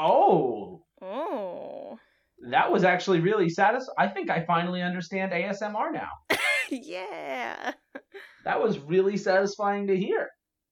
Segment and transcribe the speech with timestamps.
[0.00, 1.98] Oh, Oh.
[2.50, 3.96] that was actually really satisfying.
[3.98, 6.10] I think I finally understand ASMR now.
[6.70, 7.72] yeah.
[8.44, 10.28] That was really satisfying to hear.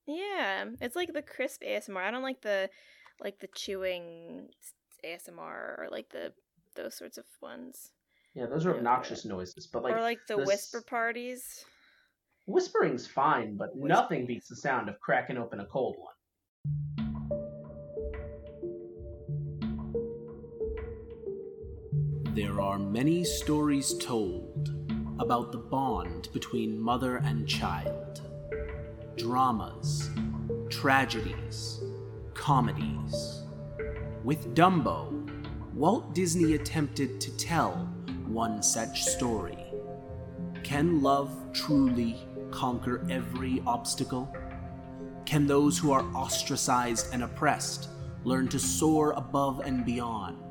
[0.07, 0.67] Yeah.
[0.81, 1.99] It's like the crisp ASMR.
[2.03, 2.71] I don't like the
[3.21, 4.49] like the chewing
[5.05, 6.33] ASMR or like the
[6.77, 7.91] those sorts of ones.
[8.35, 8.77] Yeah, those are Yeah.
[8.79, 11.65] obnoxious noises, but like or like the this- whisper parties.
[12.47, 17.08] whispering's fine, but nothing beats the sound of cracking open a cold one.
[22.39, 24.71] There are many stories told
[25.19, 28.21] about the bond between mother and child.
[29.17, 30.09] Dramas,
[30.71, 31.83] tragedies,
[32.35, 33.43] comedies.
[34.23, 35.29] With Dumbo,
[35.75, 37.73] Walt Disney attempted to tell
[38.29, 39.59] one such story.
[40.63, 42.19] Can love truly
[42.53, 44.33] conquer every obstacle?
[45.27, 47.89] Can those who are ostracized and oppressed
[48.23, 50.48] learn to soar above and beyond?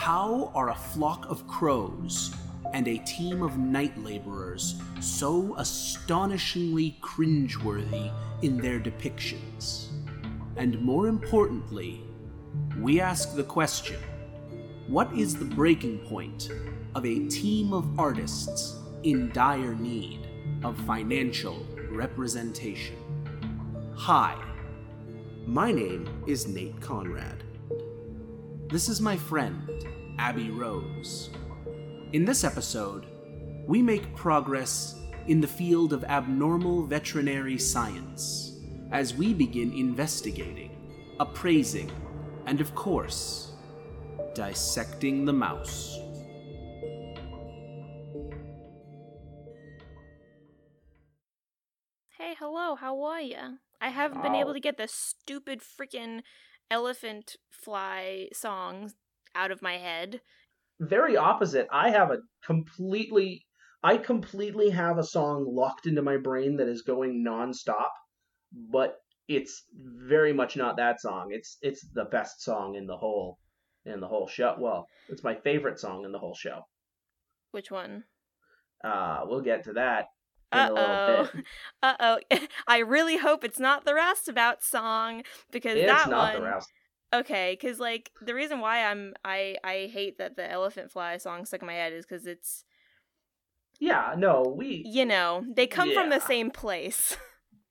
[0.00, 2.34] How are a flock of crows
[2.72, 9.88] and a team of night laborers so astonishingly cringeworthy in their depictions?
[10.56, 12.00] And more importantly,
[12.78, 14.00] we ask the question
[14.88, 16.48] what is the breaking point
[16.94, 20.26] of a team of artists in dire need
[20.64, 22.96] of financial representation?
[23.96, 24.42] Hi,
[25.44, 27.44] my name is Nate Conrad.
[28.70, 29.68] This is my friend,
[30.20, 31.30] Abby Rose.
[32.12, 33.06] In this episode,
[33.66, 34.94] we make progress
[35.28, 38.52] in the field of abnormal veterinary science
[38.92, 40.76] as we begin investigating,
[41.20, 41.90] appraising,
[42.44, 43.52] and of course,
[44.34, 45.96] dissecting the mouse.
[52.18, 53.52] Hey, hello, how are ya?
[53.80, 56.20] I haven't been able to get the stupid freaking
[56.70, 58.96] elephant fly songs
[59.34, 60.20] out of my head.
[60.80, 61.68] Very opposite.
[61.72, 63.44] I have a completely
[63.82, 67.88] I completely have a song locked into my brain that is going nonstop,
[68.52, 68.96] but
[69.28, 71.28] it's very much not that song.
[71.30, 73.38] It's it's the best song in the whole
[73.86, 74.56] in the whole show.
[74.58, 76.62] Well, it's my favorite song in the whole show.
[77.52, 78.04] Which one?
[78.84, 80.06] Uh, we'll get to that
[80.52, 81.28] in Uh a little oh.
[81.32, 81.44] bit.
[81.82, 82.18] Uh oh.
[82.68, 86.60] I really hope it's not the Roustabout song because It's that not one.
[87.12, 91.44] Okay, because like the reason why I'm I I hate that the Elephant Fly song
[91.44, 92.64] stuck in my head is because it's
[93.80, 97.16] Yeah, no, we you know they come from the same place.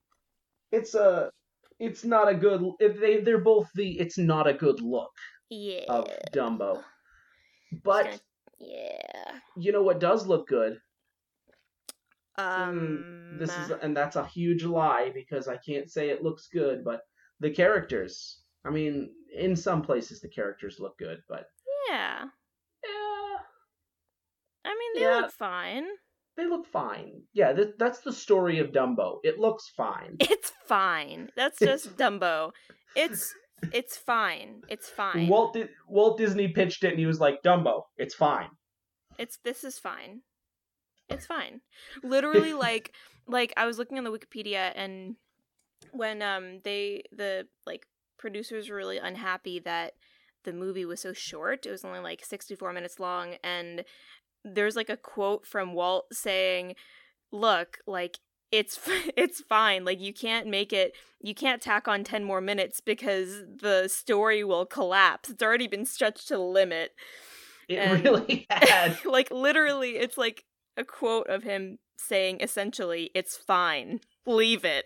[0.72, 1.32] it's a
[1.80, 5.14] it's not a good if they they're both the it's not a good look
[5.50, 5.86] yeah.
[5.88, 6.84] of Dumbo.
[7.84, 8.20] But gonna-
[8.60, 9.40] yeah.
[9.56, 10.82] you know what does look good?
[12.38, 13.38] Um.
[13.40, 17.04] This is and that's a huge lie because I can't say it looks good, but
[17.40, 18.42] the characters.
[18.66, 21.46] I mean, in some places the characters look good, but
[21.90, 22.26] yeah.
[22.84, 23.36] yeah,
[24.66, 25.22] I mean, they Yeah.
[25.22, 25.86] look fine.
[26.38, 27.24] they look fine.
[27.34, 29.20] Yeah, th- that's the story of Dumbo.
[29.24, 30.16] It looks fine.
[30.20, 31.30] It's fine.
[31.36, 32.52] That's just Dumbo.
[32.96, 33.34] It's
[33.74, 34.62] it's fine.
[34.70, 35.28] It's fine.
[35.28, 38.50] Walt Di- Walt Disney pitched it and he was like, "Dumbo, it's fine."
[39.18, 40.22] It's this is fine.
[41.10, 41.60] It's fine.
[42.04, 42.94] Literally like
[43.28, 45.16] like I was looking on the Wikipedia and
[45.92, 47.86] when um they the like
[48.20, 49.94] producers were really unhappy that
[50.44, 51.66] the movie was so short.
[51.66, 53.84] It was only like 64 minutes long and
[54.46, 56.76] there's like a quote from Walt saying,
[57.32, 58.20] "Look, like
[58.52, 58.80] it's
[59.18, 59.84] it's fine.
[59.86, 64.44] Like you can't make it you can't tack on 10 more minutes because the story
[64.44, 65.30] will collapse.
[65.30, 66.92] It's already been stretched to the limit."
[67.68, 68.98] It And- really had.
[69.06, 70.46] like literally it's like
[70.78, 74.86] a quote of him saying essentially it's fine leave it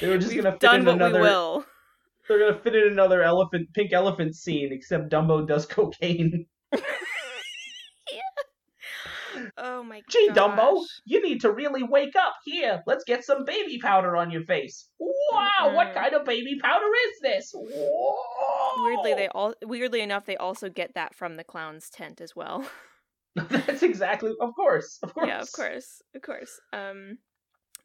[0.00, 1.20] They were just we've gonna done what another.
[1.20, 1.64] we will
[2.28, 6.46] They're gonna fit in another elephant, pink elephant scene, except Dumbo does cocaine.
[9.56, 10.04] oh my god.
[10.10, 10.36] Gee, gosh.
[10.36, 12.34] Dumbo, you need to really wake up.
[12.44, 14.88] Here, let's get some baby powder on your face.
[14.98, 15.94] Wow, what Mhm.
[15.94, 17.50] kind of baby powder is this?
[17.54, 18.14] Whoa.
[18.84, 22.64] weirdly they all weirdly enough they also get that from the clown's tent as well
[23.36, 25.28] That's exactly, of course, of course.
[25.28, 27.18] yeah of course of course um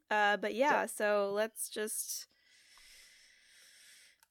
[0.10, 2.28] uh but yeah so let's just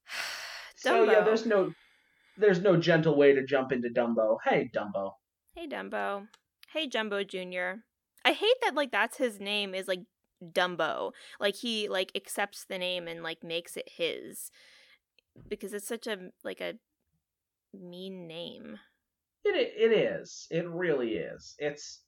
[0.78, 1.72] So yeah, there's no,
[2.36, 4.36] there's no gentle way to jump into Dumbo.
[4.44, 5.12] Hey, Dumbo.
[5.54, 6.28] hey dumbo
[6.74, 7.82] hey jumbo junior
[8.26, 10.02] i hate that like that's his name is like
[10.52, 14.50] dumbo like he like accepts the name and like makes it his
[15.48, 16.74] because it's such a like a
[17.74, 18.78] mean name
[19.44, 20.46] It it is.
[20.50, 21.54] It really is.
[21.58, 22.02] It's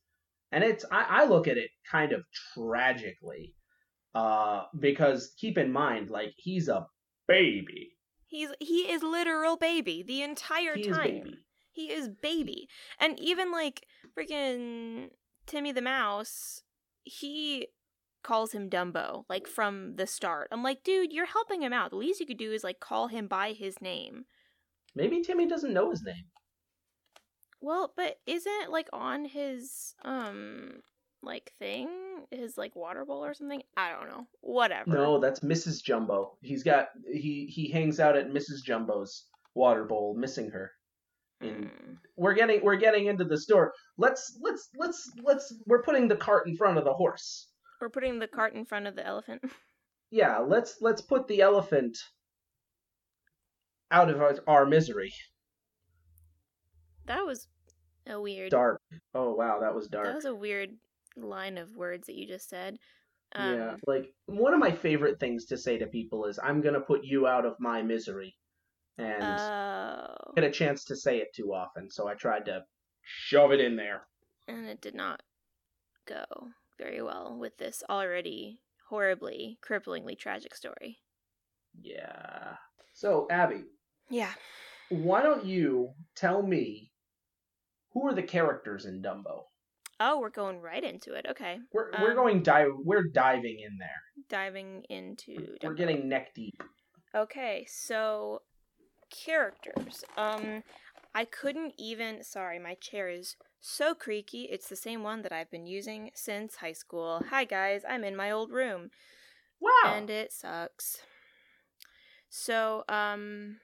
[0.52, 2.22] and it's I, I look at it kind of
[2.54, 3.54] tragically.
[4.14, 6.86] Uh because keep in mind, like he's a
[7.28, 7.92] baby.
[8.26, 10.92] He's he is literal baby the entire He time.
[10.92, 11.38] is baby.
[11.70, 12.68] He is baby.
[12.98, 13.86] And even like
[14.18, 15.10] freaking
[15.46, 16.62] Timmy the Mouse,
[17.04, 17.68] he
[18.22, 20.48] calls him Dumbo, like from the start.
[20.50, 21.90] I'm like, dude, you're helping him out.
[21.90, 24.24] The least you could do is like call him by his name.
[24.94, 26.24] Maybe Timmy doesn't know his name.
[27.60, 30.80] Well, but isn't it like on his um
[31.22, 31.88] like thing?
[32.30, 33.62] His like water bowl or something?
[33.76, 34.26] I don't know.
[34.40, 34.90] Whatever.
[34.90, 35.82] No, that's Mrs.
[35.82, 36.36] Jumbo.
[36.42, 38.62] He's got he he hangs out at Mrs.
[38.64, 40.72] Jumbo's water bowl, missing her.
[41.42, 41.70] Mm.
[42.16, 43.72] we're getting we're getting into the store.
[43.96, 47.48] Let's let's let's let's we're putting the cart in front of the horse.
[47.80, 49.42] We're putting the cart in front of the elephant.
[50.10, 51.98] Yeah, let's let's put the elephant
[53.90, 55.12] out of our, our misery.
[57.04, 57.46] That was
[58.06, 58.80] a weird Dark.
[59.14, 60.06] Oh wow, that was dark.
[60.06, 60.70] That was a weird
[61.22, 62.78] line of words that you just said.
[63.34, 66.74] Um, yeah, like one of my favorite things to say to people is I'm going
[66.74, 68.36] to put you out of my misery.
[68.96, 70.14] And Oh.
[70.34, 72.64] get a chance to say it too often, so I tried to
[73.02, 74.06] shove it in there.
[74.48, 75.22] and it did not
[76.06, 76.24] go
[76.78, 80.98] very well with this already horribly, cripplingly tragic story.
[81.80, 82.56] Yeah.
[82.94, 83.64] So, Abby,
[84.08, 84.32] Yeah.
[84.88, 86.90] why don't you tell me
[87.92, 89.47] who are the characters in Dumbo?
[90.00, 91.26] Oh, we're going right into it.
[91.30, 91.58] Okay.
[91.72, 94.02] We're we're Um, going dive we're diving in there.
[94.28, 95.76] Diving into We're Dumbo.
[95.76, 96.62] getting neck deep.
[97.14, 98.42] Okay, so
[99.10, 100.04] characters.
[100.16, 100.62] Um
[101.14, 104.42] I couldn't even sorry, my chair is so creaky.
[104.44, 107.24] It's the same one that I've been using since high school.
[107.30, 108.90] Hi guys, I'm in my old room.
[109.60, 109.94] Wow.
[109.96, 110.98] and it sucks.
[112.30, 113.56] So, um,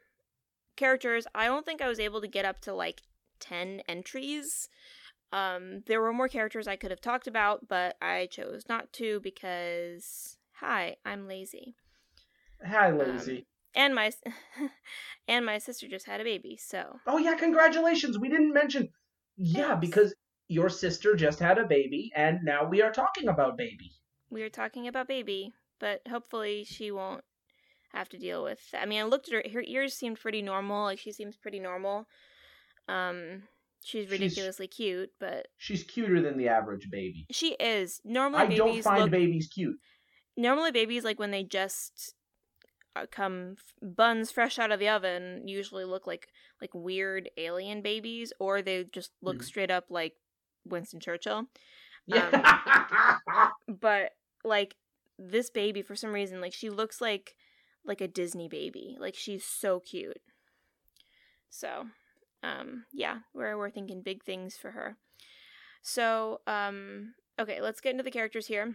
[0.76, 3.02] characters, I don't think I was able to get up to like
[3.38, 4.68] 10 entries.
[5.34, 9.18] Um, there were more characters I could have talked about, but I chose not to
[9.18, 11.74] because, hi, I'm lazy.
[12.64, 13.44] Hi, lazy.
[13.74, 14.12] And my
[15.28, 18.16] and my sister just had a baby, so oh yeah, congratulations.
[18.16, 18.90] We didn't mention
[19.36, 20.14] Yeah, because
[20.46, 23.90] your sister just had a baby and now we are talking about baby.
[24.30, 27.24] we are talking about baby, but hopefully she won't
[27.92, 28.82] have to deal with that.
[28.82, 31.58] I mean, I looked at her her ears seemed pretty normal, like she seems pretty
[31.58, 32.06] normal.
[32.86, 33.42] Um
[33.84, 37.26] she's She's- ridiculously cute, but She's cuter than the average baby.
[37.30, 38.00] she is.
[38.04, 39.78] Normally I babies don't find look babies cute.
[40.36, 42.14] normally babies like when they just
[42.96, 46.28] uh, come buns fresh out of the oven usually look like
[46.60, 49.44] like weird alien babies or they just look Mhm.
[49.44, 50.14] straight up like
[50.64, 51.46] Winston Churchill.
[52.06, 53.18] Yeah.
[53.68, 54.12] but
[54.44, 54.76] like
[55.18, 57.34] this baby for some reason like she looks like
[57.84, 60.20] like a disney baby like she's so cute
[61.50, 61.86] so
[62.44, 64.96] um yeah we're, we're thinking big things for her
[65.82, 68.74] so um okay let's get into the characters here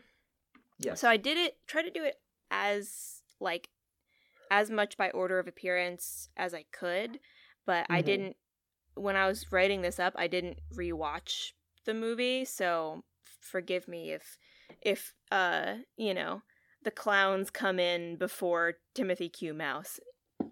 [0.79, 0.99] yes.
[0.99, 2.15] so i did it try to do it
[2.51, 3.69] as like
[4.51, 7.19] as much by order of appearance as i could
[7.65, 8.05] but i Mhm.
[8.05, 8.35] didn't
[8.95, 11.51] when i was writing this up i didn't rewatch
[11.85, 13.03] the movie so
[13.39, 14.37] forgive me if
[14.81, 16.41] if uh you know
[16.83, 19.99] the clowns come in before timothy q mouse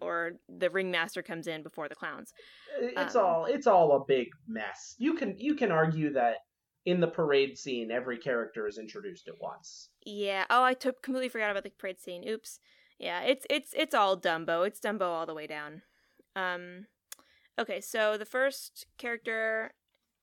[0.02, 2.34] or the ringmaster comes in before the clowns.
[2.80, 4.96] It's um, all it's all a big mess.
[4.98, 6.38] You can you can argue that
[6.86, 9.90] in the parade scene every character is introduced at once.
[10.06, 10.46] yeah.
[10.50, 12.28] Oh i completely forgot about the parade scene.
[12.28, 12.60] Oops.
[13.00, 14.66] Yeah it's it's it's all dumbo.
[14.66, 15.82] It's dumbo all the way down.
[16.36, 16.88] Um
[17.60, 19.72] okay so the first character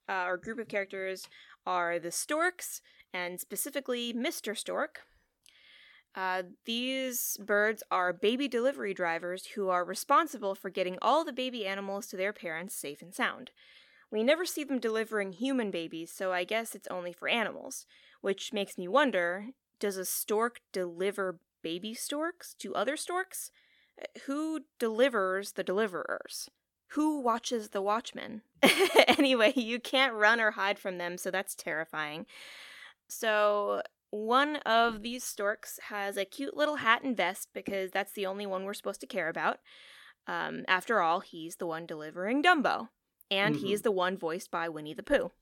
[0.09, 1.29] uh, or group of characters
[1.67, 5.01] are the storks and specifically mr stork
[6.15, 11.67] Uh, these birds are baby delivery drivers who are responsible for getting all the baby
[11.67, 13.51] animals to their parents safe and sound.
[14.11, 17.87] We never see them delivering human babies, so I guess it's only for animals.
[18.21, 19.49] Which makes me wonder
[19.81, 23.51] does a stork deliver baby storks to other storks?
[24.01, 26.49] Uh, Who delivers the deliverers?
[26.89, 28.43] Who watches the watchmen?
[29.09, 32.27] anyway, you can't run or hide from them, so that's terrifying.
[33.09, 33.83] So,
[34.15, 38.47] one of these storks has a cute little hat and vest because that's the only
[38.47, 39.59] one we're supposed to care about.
[40.29, 42.89] Um, after all, he's the one delivering Dumbo,
[43.29, 45.33] and he's the one voiced by Winnie the Pooh.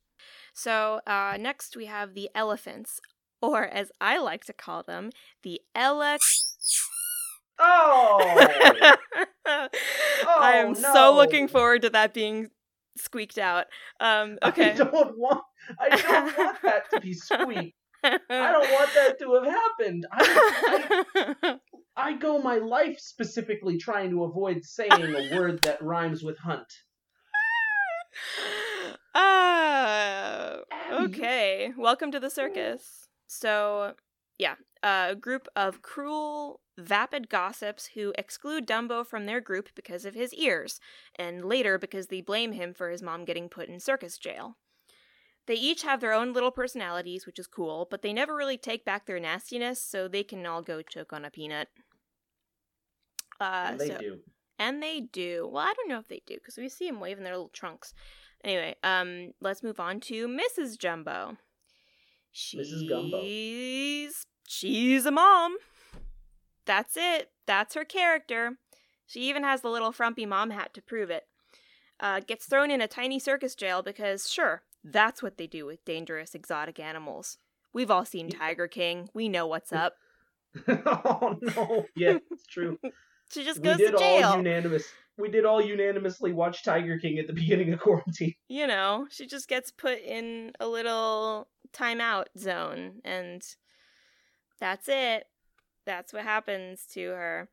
[0.54, 2.98] So, uh, next we have the elephants,
[3.42, 5.10] or as I like to call them,
[5.42, 6.18] the Ella.
[7.58, 8.20] Oh,
[9.46, 12.48] I am Oh, so looking forward to that being
[12.96, 13.66] squeaked out.
[14.00, 14.70] Um, okay.
[14.72, 15.44] I don't want
[15.78, 17.74] I don't want that to be squeak.
[18.04, 18.18] I
[18.52, 20.06] don't want that to have happened.
[20.10, 21.58] I, I
[21.96, 26.66] I go my life specifically trying to avoid saying a word that rhymes with hunt.
[29.14, 31.70] Ah, okay.
[31.76, 33.08] Welcome to the circus.
[33.26, 33.94] So,
[34.38, 40.14] yeah, a group of cruel, vapid gossips who exclude Dumbo from their group because of
[40.14, 40.80] his ears,
[41.18, 44.56] and later because they blame him for his mom getting put in circus jail.
[45.46, 48.84] They each have their own little personalities, which is cool, but they never really take
[48.84, 51.68] back their nastiness, so they can all go choke on a peanut.
[53.40, 54.20] Uh, And they so- do.
[54.58, 55.48] and they do.
[55.50, 57.92] Well, I don't know if they do because we see them waving their little trunks.
[58.44, 60.78] Anyway, um, let's move on to Mrs.
[60.78, 61.38] Jumbo.
[62.30, 62.88] She's Mrs.
[62.88, 63.20] Gumbo.
[63.22, 65.56] she's she's a mom.
[66.64, 67.30] That's it.
[67.46, 68.58] That's her character.
[69.06, 71.26] She even has the little frumpy mom hat to prove it.
[72.00, 75.84] Uh, gets thrown in a tiny circus jail because, sure, that's what they do with
[75.84, 77.38] dangerous exotic animals.
[77.72, 79.08] We've all seen Tiger King.
[79.14, 79.94] We know what's up.
[80.68, 81.86] oh no!
[81.96, 82.78] Yeah, it's true.
[83.32, 84.28] She just we goes did to jail.
[84.28, 84.84] all unanimous.
[85.16, 88.34] We did all unanimously watch Tiger King at the beginning of quarantine.
[88.46, 93.40] you know, she just gets put in a little timeout zone and
[94.60, 95.24] that's it.
[95.86, 97.48] That's what happens to her.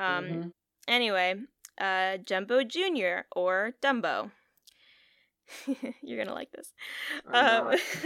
[0.00, 0.52] Um Mhm.
[0.88, 1.36] anyway,
[1.80, 3.20] uh Jumbo Jr.
[3.36, 4.32] or Dumbo.
[6.02, 6.72] You're to like this.
[7.26, 7.68] Um.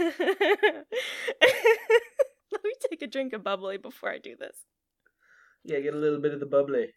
[2.51, 4.55] Let me take a drink of bubbly before I do this.
[5.63, 6.93] Yeah, get a little bit of the bubbly.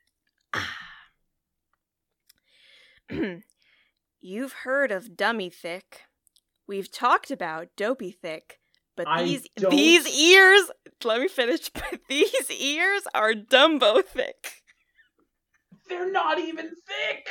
[4.21, 6.03] You've heard of Dummy Thick.
[6.67, 8.61] We've talked about Dopey Thick,
[8.97, 10.71] but I these don't- these ears.
[11.05, 11.71] Let me finish.
[11.73, 14.63] But these ears are Dumbo thick.
[15.89, 17.29] They're not even thick.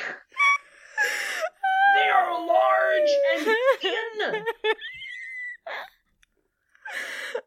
[1.98, 3.48] They are large and
[3.82, 4.44] thin.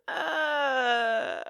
[0.07, 1.41] Uh,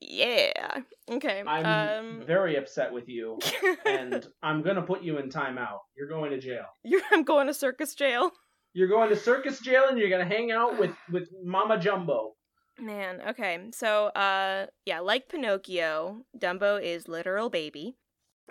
[0.00, 0.80] yeah.
[1.10, 1.42] Okay.
[1.46, 3.38] I'm um, very upset with you,
[3.86, 5.80] and I'm gonna put you in timeout.
[5.96, 6.64] You're going to jail.
[6.84, 8.32] You're, I'm going to circus jail.
[8.72, 12.34] You're going to circus jail, and you're gonna hang out with with Mama Jumbo.
[12.80, 13.58] Man, okay.
[13.72, 17.96] So, uh, yeah, like Pinocchio, Dumbo is literal baby.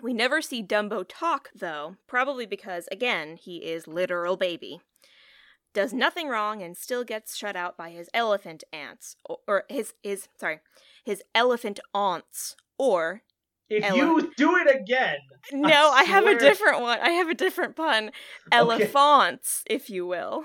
[0.02, 4.80] We never see Dumbo talk, though, probably because, again, he is literal baby.
[5.74, 9.94] Does nothing wrong and still gets shut out by his elephant aunts, or, or his,
[10.02, 10.60] his, sorry,
[11.04, 13.22] his elephant aunts, or,
[13.68, 13.98] If Ella.
[13.98, 15.18] you do it again,
[15.52, 16.98] no, I, have a different one.
[17.00, 18.12] I have a different pun.
[18.52, 20.44] Elephants, if you will.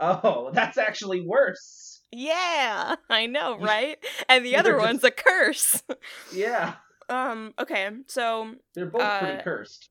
[0.00, 2.00] oh, that's actually worse.
[2.12, 3.98] Yeah, I know, right?
[4.28, 5.82] And the other just- one's a curse.
[6.32, 6.74] Yeah,
[7.08, 9.90] Um, okay, so they're both Uh, pretty cursed.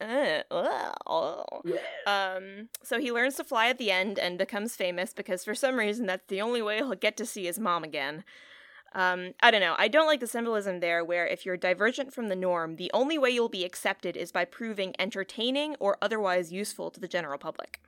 [0.00, 0.42] Uh.
[2.06, 5.76] Um, so he learns to fly at the end and becomes famous because for some
[5.76, 8.24] reason that's the only way he'll get to see his mom again.
[8.94, 9.74] Um, I don't know.
[9.76, 13.18] I don't like the symbolism there where if you're divergent from the norm, the only
[13.18, 17.80] way you'll be accepted is by proving entertaining or otherwise useful to the general public.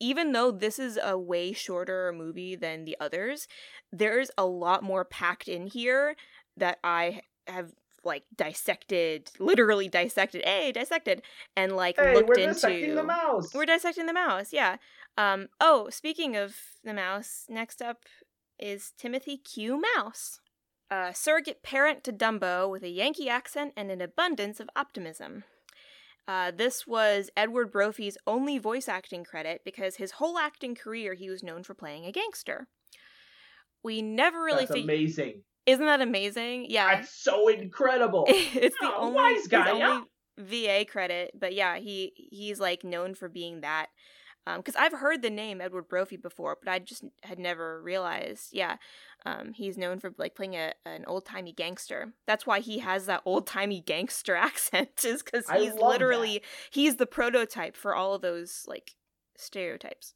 [0.00, 3.48] Even though this is a way shorter movie than the others,
[3.90, 6.14] there's a lot more packed in here
[6.56, 7.72] that I have
[8.04, 11.22] like dissected, literally dissected, hey, dissected,
[11.56, 12.54] and like Hey, looked we're into.
[12.54, 13.52] dissecting the mouse.
[13.52, 14.76] We're dissecting the mouse, yeah.
[15.16, 18.04] Um, oh, speaking of the mouse, next up
[18.58, 19.82] is Timothy Q.
[19.96, 20.40] Mouse.
[20.90, 25.44] A surrogate parent to Dumbo with a Yankee accent and an abundance of optimism.
[26.26, 31.28] Uh, this was Edward Brophy's only voice acting credit because his whole acting career he
[31.28, 32.68] was known for playing a gangster.
[33.82, 35.42] We never really That's fig- amazing.
[35.68, 36.66] Isn't that amazing?
[36.68, 36.96] Yeah.
[36.96, 38.24] That's so incredible.
[38.28, 39.90] it's the Oh, only, wise guy, yeah.
[39.90, 40.06] only
[40.38, 43.88] VA credit, but yeah, he he's like known for being that.
[44.56, 48.48] Because I've heard the name Edward Brophy before, but I just had never realized.
[48.52, 48.76] Yeah,
[49.26, 52.14] um, he's known for like playing a an old timey gangster.
[52.26, 57.04] That's why he has that old timey gangster accent, is because he's literally he's the
[57.04, 58.92] prototype for all of those like
[59.36, 60.14] stereotypes.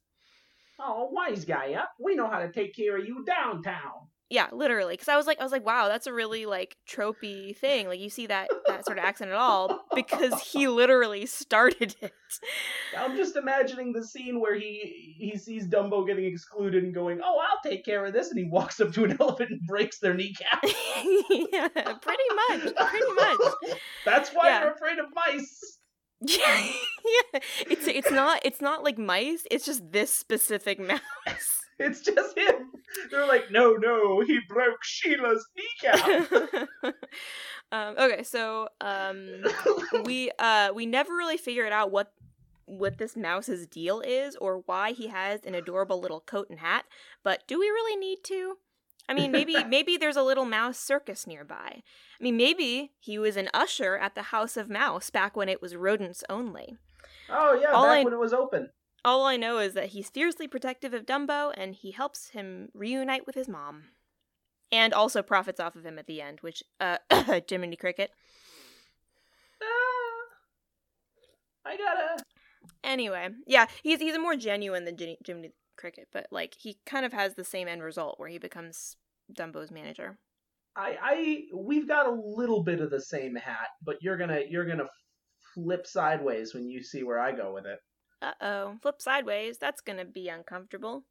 [0.79, 1.85] Oh, wise guy, yeah.
[1.99, 4.07] We know how to take care of you downtown.
[4.33, 4.95] Yeah, literally.
[4.95, 7.87] Because I was like, I was like, wow, that's a really like tropey thing.
[7.87, 12.13] Like you see that that sort of accent at all because he literally started it.
[12.97, 17.39] I'm just imagining the scene where he he sees Dumbo getting excluded and going, "Oh,
[17.47, 20.15] I'll take care of this," and he walks up to an elephant and breaks their
[20.15, 20.63] kneecap.
[20.63, 21.67] yeah,
[22.01, 23.39] pretty much, pretty much.
[24.05, 24.63] That's why Yeah.
[24.63, 25.77] you're afraid of mice.
[26.21, 26.37] Yeah,
[27.33, 27.39] yeah.
[27.69, 29.45] It's it's not it's not like mice.
[29.51, 31.01] It's just this specific mouse.
[31.77, 32.71] It's just him.
[33.11, 36.31] They're like, "No, no, he broke Sheila's kneecap."
[37.71, 39.43] um, okay, so um,
[40.05, 42.13] we uh we never really figured out what
[42.65, 46.85] what this mouse's deal is or why he has an adorable little coat and hat
[47.21, 48.55] but do we really need to
[49.09, 53.35] i mean maybe maybe there's a little mouse circus nearby i mean maybe he was
[53.35, 56.77] an usher at the house of mouse back when it was rodents only
[57.29, 58.69] oh yeah, All back I- when it was open.
[59.05, 63.25] All i know is that he's fiercely protective of dumbo and he helps him reunite
[63.25, 63.83] with his mom
[64.73, 66.97] and also profits off of him at the end, which uh,
[67.49, 68.09] Jiminy Cricket.
[69.61, 70.25] Ah,
[71.65, 72.23] I gotta.
[72.83, 77.05] Anyway, yeah, he's he's a more genuine than Jiminy, Jiminy Cricket, but like he kind
[77.05, 78.97] of has the same end result where he becomes
[79.31, 80.17] Dumbo's manager.
[80.75, 84.65] I, I, we've got a little bit of the same hat, but you're gonna, you're
[84.65, 84.89] gonna
[85.53, 87.77] flip sideways when you see where I go with it.
[88.23, 89.57] Uh oh, flip sideways.
[89.57, 91.03] That's gonna be uncomfortable.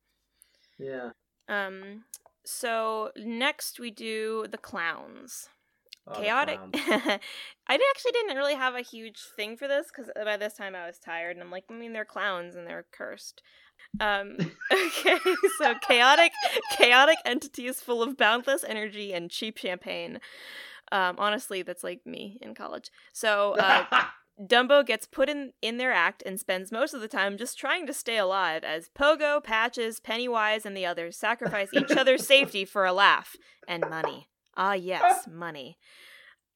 [0.78, 1.10] Yeah.
[1.48, 2.04] Um.
[2.44, 5.48] So next we do the clowns.
[6.06, 6.58] Oh, the Chaotic.
[6.58, 6.74] clowns.
[7.68, 10.86] I actually didn't really have a huge thing for this because by this time I
[10.86, 13.42] was tired and I'm like, I mean, they're clowns and they're cursed.
[14.00, 14.36] Um.
[14.72, 15.18] Okay.
[15.58, 16.32] So chaotic,
[16.76, 20.18] chaotic entities full of boundless energy and cheap champagne.
[20.90, 21.16] Um.
[21.18, 22.90] Honestly, that's like me in college.
[23.12, 23.52] So.
[23.58, 23.84] Uh,
[24.46, 27.86] Dumbo gets put in, in their act and spends most of the time just trying
[27.86, 32.84] to stay alive as Pogo, Patches, Pennywise, and the others sacrifice each other's safety for
[32.84, 33.36] a laugh
[33.68, 34.28] and money.
[34.56, 35.78] Ah, yes, money.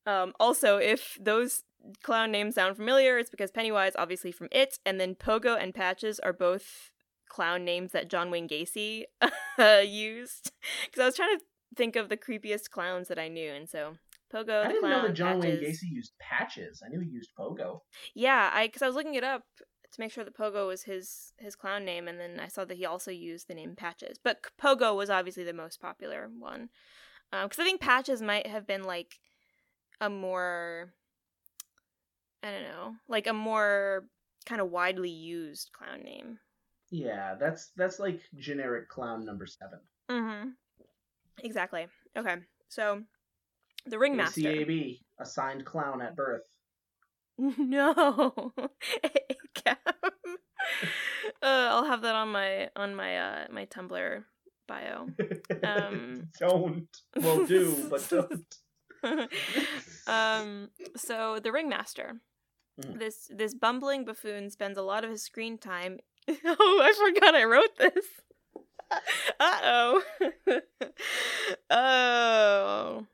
[0.05, 1.63] Um, also, if those
[2.03, 6.19] clown names sound familiar, it's because Pennywise, obviously from It, and then Pogo and Patches
[6.21, 6.91] are both
[7.29, 9.05] clown names that John Wayne Gacy
[9.59, 10.53] uh, used.
[10.87, 11.45] Because I was trying to
[11.77, 13.97] think of the creepiest clowns that I knew, and so
[14.33, 16.83] Pogo, I didn't clown, know that John Wayne Gacy used patches.
[16.85, 17.81] I knew he used pogo.
[18.15, 19.43] Yeah, I because I was looking it up
[19.93, 22.77] to make sure that Pogo was his his clown name, and then I saw that
[22.77, 24.19] he also used the name Patches.
[24.23, 26.71] But Pogo was obviously the most popular one,
[27.31, 29.15] because I think Patches might have been like
[30.01, 30.93] a more
[32.43, 34.09] I don't know, like a more
[34.45, 36.39] kind of widely used clown name.
[36.91, 39.81] Yeah, that's that's like generic clown number seven.
[40.11, 40.51] Mm-hmm.
[41.43, 41.87] Exactly.
[42.17, 42.37] Okay,
[42.69, 43.03] so
[43.87, 44.41] the ringmaster.
[44.41, 46.43] ACAB, assigned clown at birth.
[47.39, 48.53] No,
[49.67, 49.75] uh,
[51.43, 54.25] I'll have that on my on my uh my Tumblr
[54.67, 55.09] bio.
[55.63, 56.29] Um.
[56.41, 56.89] don't.
[57.15, 58.57] Well, do, but don't.
[60.07, 60.71] um.
[60.97, 62.21] So the ringmaster,
[62.81, 62.99] Mm.
[62.99, 65.99] this this bumbling buffoon spends a lot of his screen time.
[66.29, 68.05] oh, I forgot I wrote this.
[69.41, 70.03] Uh oh.
[71.71, 73.07] oh.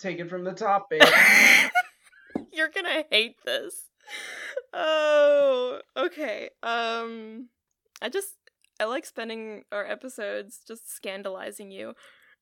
[0.00, 1.02] Take it from the top, babe.
[2.52, 3.90] You're gonna hate this.
[4.72, 6.50] Oh, okay.
[6.62, 7.48] Um,
[8.00, 8.36] I just
[8.80, 11.94] I like spending our episodes just scandalizing you.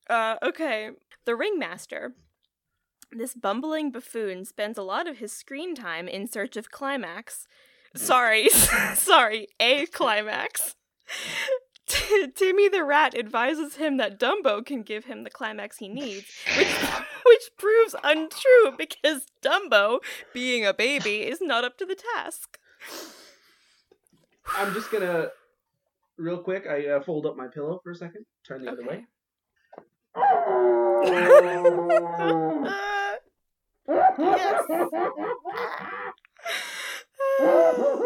[0.09, 0.91] Uh, okay.
[1.25, 2.13] The ringmaster.
[3.11, 7.45] This bumbling buffoon spends a lot of his screen time in search of climax.
[7.95, 8.49] Sorry,
[8.95, 10.75] sorry, a climax.
[11.89, 16.25] T- Timmy the rat advises him that Dumbo can give him the climax he needs,
[16.55, 16.67] which
[17.25, 19.99] which proves untrue because Dumbo,
[20.33, 22.57] being a baby, is not up to the task.
[24.55, 25.27] I'm just gonna,
[26.17, 29.05] real quick, I uh, fold up my pillow for a second, turn the other way.
[37.39, 38.05] yes.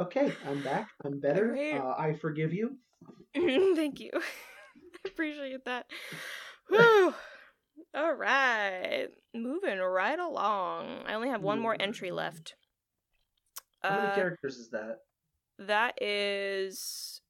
[0.00, 0.88] Okay, I'm back.
[1.04, 1.50] I'm better.
[1.56, 1.80] Alright.
[1.80, 2.78] Uh, I forgive you.
[3.34, 4.10] Thank you.
[4.14, 4.20] I
[5.08, 5.86] appreciate that.
[6.68, 7.14] Whew.
[7.94, 9.08] All right.
[9.34, 11.04] Moving right along.
[11.06, 12.54] I only have one more entry left.
[13.82, 14.98] How many Uh, characters is that?
[15.58, 17.20] that is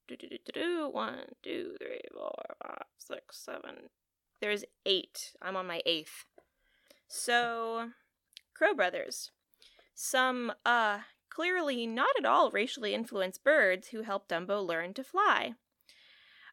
[0.93, 3.89] one, two, three, four, five, six, seven.
[4.41, 5.33] There's eight.
[5.43, 6.25] I'm on my eighth.
[7.09, 7.91] So,
[8.55, 9.31] Crow Brothers.
[9.95, 10.99] Some, uh,
[11.35, 15.55] clearly not at all racially influenced birds who helped Dumbo learn to fly.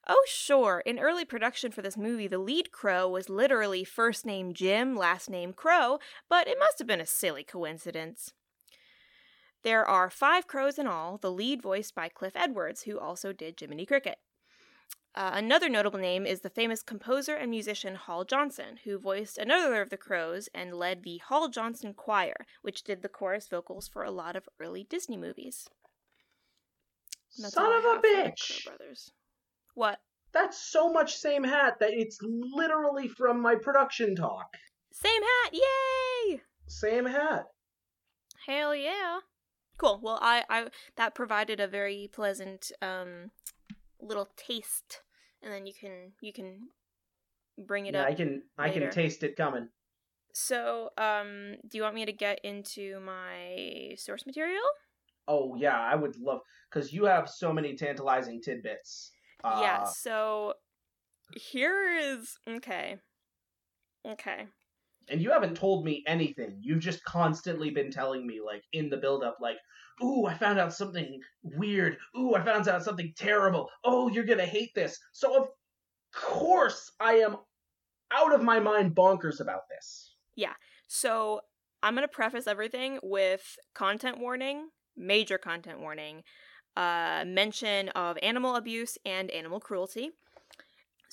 [0.07, 4.53] Oh, sure, in early production for this movie, the lead crow was literally first name
[4.53, 8.33] Jim, last name Crow, but it must have been a silly coincidence.
[9.63, 13.59] There are five crows in all, the lead voiced by Cliff Edwards, who also did
[13.59, 14.17] Jiminy Cricket.
[15.13, 19.81] Uh, another notable name is the famous composer and musician Hall Johnson, who voiced another
[19.81, 24.03] of the crows and led the Hall Johnson Choir, which did the chorus vocals for
[24.03, 25.67] a lot of early Disney movies.
[27.29, 28.65] Son of a have for the bitch!
[28.65, 29.11] Brothers.
[29.73, 29.99] What?
[30.33, 34.47] That's so much same hat that it's literally from my production talk.
[34.93, 35.53] Same hat!
[35.53, 36.41] Yay!
[36.67, 37.47] Same hat.
[38.45, 39.19] Hell yeah.
[39.77, 39.99] Cool.
[40.01, 43.31] Well, I, I that provided a very pleasant um
[44.01, 45.01] little taste,
[45.41, 46.69] and then you can you can
[47.57, 48.07] bring it Yeah, up.
[48.07, 48.81] I can I later.
[48.81, 49.69] can taste it coming.
[50.33, 54.63] So, um, do you want me to get into my source material?
[55.27, 59.11] Oh yeah, I would love because you have so many tantalizing tidbits.
[59.43, 59.83] Uh, yeah.
[59.85, 60.55] So
[61.35, 62.99] here is okay.
[64.05, 64.47] Okay.
[65.09, 66.57] And you haven't told me anything.
[66.61, 69.57] You've just constantly been telling me, like in the build-up, like,
[70.03, 71.97] "Ooh, I found out something weird.
[72.17, 73.69] Ooh, I found out something terrible.
[73.83, 75.49] Oh, you're gonna hate this." So of
[76.13, 77.37] course I am
[78.11, 80.15] out of my mind bonkers about this.
[80.35, 80.53] Yeah.
[80.87, 81.41] So
[81.83, 86.23] I'm gonna preface everything with content warning, major content warning,
[86.75, 90.11] uh, mention of animal abuse and animal cruelty.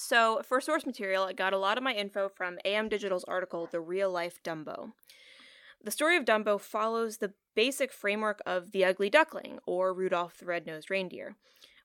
[0.00, 3.66] So for source material, I got a lot of my info from AM Digital's article,
[3.66, 4.92] "The Real Life Dumbo."
[5.82, 10.46] The story of Dumbo follows the basic framework of The Ugly Duckling or Rudolph the
[10.46, 11.34] Red-Nosed Reindeer.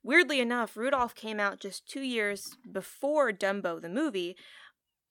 [0.03, 4.37] Weirdly enough, Rudolph came out just two years before Dumbo the movie,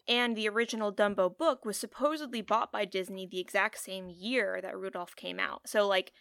[0.07, 4.79] and the original Dumbo book was supposedly bought by Disney the exact same year that
[4.79, 5.69] Rudolph came out.
[5.69, 6.13] So, like,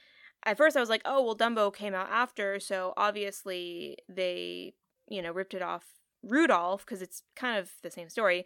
[0.44, 4.74] at first I was like, oh, well, Dumbo came out after, so obviously they,
[5.08, 8.46] you know, ripped it off Rudolph because it's kind of the same story.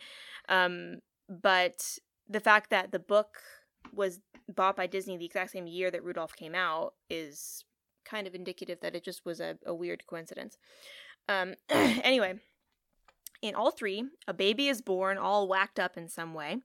[0.49, 3.39] Um, but the fact that the book
[3.93, 4.19] was
[4.53, 7.63] bought by Disney the exact same year that Rudolph came out is
[8.03, 10.57] kind of indicative that it just was a, a weird coincidence.
[11.27, 12.35] Um, anyway,
[13.41, 16.57] in all three, a baby is born all whacked up in some way,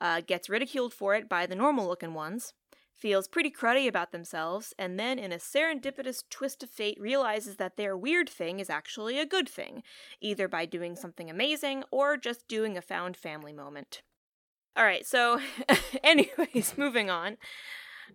[0.00, 2.52] uh, gets ridiculed for it by the normal looking ones,
[2.96, 7.76] feels pretty cruddy about themselves, and then, in a serendipitous twist of fate, realizes that
[7.76, 9.82] their weird thing is actually a good thing,
[10.20, 14.02] either by doing something amazing or just doing a found family moment.
[14.76, 15.40] All right, so,
[16.04, 17.36] anyways, moving on.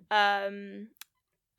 [0.10, 0.90] Um,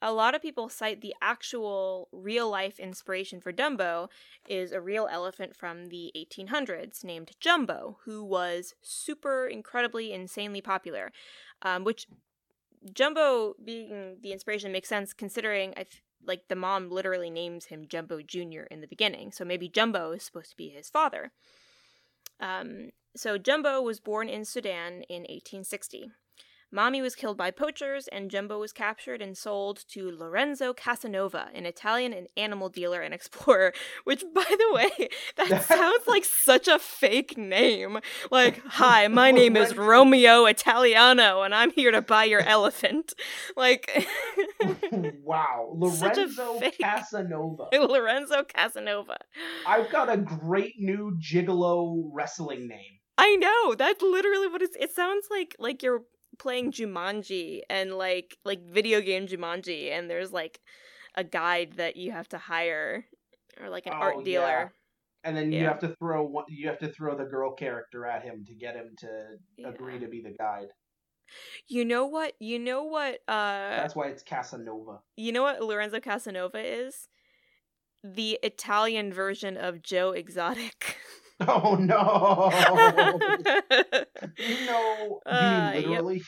[0.05, 4.09] a lot of people cite the actual real life inspiration for Dumbo
[4.49, 11.13] is a real elephant from the 1800s named Jumbo, who was super incredibly insanely popular.
[11.65, 12.09] Um, which
[12.95, 15.87] Jumbo being the inspiration makes sense considering I
[16.25, 18.63] like the mom literally names him Jumbo Jr.
[18.71, 19.33] in the beginning.
[19.33, 21.33] So maybe Jumbo is supposed to be his father.
[22.41, 26.11] Um, so Jumbo was born in Sudan in 1860.
[26.75, 31.67] Mommy was killed by poachers, and Jumbo was captured and sold to Lorenzo Casanova, an
[31.67, 33.75] Italian and animal dealer and explorer.
[34.05, 38.01] Which, by the way, that sounds like such a fake name.
[38.31, 43.13] Like, hi, my name is Romeo Italiano, and I'm here to buy your elephant.
[43.55, 44.07] Like,
[45.23, 47.69] wow, Lorenzo Casanova.
[47.73, 49.19] Lorenzo Casanova.
[49.67, 52.99] I've got a great new gigolo wrestling name.
[53.19, 54.77] I know that's literally what it's.
[54.77, 56.03] It sounds like like you're
[56.39, 60.61] playing Jumanji and like like video game Jumanji, and there's like
[61.15, 63.05] a guide that you have to hire
[63.61, 64.25] or like an Oh, art yeah.
[64.25, 64.73] dealer.
[65.25, 68.25] And then you have to throw one, you have to throw the girl character at
[68.25, 70.69] him to get him to agree to be the guide.
[71.69, 72.35] You know what?
[72.41, 73.21] You know what?
[73.29, 74.99] Uh, That's why it's Casanova.
[75.17, 77.09] you know what Lorenzo Casanova is?
[78.03, 80.97] The Italian version of Joe Exotic.
[81.49, 83.19] Oh no!
[84.67, 85.85] no, Uh, you yep.
[85.85, 86.23] mean literally?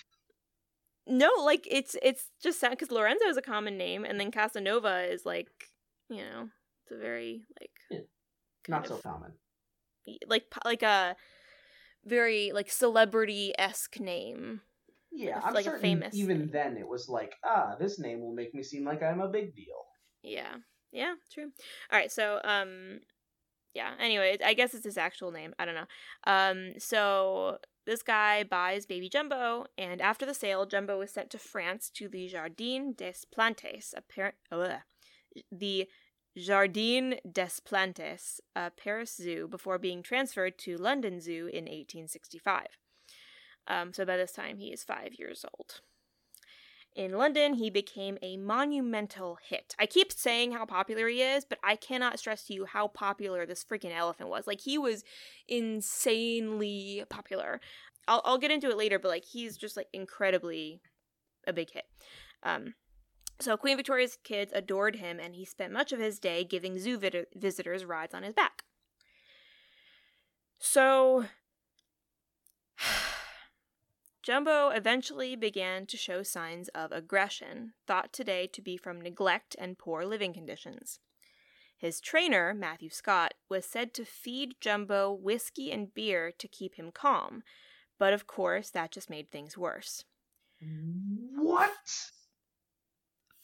[1.07, 5.03] no, like it's it's just sad because Lorenzo is a common name, and then Casanova
[5.11, 5.49] is like
[6.09, 6.49] you know
[6.83, 8.01] it's a very like Yeah,
[8.69, 9.33] Not so of- common.
[10.27, 11.17] like like a
[12.05, 14.61] very like celebrity esque name.
[15.13, 16.51] Yeah, I'm like a certain famous even name.
[16.53, 19.55] then it was like, ah, this name will make me seem like I'm a big
[19.55, 19.85] deal.
[20.23, 20.57] Yeah,
[20.91, 21.53] yeah, true.
[21.93, 23.01] All right, so um,
[23.75, 23.93] yeah.
[23.99, 25.55] Anyway, I guess it's his actual name.
[25.59, 25.87] I don't know.
[26.27, 31.39] Um, so this guy buys baby Jumbo, and after the sale, Jumbo is sent to
[31.39, 33.95] France to the Jardin des Plantes,
[35.51, 35.89] the
[36.37, 42.67] Jardin des Plantes, a Paris zoo, before being transferred to London Zoo in 1865.
[43.67, 45.81] Um, so by this time, he is five years old.
[46.95, 49.75] In London, he became a monumental hit.
[49.81, 53.47] I keep saying how popular he is, but I cannot stress to you how popular
[53.47, 54.47] this freaking elephant was.
[54.47, 55.03] Like, he was
[55.49, 57.61] insanely popular.
[58.07, 60.81] I'll, I'll get into it later, but like, he's just like incredibly
[61.49, 61.87] a big hit.
[62.45, 62.75] Um,
[63.41, 66.97] so Queen Victoria's kids adored him, and he spent much of his day giving zoo
[66.97, 68.63] vid- visitors rides on his back.
[70.61, 71.27] So,
[74.25, 79.77] Jumbo eventually began to show signs of aggression, thought today to be from neglect and
[79.77, 80.99] poor living conditions.
[81.77, 86.91] His trainer, Matthew Scott, was said to feed Jumbo whiskey and beer to keep him
[86.91, 87.43] calm,
[87.99, 90.05] but of course that just made things worse.
[91.37, 91.71] What?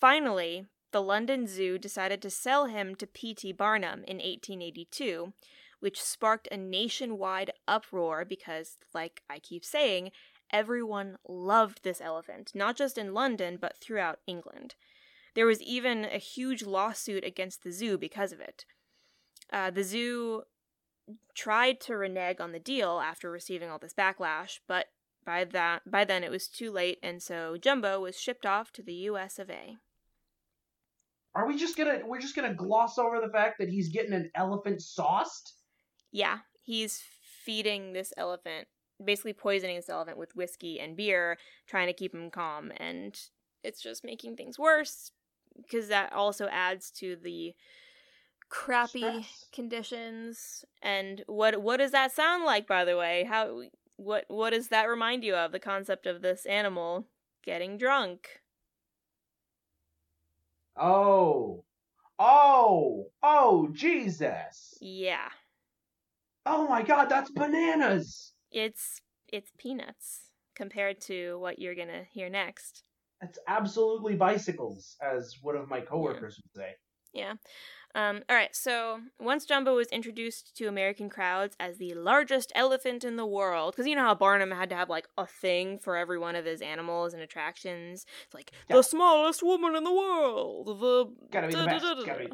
[0.00, 3.52] Finally, the London Zoo decided to sell him to P.T.
[3.52, 5.34] Barnum in 1882,
[5.80, 10.12] which sparked a nationwide uproar because, like I keep saying,
[10.52, 14.74] everyone loved this elephant, not just in London, but throughout England.
[15.34, 18.64] There was even a huge lawsuit against the zoo because of it.
[19.52, 20.42] Uh, the zoo
[21.34, 24.86] tried to renege on the deal after receiving all this backlash, but
[25.24, 28.82] by that by then it was too late, and so Jumbo was shipped off to
[28.82, 29.38] the U.S.
[29.38, 29.76] of A.
[31.34, 34.30] Are we just gonna we're just gonna gloss over the fact that he's getting an
[34.34, 35.54] elephant sauced?
[36.10, 37.02] Yeah, he's
[37.44, 38.68] feeding this elephant,
[39.04, 43.18] basically poisoning elephant with whiskey and beer, trying to keep him calm, and
[43.62, 45.12] it's just making things worse
[45.56, 47.54] because that also adds to the
[48.48, 49.44] crappy Stress.
[49.52, 50.64] conditions.
[50.82, 53.24] And what what does that sound like, by the way?
[53.28, 53.62] How
[53.96, 55.52] what what does that remind you of?
[55.52, 57.06] The concept of this animal
[57.44, 58.28] getting drunk.
[60.76, 61.64] Oh.
[62.18, 63.06] Oh.
[63.22, 64.74] Oh, Jesus.
[64.80, 65.28] Yeah,
[66.46, 68.32] Oh my god, that's bananas.
[68.50, 72.82] It's it's peanuts compared to what you're gonna hear next.
[73.22, 76.74] It's absolutely bicycles, as one of my coworkers would say.
[77.12, 77.34] Yeah.
[77.94, 78.54] Um, all right.
[78.54, 83.74] So once Jumbo was introduced to American crowds as the largest elephant in the world,
[83.74, 86.44] because you know how Barnum had to have like a thing for every one of
[86.44, 88.06] his animals and attractions.
[88.24, 88.76] It's like Yeah.
[88.76, 90.66] the smallest woman in the world.
[90.80, 91.84] The Gotta be the best.
[92.06, 92.32] Gotta be,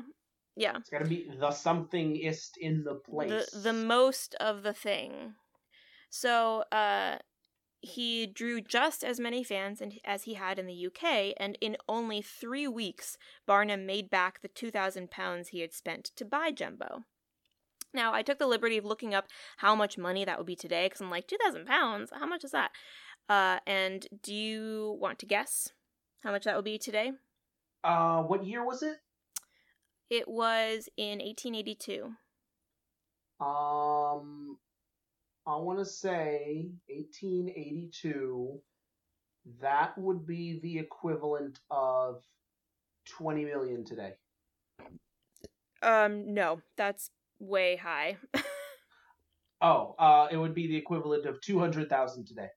[0.57, 0.77] yeah.
[0.77, 3.51] it's gotta be the somethingist in the place.
[3.51, 5.35] The the most of the thing.
[6.19, 7.19] So uh
[7.81, 12.21] he drew just as many fans as he had in the UK, and in only
[12.21, 17.05] three weeks, Barnum made back the 2,000 pounds he had spent to buy Jumbo.
[17.95, 19.27] Now, I took the liberty of looking up
[19.59, 22.11] how much money that would be today, because I'm like, 2,000 pounds?
[22.13, 22.73] How much is that?
[23.29, 25.69] Uh, and do you want to guess
[26.25, 27.13] how much that would be today?
[27.85, 28.97] uh, what year was it?
[30.11, 32.13] It was in 1882.
[33.39, 34.59] Um,
[35.47, 38.61] I want to say 1882.
[39.61, 42.23] That would be the equivalent of
[43.17, 44.15] 20 million today.
[45.83, 48.17] Um, no, that's way high.
[49.61, 52.49] Oh, uh, it would be the equivalent of 200,000 today.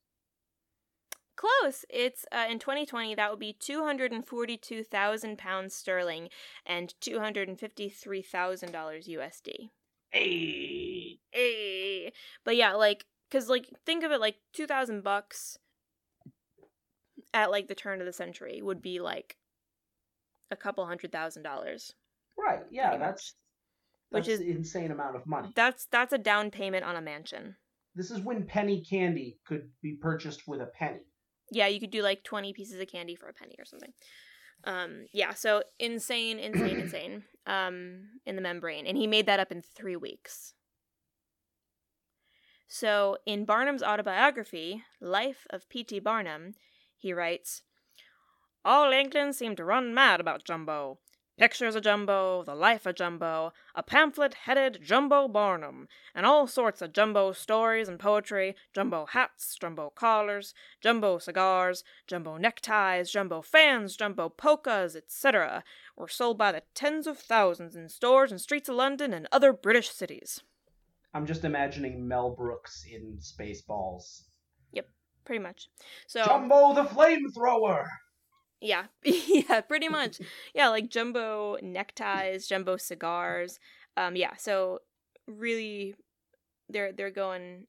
[1.36, 1.86] Close.
[1.90, 6.28] It's uh, in 2020 that would be 242,000 pounds sterling
[6.66, 9.70] and 253,000 dollars USD.
[10.12, 10.89] Hey.
[11.32, 12.12] Hey.
[12.44, 15.58] But yeah, like cuz like think of it like 2,000 bucks
[17.34, 19.38] at like the turn of the century would be like
[20.52, 21.94] a couple hundred thousand dollars.
[22.38, 22.62] Right.
[22.72, 23.00] Yeah, much.
[23.00, 23.36] that's
[24.10, 25.52] Which is- an insane amount of money.
[25.56, 27.58] That's that's a down payment on a mansion.
[27.96, 31.02] This is when penny candy could be purchased with a penny.
[31.52, 33.92] Yeah, you could do like 20 pieces of candy for a penny or something.
[34.64, 37.24] Um, yeah, so insane, insane, insane.
[37.48, 38.86] Um, in the membrane.
[38.86, 40.54] And he made that up in three weeks.
[42.72, 46.02] So in Barnum's autobiography, Life of P.T.
[46.02, 46.54] Barnum,
[46.96, 47.64] he writes
[48.64, 51.00] All England seemed to run mad about Jumbo.
[51.40, 56.84] Pictures of Jumbo, the life of Jumbo, a pamphlet headed Jumbo Barnum, and all sorts
[56.84, 63.96] of Jumbo stories and poetry, Jumbo hats, Jumbo collars, Jumbo cigars, Jumbo neckties, Jumbo fans,
[63.98, 65.64] Jumbo polkas, etc.,
[65.98, 69.54] were sold by the tens of thousands in stores and streets of London and other
[69.54, 70.44] British cities.
[71.14, 74.24] I'm just imagining Mel Brooks in Spaceballs.
[74.74, 74.88] Yep,
[75.26, 75.70] pretty much.
[76.08, 77.88] So Jumbo the flamethrower.
[78.62, 80.20] Yeah, yeah, pretty much.
[80.54, 83.60] Yeah, like jumbo neckties, jumbo cigars.
[83.96, 84.80] Um, yeah, so
[85.28, 85.96] really,
[86.68, 87.68] they're they're going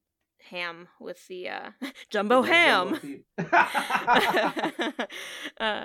[0.49, 1.71] ham with the uh,
[2.11, 2.95] jumbo ham
[3.39, 3.45] uh,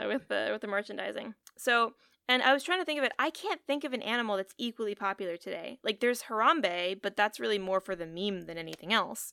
[0.07, 1.33] with the with the merchandising.
[1.57, 1.93] So,
[2.27, 3.13] and I was trying to think of it.
[3.19, 5.79] I can't think of an animal that's equally popular today.
[5.83, 9.31] Like there's Harambe, but that's really more for the meme than anything else.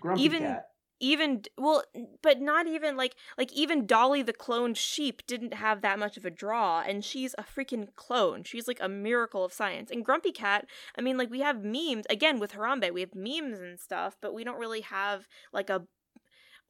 [0.00, 0.66] Grumpy even- cat.
[0.98, 1.82] even well
[2.22, 6.24] but not even like like even dolly the cloned sheep didn't have that much of
[6.24, 10.32] a draw and she's a freaking clone she's like a miracle of science and grumpy
[10.32, 14.16] cat i mean like we have memes again with harambe we have memes and stuff
[14.22, 15.82] but we don't really have like a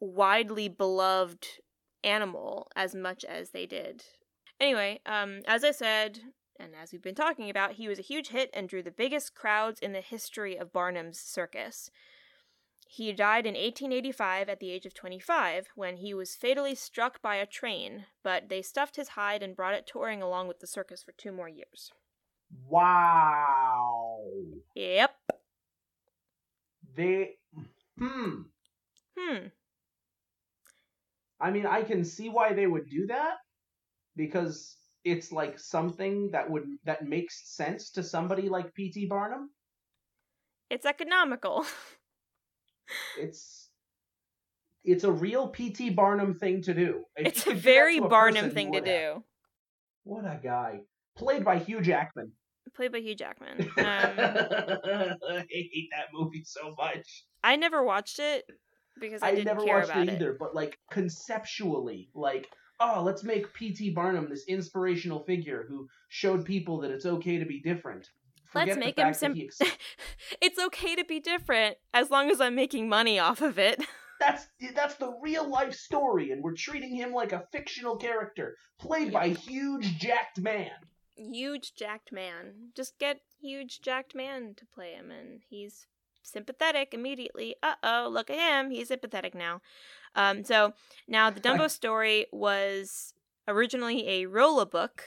[0.01, 1.47] widely beloved
[2.03, 4.03] animal as much as they did
[4.61, 6.21] anyway um as i said
[6.59, 9.35] and as we've been talking about he was a huge hit and drew the biggest
[9.35, 11.91] crowds in the history of barnum's circus
[12.89, 17.37] he died in 1885 at the age of 25 when he was fatally struck by
[17.37, 21.03] a train, but they stuffed his hide and brought it touring along with the circus
[21.03, 21.91] for two more years.
[22.69, 24.21] Wow.
[24.75, 25.15] Yep.
[26.97, 27.35] They.
[27.99, 28.43] Hmm.
[29.19, 29.47] Hmm.
[31.41, 33.39] I mean, I can see why they would do that
[34.17, 39.07] because it's like something that would that makes sense to somebody like P.T.
[39.07, 39.51] Barnum.
[40.71, 41.65] It's economical.
[43.19, 43.69] It's
[44.85, 45.91] it's a real P.T.
[45.91, 47.03] Barnum thing to do.
[47.17, 49.25] If it's a could do that very a Barnum thing to do.
[50.05, 50.83] What a guy.
[51.17, 52.31] Played by Hugh Jackman.
[52.77, 53.71] Played by Hugh Jackman.
[53.79, 57.25] Um, I hate that movie so much.
[57.43, 58.45] I never watched it
[59.01, 62.49] because I, I, never watched it either, but like conceptually, like,
[62.81, 63.91] oh, let's make P.T.
[63.91, 68.11] Barnum this inspirational figure who showed people that it's okay to be different.
[68.55, 69.59] Let's Forget the make him sim- ex-
[70.41, 73.83] it's okay to be different as long as I'm making money off of it.
[74.21, 79.13] that's that's the real life story, and we're treating him like a fictional character played
[79.13, 80.71] by huge jacked man.
[81.17, 82.71] huge jacked man.
[82.75, 85.87] Just get huge jacked man to play him, and he's
[86.23, 87.57] sympathetic immediately.
[87.63, 88.71] Uh oh, look at him.
[88.71, 89.61] He's sympathetic now.
[90.17, 90.73] Um, so
[91.07, 93.15] now the Dumbo story was
[93.47, 95.05] originally a Roll-a-Book.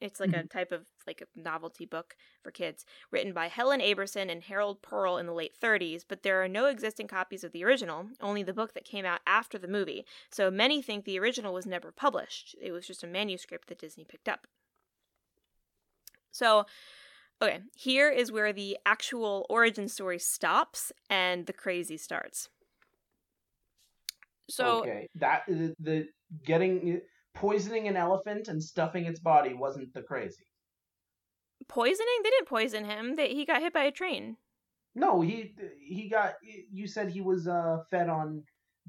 [0.00, 4.30] It's like a type of like a novelty book for kids, written by Helen Aberson
[4.30, 6.04] and Harold Pearl in the late 30s.
[6.08, 9.20] But there are no existing copies of the original, only the book that came out
[9.26, 10.04] after the movie.
[10.30, 12.54] So many think the original was never published.
[12.62, 14.46] It was just a manuscript that Disney picked up.
[16.30, 16.66] So,
[17.42, 22.48] okay, here is where the actual origin story stops and the crazy starts.
[24.48, 26.06] So, okay, that the, the
[26.44, 27.00] getting
[27.34, 30.44] poisoning an elephant and stuffing its body wasn't the crazy.
[31.68, 32.06] poisoning?
[32.22, 33.16] They didn't poison him.
[33.16, 34.36] They, he got hit by a train.
[34.94, 36.34] No, he he got.
[36.72, 38.42] You said he was uh, fed on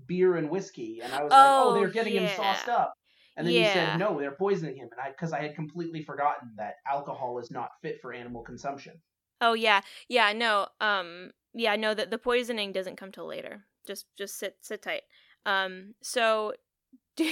[0.07, 2.93] beer and whiskey, and I was like, oh, Oh, they're getting him sauced up.
[3.37, 6.49] And then you said no, they're poisoning him, and I because I had completely forgotten
[6.57, 8.93] that alcohol is not fit for animal consumption.
[9.39, 10.33] Oh yeah, yeah.
[10.33, 11.93] No, um, yeah, no.
[11.93, 13.63] that the poisoning doesn't come till later.
[13.87, 15.03] Just just sit sit tight.
[15.45, 16.53] Um, so,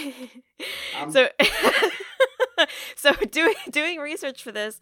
[1.00, 1.30] Um, so,
[2.96, 4.80] so doing doing research for this,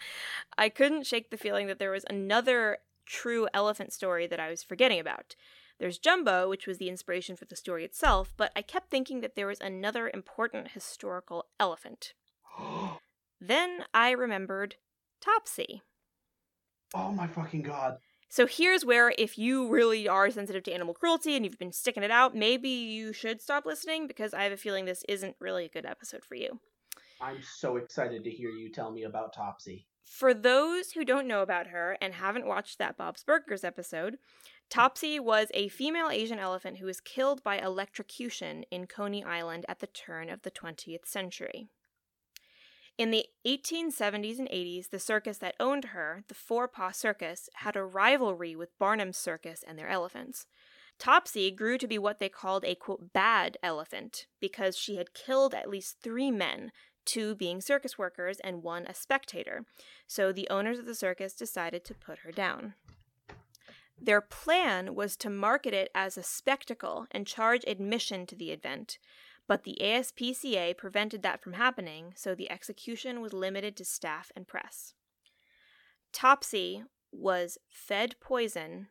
[0.58, 4.64] I couldn't shake the feeling that there was another true elephant story that I was
[4.64, 5.36] forgetting about.
[5.78, 9.36] There's Jumbo, which was the inspiration for the story itself, but I kept thinking that
[9.36, 12.14] there was another important historical elephant.
[13.42, 14.76] Then I remembered
[15.22, 15.82] Topsy.
[16.94, 17.98] oh my fucking god!
[18.36, 22.04] So here's where, if you really are sensitive to animal cruelty and you've been sticking
[22.04, 25.64] it out, maybe you should stop listening because I have a feeling this isn't really
[25.64, 26.60] a good episode for you.
[27.22, 29.86] I'm so excited to hear you tell me about Topsy.
[30.04, 34.18] For those who don't know about her and haven't watched that Bob's Burgers episode,
[34.70, 39.80] Topsy was a female Asian elephant who was killed by electrocution in Coney Island at
[39.80, 41.70] the turn of the 20th century.
[42.98, 47.84] In the 1870s and 80s, the circus that owned her, the Forepaugh Circus, had a
[47.84, 50.48] rivalry with Barnum's Circus and their elephants.
[50.98, 55.54] Topsy grew to be what they called a quote bad elephant because she had killed
[55.54, 56.72] at least three men,
[57.04, 59.66] two being circus workers and one a spectator.
[60.08, 62.76] So the owners of the circus decided to put her down.
[64.02, 69.00] Their plan was to market it as a spectacle and charge admission to the event,
[69.48, 74.48] but the ASPCA prevented that from happening, so the execution was limited to staff and
[74.48, 74.94] press.
[76.12, 78.88] Topsy was fed poison,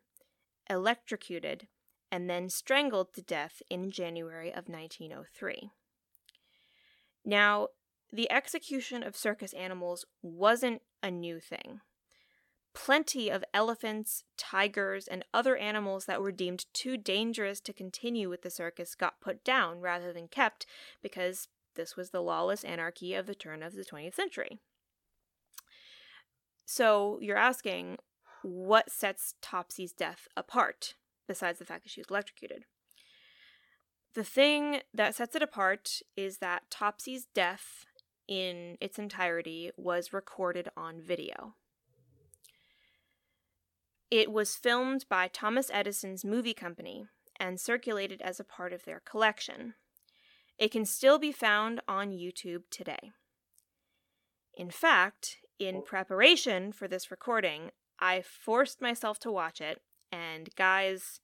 [0.68, 1.68] electrocuted,
[2.10, 5.70] and then strangled to death in January of 1903.
[7.24, 7.68] Now,
[8.12, 11.80] the execution of circus animals wasn't a new thing.
[12.74, 18.42] Plenty of elephants, tigers, and other animals that were deemed too dangerous to continue with
[18.42, 20.66] the circus got put down rather than kept
[21.02, 24.58] because this was the lawless anarchy of the turn of the 20th century.
[26.66, 27.98] So you're asking,
[28.42, 30.94] what sets Topsy's death apart,
[31.26, 32.64] besides the fact that she was electrocuted?
[34.14, 37.86] The thing that sets it apart is that Topsy's death
[38.28, 41.54] in its entirety was recorded on video.
[44.14, 47.08] It was filmed by Thomas Edison's movie company
[47.40, 49.74] and circulated as a part of their collection.
[50.56, 53.10] It can still be found on YouTube today.
[54.56, 61.18] In fact, in preparation for this recording, I forced myself to watch it, and guys,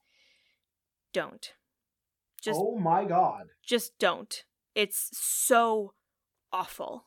[1.13, 1.53] don't.
[2.43, 3.51] Just oh my god!
[3.65, 4.43] just don't.
[4.75, 5.93] It's so
[6.51, 7.05] awful.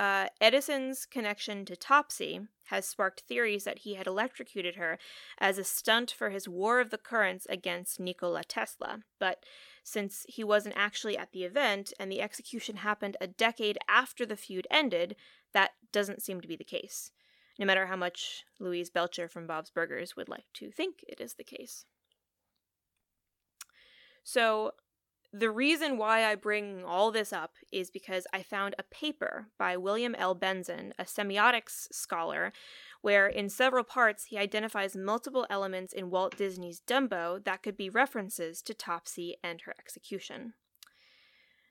[0.00, 4.98] Uh, Edison's connection to Topsy has sparked theories that he had electrocuted her
[5.36, 9.00] as a stunt for his War of the Currents against Nikola Tesla.
[9.18, 9.44] But
[9.84, 14.38] since he wasn't actually at the event and the execution happened a decade after the
[14.38, 15.16] feud ended,
[15.52, 17.10] that doesn't seem to be the case,
[17.58, 21.34] no matter how much Louise Belcher from Bob's Burgers would like to think it is
[21.34, 21.84] the case.
[24.24, 24.72] So,
[25.32, 29.76] the reason why I bring all this up is because I found a paper by
[29.76, 30.34] William L.
[30.34, 32.52] Benson, a semiotics scholar,
[33.00, 37.88] where in several parts he identifies multiple elements in Walt Disney's Dumbo that could be
[37.88, 40.54] references to Topsy and her execution.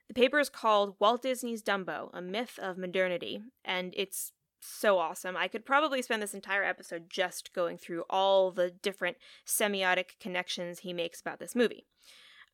[0.08, 4.32] The paper is called Walt Disney's Dumbo, A Myth of Modernity, and it's
[4.62, 5.38] so awesome.
[5.38, 10.80] I could probably spend this entire episode just going through all the different semiotic connections
[10.80, 11.86] he makes about this movie.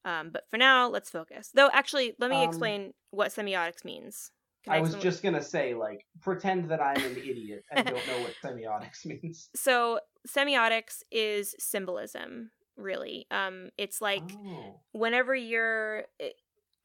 [0.06, 1.50] Um, but for now, let's focus.
[1.54, 4.32] Though, actually, let me Um, explain what semiotics means,
[4.64, 7.86] Can I was explain what- just gonna say, like, pretend that I'm an idiot and
[7.86, 9.50] don't know what semiotics means.
[9.56, 13.28] So semiotics is symbolism, really.
[13.32, 14.80] Um, it's like oh.
[14.92, 16.36] whenever you're it-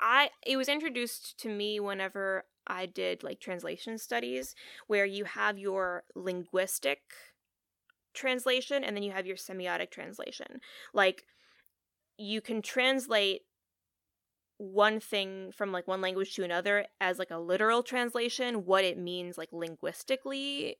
[0.03, 4.55] i it was introduced to me whenever i did like translation studies
[4.87, 7.01] where you have your linguistic
[8.14, 10.61] translation and then you have your semiotic translation
[10.95, 11.25] like
[12.21, 13.43] you can translate
[14.59, 18.99] one thing from like one language to another as like a literal translation what it
[18.99, 20.77] means like linguistically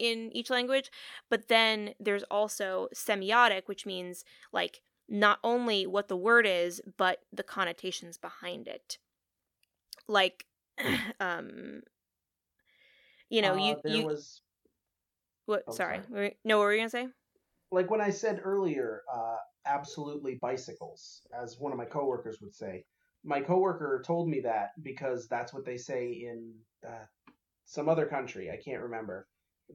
[0.00, 0.90] in each language
[1.28, 7.20] but then there's also semiotic which means like not only what the word is but
[7.32, 8.98] the connotations behind it
[10.08, 10.44] like
[11.20, 11.82] um
[13.28, 14.42] you know you Uh, there you was
[15.46, 16.36] what oh, sorry, sorry.
[16.44, 17.08] No what were you gonna say
[17.70, 19.36] like when I said earlier, uh,
[19.70, 22.84] absolutely bicycles, as one of my coworkers would say.
[23.24, 26.54] My coworker told me that because that's what they say in
[26.86, 27.06] uh,
[27.64, 28.50] some other country.
[28.50, 29.28] I can't remember.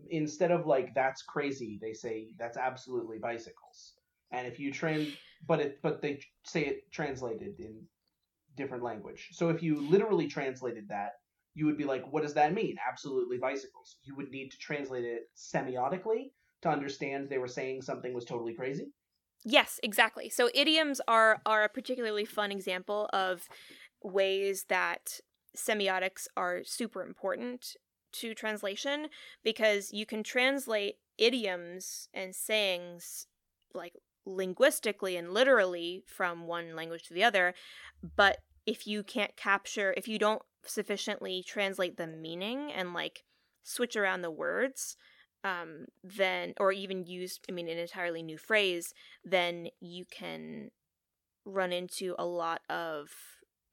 [0.09, 3.93] Instead of like that's crazy, they say that's absolutely bicycles.
[4.31, 5.13] And if you trans,
[5.47, 7.81] but it, but they say it translated in
[8.57, 9.29] different language.
[9.31, 11.13] So if you literally translated that,
[11.53, 12.75] you would be like, what does that mean?
[12.89, 13.97] Absolutely bicycles.
[14.03, 16.31] You would need to translate it semiotically
[16.63, 18.91] to understand they were saying something was totally crazy.
[19.45, 20.27] Yes, exactly.
[20.29, 23.47] So idioms are are a particularly fun example of
[24.03, 25.19] ways that
[25.55, 27.75] semiotics are super important
[28.13, 29.07] to translation
[29.43, 33.27] because you can translate idioms and sayings
[33.73, 33.93] like
[34.25, 37.53] linguistically and literally from one language to the other,
[38.15, 43.23] but if you can't capture if you don't sufficiently translate the meaning and like
[43.63, 44.97] switch around the words,
[45.45, 48.93] um, then or even use I mean an entirely new phrase,
[49.23, 50.71] then you can
[51.45, 53.09] run into a lot of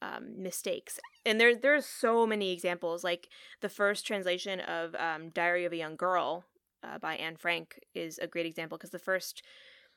[0.03, 1.01] um, mistakes.
[1.25, 3.03] And there there's so many examples.
[3.03, 3.29] Like
[3.63, 6.45] the first translation of um, Diary of a Young Girl
[6.85, 9.43] uh, by Anne Frank is a great example because the first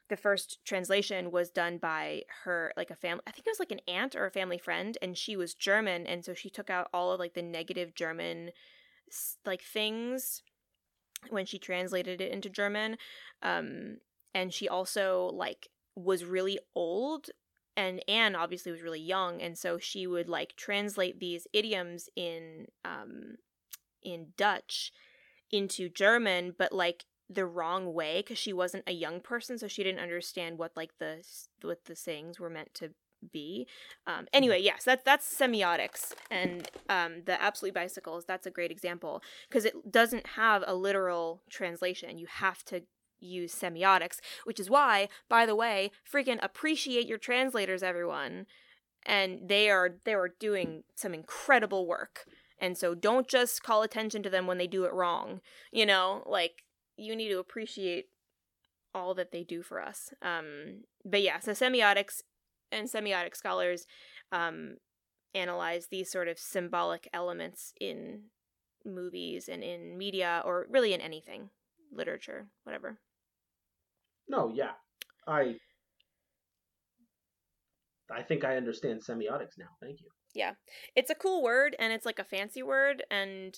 [0.07, 3.71] the first translation was done by her like a family i think it was like
[3.71, 6.88] an aunt or a family friend and she was german and so she took out
[6.93, 8.51] all of like the negative german
[9.47, 10.43] like things
[11.30, 12.97] when she translated it into German.
[13.41, 13.97] Um,
[14.34, 17.30] and she also like was really old
[17.78, 22.67] and Anne obviously was really young and so she would like translate these idioms in
[22.84, 23.36] um
[24.03, 24.91] in Dutch
[25.51, 29.84] into German but like the wrong way because she wasn't a young person so she
[29.84, 31.23] didn't understand what like the
[31.61, 32.89] what the sayings were meant to
[33.32, 33.67] be.
[34.07, 39.21] Um anyway yes that's that's semiotics and um the absolute bicycles that's a great example
[39.49, 42.17] because it doesn't have a literal translation.
[42.17, 42.84] You have to
[43.19, 48.45] use semiotics which is why by the way freaking appreciate your translators everyone.
[49.05, 52.26] And they are they are doing some incredible work.
[52.59, 56.23] And so don't just call attention to them when they do it wrong you know?
[56.26, 56.63] Like
[56.97, 58.05] you need to appreciate
[58.93, 60.13] all that they do for us.
[60.21, 62.21] Um but yeah so semiotics
[62.72, 63.86] and semiotic scholars
[64.32, 64.76] um
[65.34, 68.22] analyze these sort of symbolic elements in
[68.86, 71.49] movies and in media or really in anything
[71.91, 72.99] literature whatever
[74.28, 74.72] No, yeah,
[75.28, 75.55] I
[78.11, 79.70] I think I understand semiotics now.
[79.82, 80.07] Thank you.
[80.34, 80.53] Yeah.
[80.95, 83.57] It's a cool word and it's like a fancy word and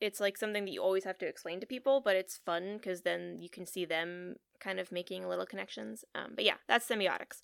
[0.00, 3.02] it's like something that you always have to explain to people but it's fun because
[3.02, 7.40] then you can see them kind of making little connections um, but yeah that's semiotics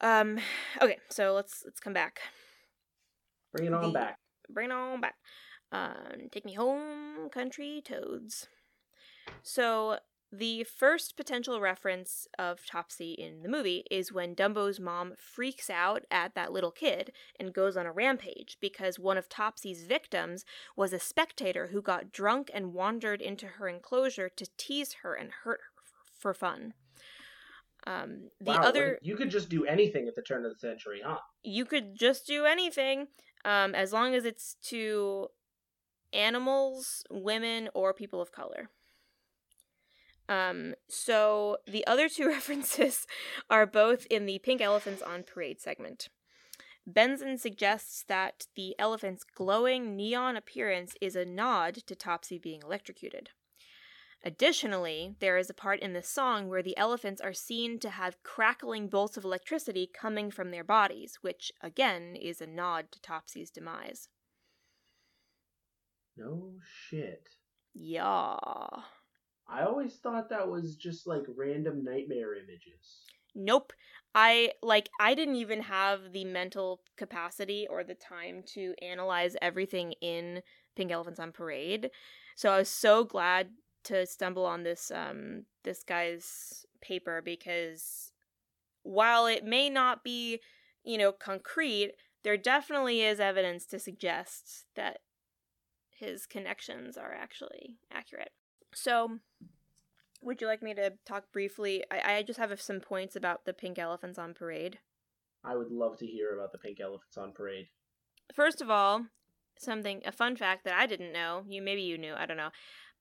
[0.00, 0.38] um
[0.82, 2.20] okay so let's let's come back
[3.52, 4.18] Bring it on The- back.
[4.50, 5.14] bring it on back.
[5.72, 8.46] Um, take me home, country toads.
[9.42, 9.98] So
[10.30, 16.04] the first potential reference of Topsy in the movie is when Dumbo's mom freaks out
[16.10, 20.44] at that little kid and goes on a rampage because one of Topsy's victims
[20.76, 25.30] was a spectator who got drunk and wandered into her enclosure to tease her and
[25.44, 25.82] hurt her
[26.18, 26.74] for fun.
[27.88, 31.00] Um, the wow, other you could just do anything at the turn of the century,
[31.02, 31.16] huh?
[31.42, 33.06] you could just do anything
[33.46, 35.28] um, as long as it's to
[36.12, 38.68] animals, women, or people of color.
[40.28, 43.06] Um, so the other two references
[43.48, 46.10] are both in the Pink Elephants on Parade segment.
[46.86, 53.30] Benson suggests that the elephant's glowing neon appearance is a nod to Topsy being electrocuted.
[54.24, 58.22] Additionally, there is a part in the song where the elephants are seen to have
[58.24, 63.50] crackling bolts of electricity coming from their bodies, which, again, is a nod to Topsy's
[63.50, 64.08] demise.
[66.16, 66.54] No
[66.88, 67.28] shit.
[67.74, 68.36] Yeah.
[69.48, 73.04] I always thought that was just like random nightmare images.
[73.36, 73.72] Nope.
[74.14, 79.92] I like I didn't even have the mental capacity or the time to analyze everything
[80.00, 80.42] in
[80.74, 81.90] Pink Elephants on Parade.
[82.34, 83.50] So I was so glad
[83.88, 88.12] to stumble on this um this guy's paper because
[88.82, 90.40] while it may not be,
[90.82, 95.00] you know, concrete, there definitely is evidence to suggest that
[95.90, 98.30] his connections are actually accurate.
[98.72, 99.18] So,
[100.22, 101.84] would you like me to talk briefly?
[101.90, 104.78] I, I just have some points about the pink elephants on parade.
[105.44, 107.68] I would love to hear about the pink elephants on parade.
[108.34, 109.06] First of all,
[109.58, 111.44] something a fun fact that I didn't know.
[111.48, 112.14] You maybe you knew.
[112.14, 112.50] I don't know.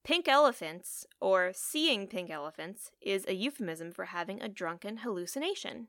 [0.08, 5.88] Pink elephants, or seeing pink elephants, is a euphemism for having a drunken hallucination.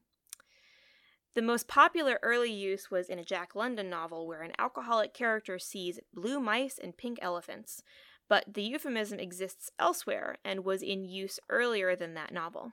[1.35, 5.61] The most popular early use was in a Jack London novel where an alcoholic character
[5.61, 7.85] sees blue mice and pink elephants,
[8.29, 12.73] but the euphemism exists elsewhere and was in use earlier than that novel.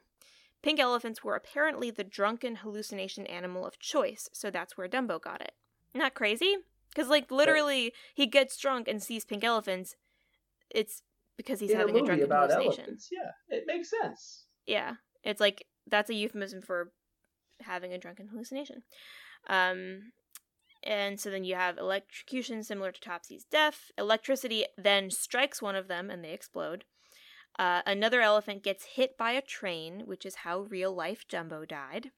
[0.64, 5.42] Pink elephants were apparently the drunken hallucination animal of choice, so that's where Dumbo got
[5.42, 5.52] it.
[5.94, 6.56] Not crazy?
[6.90, 9.96] Because, like, literally, he gets drunk and sees pink elephants.
[10.72, 11.04] It's
[11.38, 12.80] because he's In having a a, drunken hallucination.
[12.80, 14.46] elephants, yeah, it makes sense.
[14.66, 16.92] Yeah, it's like that's a euphemism for
[17.62, 18.84] having a drunken hallucination.
[19.48, 20.12] Um,
[20.84, 23.92] and so then you have electrocution similar to Topsy's death.
[23.98, 26.86] Electricity then strikes one of them and they explode.
[27.58, 32.12] Uh, another elephant gets hit by a train, which is how real life Jumbo died.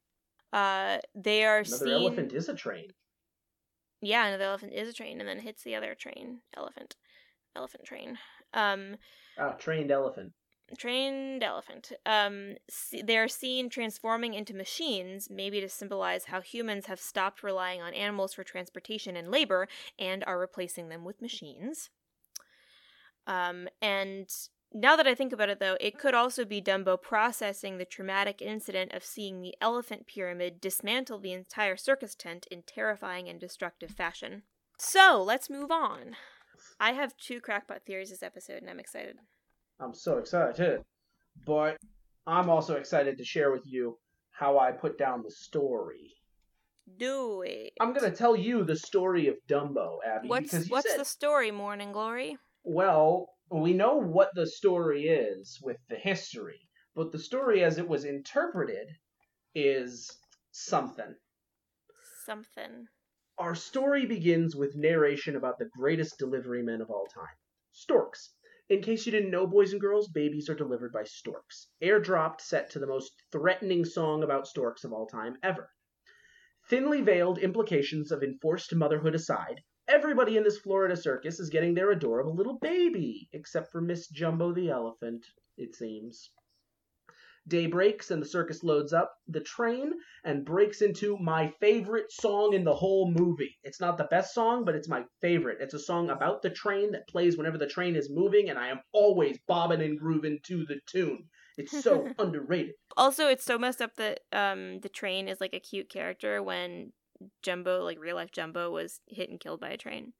[0.51, 1.93] Uh, they are Another seen.
[1.93, 2.87] elephant is a train.
[4.01, 6.39] Yeah, another elephant is a train and then hits the other train.
[6.55, 6.95] Elephant.
[7.55, 8.17] Elephant train.
[8.53, 8.97] Um,
[9.37, 10.33] Ah, trained elephant.
[10.77, 11.91] trained elephant.
[12.05, 17.81] Um, se- they're seen transforming into machines, maybe to symbolize how humans have stopped relying
[17.81, 19.67] on animals for transportation and labor
[19.99, 21.89] and are replacing them with machines.
[23.27, 24.29] Um, and
[24.73, 28.41] now that I think about it, though, it could also be Dumbo processing the traumatic
[28.41, 33.91] incident of seeing the elephant pyramid dismantle the entire circus tent in terrifying and destructive
[33.91, 34.43] fashion.
[34.77, 36.15] So let's move on.
[36.79, 39.17] I have two crackpot theories this episode, and I'm excited.
[39.79, 40.81] I'm so excited.
[41.45, 41.77] But
[42.25, 43.97] I'm also excited to share with you
[44.31, 46.13] how I put down the story.
[46.97, 47.73] Do it.
[47.79, 50.29] I'm gonna tell you the story of Dumbo, Abby.
[50.29, 52.37] What's because what's said, the story, Morning Glory?
[52.63, 57.87] Well, we know what the story is with the history, but the story as it
[57.87, 58.87] was interpreted
[59.53, 60.09] is
[60.51, 61.15] something.
[62.25, 62.87] Something.
[63.39, 67.35] Our story begins with narration about the greatest delivery men of all time
[67.71, 68.33] storks.
[68.67, 71.69] In case you didn't know, boys and girls, babies are delivered by storks.
[71.79, 75.69] Airdropped set to the most threatening song about storks of all time ever.
[76.67, 81.91] Thinly veiled implications of enforced motherhood aside, everybody in this Florida circus is getting their
[81.91, 85.27] adorable little baby, except for Miss Jumbo the elephant,
[85.57, 86.31] it seems.
[87.47, 89.93] Day breaks and the circus loads up the train
[90.25, 93.57] and breaks into my favorite song in the whole movie.
[93.63, 95.59] It's not the best song, but it's my favorite.
[95.61, 98.67] It's a song about the train that plays whenever the train is moving, and I
[98.69, 101.23] am always bobbing and grooving to the tune.
[101.57, 102.75] It's so underrated.
[102.97, 106.91] Also, it's so messed up that um the train is like a cute character when
[107.43, 110.13] Jumbo, like real life Jumbo, was hit and killed by a train.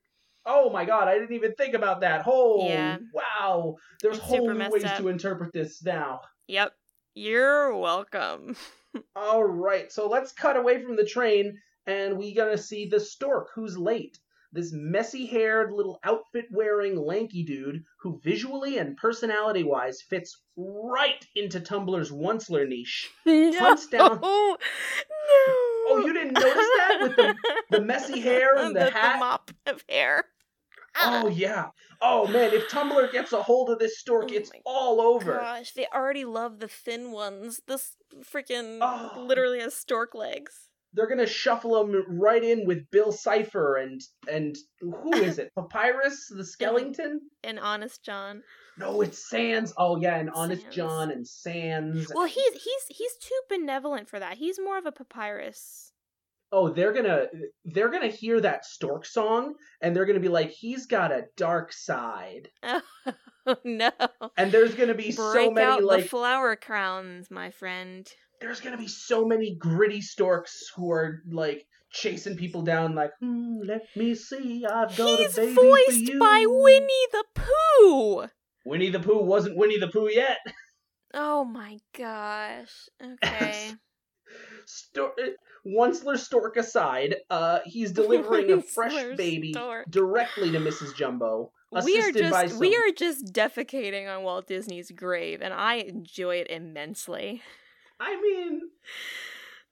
[0.46, 2.24] Oh my god, I didn't even think about that.
[2.26, 2.98] Oh, Yeah.
[3.12, 3.76] wow.
[4.00, 4.96] There's whole new ways up.
[4.98, 6.20] to interpret this now.
[6.46, 6.72] Yep.
[7.18, 8.54] You're welcome.
[9.16, 13.48] All right, so let's cut away from the train, and we're gonna see the stork
[13.56, 14.16] who's late.
[14.52, 22.68] This messy-haired, little outfit-wearing, lanky dude who visually and personality-wise fits right into Tumblr's Onceler
[22.68, 23.10] niche.
[23.26, 23.52] no.
[23.58, 24.56] Hunts down- No.
[25.90, 27.34] Oh, you didn't notice that with the
[27.72, 29.18] the messy hair and the, hat?
[29.18, 30.24] mop of hair.
[31.00, 31.28] Oh ah.
[31.28, 31.66] yeah.
[32.00, 35.34] Oh man, if Tumblr gets a hold of this stork, Oh it's all over.
[35.38, 37.60] Gosh, they already love the thin ones.
[37.66, 39.24] This freaking Oh.
[39.26, 40.68] literally has stork legs.
[40.94, 45.52] They're gonna shuffle him right in with Bill Cipher and and who is it?
[45.58, 47.20] Papyrus the skeleton?
[47.44, 48.42] And Honest John.
[48.78, 49.72] No, it's Sans.
[49.76, 50.74] Oh yeah, and Honest Sans.
[50.74, 52.10] John and Sans.
[52.14, 54.38] Well, he's he's he's too benevolent for that.
[54.38, 55.87] He's more of a papyrus.
[56.52, 57.26] Oh, they're gonna
[57.64, 61.72] they're gonna hear that stork song and they're gonna be like, he's got a dark
[61.72, 62.48] side.
[63.46, 63.90] Oh no!
[64.36, 68.06] And there's gonna be Break so many out like the flower crowns, my friend.
[68.42, 73.60] there's gonna be so many gritty storks who are like chasing people down like, hmm,
[73.64, 76.18] let me see, I've got He's a baby for voiced you.
[76.18, 78.26] by Winnie the Pooh.
[78.66, 80.36] Winnie the Pooh wasn't Winnie the Pooh yet.
[81.14, 82.86] Oh my gosh.
[83.02, 83.70] Okay.
[84.66, 85.14] Stor-
[85.66, 89.86] Onceler Stork aside, uh, he's delivering a fresh baby Stork.
[89.90, 90.94] directly to Mrs.
[90.94, 91.52] Jumbo,
[91.84, 92.58] we are just some.
[92.60, 97.42] we are just defecating on Walt Disney's grave, and I enjoy it immensely.
[98.00, 98.60] I mean,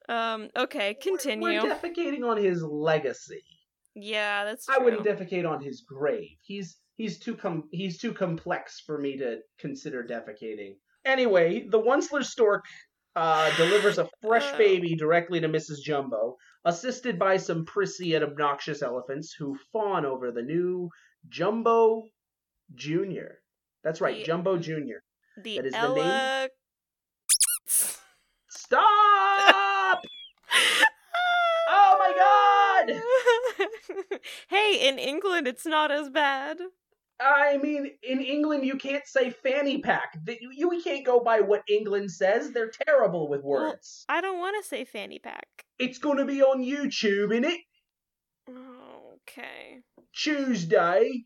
[0.09, 0.49] Um.
[0.55, 0.93] Okay.
[0.95, 1.43] Continue.
[1.43, 3.43] We're defecating on his legacy.
[3.95, 4.75] yeah, that's true.
[4.75, 6.37] I wouldn't defecate on his grave.
[6.43, 10.75] He's he's too com- he's too complex for me to consider defecating.
[11.05, 12.65] Anyway, the Onceler stork
[13.17, 14.57] uh, delivers a fresh Oh.
[14.57, 15.81] baby directly to Mrs.
[15.83, 20.89] Jumbo, assisted by some prissy and obnoxious elephants who fawn over the new
[21.27, 22.03] Jumbo
[22.75, 23.39] Junior.
[23.83, 25.01] That's right, The- Jumbo Junior.
[25.43, 26.49] the that is the name-
[28.49, 28.81] Stop!
[31.69, 33.01] oh my God!
[34.49, 36.57] hey, in England, it's not as bad.
[37.19, 40.17] I mean, in England, you can't say fanny pack.
[40.23, 42.51] The- You, can't go by what England says.
[42.51, 44.05] They're terrible with Well- words.
[44.07, 45.65] I don't want to say fanny pack.
[45.79, 47.57] It's going to be on YouTube, innit?
[48.49, 49.81] Okay.
[50.13, 51.25] Tuesday.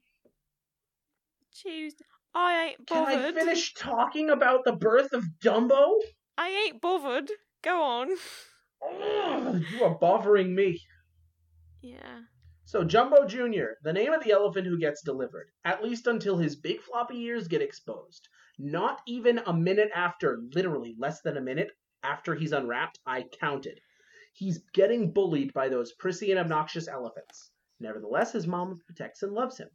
[1.53, 2.05] Tuesday.
[2.33, 3.05] I ain't Can.
[3.05, 5.95] I finish talking about the birth of Dumbo?
[6.37, 7.29] I ain't bothered.
[7.61, 8.09] Go on.
[8.83, 10.79] Ugh, you are bothering me.
[11.81, 12.21] Yeah.
[12.71, 16.55] So, Jumbo Jr., the name of the elephant who gets delivered, at least until his
[16.55, 18.29] big floppy ears get exposed.
[18.57, 23.81] Not even a minute after, literally less than a minute after he's unwrapped, I counted.
[24.31, 27.51] He's getting bullied by those prissy and obnoxious elephants.
[27.81, 29.67] Nevertheless, his mom protects and loves him.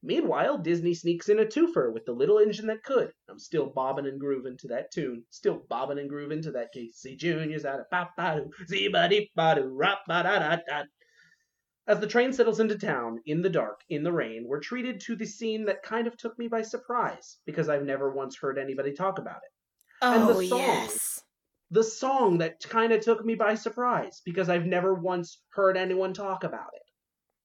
[0.00, 3.12] Meanwhile, Disney sneaks in a twofer with the little engine that could.
[3.28, 5.24] I'm still bobbing and grooving to that tune.
[5.30, 9.08] Still bobbing and grooving to that Casey Jr.'s out of pop ba doo, zee ba
[9.08, 10.84] dee ba doo, rap ba da da da.
[11.86, 15.16] As the train settles into town, in the dark, in the rain, we're treated to
[15.16, 18.92] the scene that kind of took me by surprise, because I've never once heard anybody
[18.92, 19.52] talk about it.
[20.02, 20.58] And the Oh, song.
[20.58, 21.24] yes.
[21.70, 26.12] The song that kind of took me by surprise, because I've never once heard anyone
[26.12, 26.82] talk about it.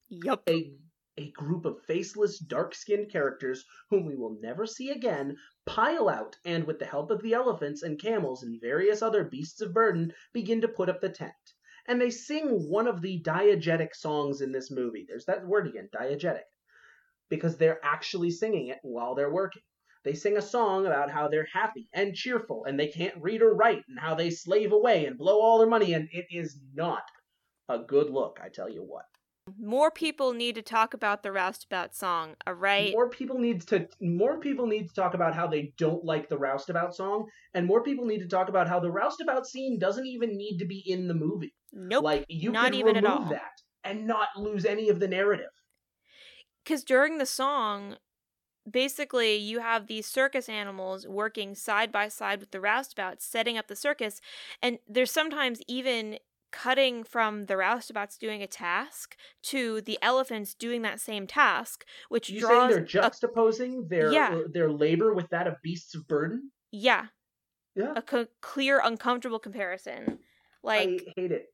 [0.10, 0.44] Yup.
[0.50, 0.74] A,
[1.18, 6.36] a group of faceless, dark skinned characters whom we will never see again pile out
[6.44, 10.14] and, with the help of the elephants and camels and various other beasts of burden,
[10.34, 11.34] begin to put up the tent.
[11.88, 15.06] And they sing one of the diegetic songs in this movie.
[15.08, 16.46] There's that word again, diegetic.
[17.30, 19.62] Because they're actually singing it while they're working.
[20.04, 23.56] They sing a song about how they're happy and cheerful and they can't read or
[23.56, 27.02] write and how they slave away and blow all their money, and it is not
[27.68, 29.06] a good look, I tell you what.
[29.60, 32.94] More people need to talk about the Roustabout song, alright?
[32.94, 36.38] More people need to more people need to talk about how they don't like the
[36.38, 40.38] Roustabout song, and more people need to talk about how the Roustabout scene doesn't even
[40.38, 41.54] need to be in the movie.
[41.76, 42.04] Nope.
[42.06, 43.26] Like you not could even at all.
[43.26, 43.52] that
[43.84, 45.52] and not lose any of the narrative.
[46.64, 47.98] Because during the song,
[48.70, 53.68] basically you have these circus animals working side by side with the roustabouts, setting up
[53.68, 54.22] the circus,
[54.62, 56.18] and there's sometimes even
[56.52, 62.30] cutting from the roustabouts doing a task to the elephants doing that same task, which
[62.30, 64.30] You saying they're a- juxtaposing their Yeah.
[64.34, 66.52] Uh, their labor with that of beasts of burden?
[66.72, 67.08] yeah
[67.76, 67.94] Yeah.
[67.98, 70.20] a co- clear uncomfortable comparison.
[70.64, 71.48] Like I hate it.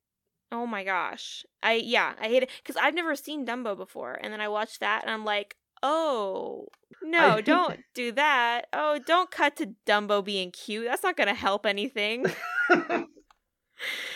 [0.51, 1.45] Oh my gosh.
[1.63, 4.79] I yeah, I hate it cuz I've never seen Dumbo before and then I watched
[4.81, 6.67] that and I'm like, "Oh,
[7.01, 8.67] no, I- don't do that.
[8.73, 10.85] Oh, don't cut to Dumbo being cute.
[10.85, 12.25] That's not going to help anything."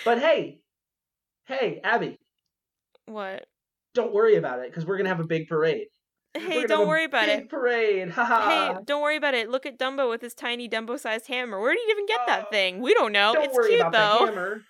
[0.05, 0.59] but hey,
[1.45, 2.19] hey, Abby,
[3.05, 3.45] what?
[3.93, 5.87] don't worry about it because we're gonna have a big parade.
[6.37, 7.49] Hey, don't worry about big it.
[7.49, 8.11] Parade.
[8.11, 9.49] Hey, don't worry about it.
[9.49, 11.59] Look at Dumbo with his tiny Dumbo-sized hammer.
[11.61, 12.81] Where did he even get Oh, that thing?
[12.81, 13.33] We don't know.
[13.33, 14.25] Don't it's worry cute about though.
[14.25, 14.61] the hammer.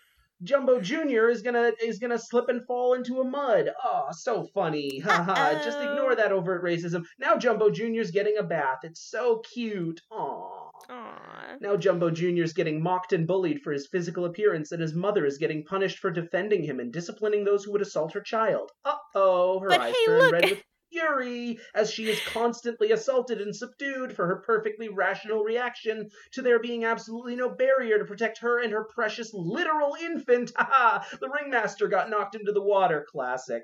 [0.46, 3.72] Jumbo Junior is gonna is gonna slip and fall into a mud.
[3.84, 5.00] Oh, so funny.
[5.00, 5.64] Haha.
[5.64, 7.04] Just ignore that overt racism.
[7.20, 8.80] Now Jumbo Junior's getting a bath.
[8.84, 10.02] It's so cute.
[10.12, 10.70] Aww.
[10.89, 11.56] Aw.
[11.60, 15.38] Now Jumbo Junior's getting mocked and bullied for his physical appearance, and his mother is
[15.38, 18.72] getting punished for defending him and disciplining those who would assault her child.
[18.84, 20.32] Uh oh, her But eyes hey, turn look.
[20.32, 26.10] red with fury as she is constantly assaulted and subdued for her perfectly rational reaction
[26.32, 30.52] to there being absolutely no barrier to protect her and her precious literal infant.
[30.56, 31.04] Haha!
[31.20, 33.06] the ringmaster got knocked into the water.
[33.12, 33.64] Classic.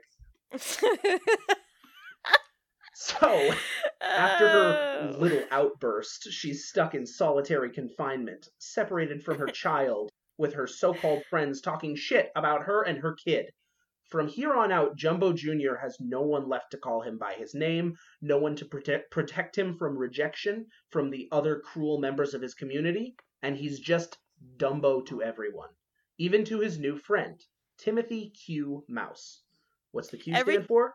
[2.94, 3.52] So,
[4.02, 5.18] after her Oh.
[5.18, 11.24] little outburst, she's stuck in solitary confinement, separated from her child, with her so called
[11.26, 13.50] friends talking shit about her and her kid.
[14.12, 15.76] From here on out, Jumbo Jr.
[15.82, 19.58] has no one left to call him by his name, no one to protect, protect
[19.58, 24.18] him from rejection from the other cruel members of his community, and he's just
[24.58, 25.70] Dumbo to everyone,
[26.18, 27.42] even to his new friend,
[27.78, 28.84] Timothy Q.
[28.90, 29.44] Mouse.
[29.92, 30.94] What's the Q Every- stand for?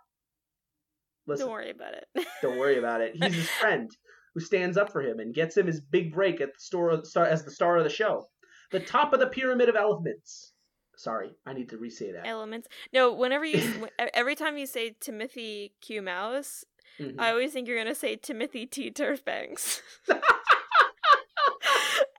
[1.26, 1.46] Listen.
[1.46, 2.26] Don't worry about it.
[2.42, 3.16] Don't worry about it.
[3.16, 3.90] He's his friend
[4.34, 7.24] who stands up for him and gets him his big break at the store star,
[7.24, 8.26] as the star of the show.
[8.72, 10.52] The top of the pyramid of elephants.
[10.97, 12.26] Sorry, I need to re-say that.
[12.26, 12.68] Elements.
[12.92, 16.64] No, whenever you every time you say Timothy Q Mouse,
[16.99, 17.16] Mhm.
[17.18, 19.82] I always think you're gonna say Timothy T Turfbanks.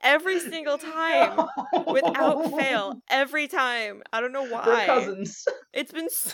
[0.03, 1.47] every single time
[1.87, 3.01] without fail.
[3.09, 4.03] Every time.
[4.13, 4.63] I don't know why.
[4.65, 5.45] They're cousins.
[5.73, 6.31] It's been so,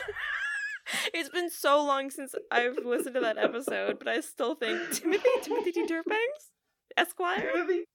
[1.14, 5.30] it's been so long since I've listened to that episode, but I still think Timothy
[5.42, 5.88] Timothy T.
[5.88, 6.52] Turbanks,
[6.98, 7.52] Esquire.
[7.54, 7.86] Timothy.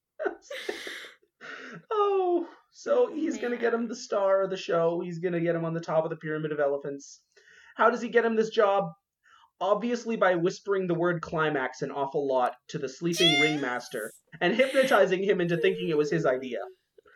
[1.93, 5.01] oh, so he's gonna get him the star of the show.
[5.05, 7.21] He's gonna get him on the top of the pyramid of elephants.
[7.77, 8.85] How does he get him this job?
[9.61, 15.23] Obviously, by whispering the word climax an awful lot to the sleeping ringmaster and hypnotizing
[15.25, 16.61] him into thinking it was his idea.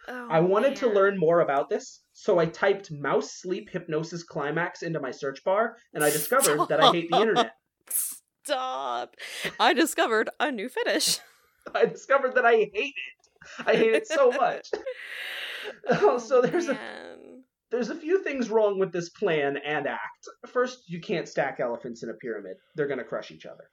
[0.09, 4.83] Oh, I wanted to learn more about this, so I typed mouse sleep hypnosis climax
[4.83, 7.53] into my search bar, and I discovered that I hate the internet.
[8.45, 9.15] Stop!
[9.61, 11.21] I discovered a new fetish.
[11.75, 13.67] I discovered that I hate it.
[13.67, 14.71] I hate it so much.
[15.91, 16.79] Oh, so there's a
[17.71, 20.29] there's a few things wrong with this plan and act.
[20.47, 22.57] First, you can't stack elephants in a pyramid.
[22.77, 23.71] They're going to crush each other.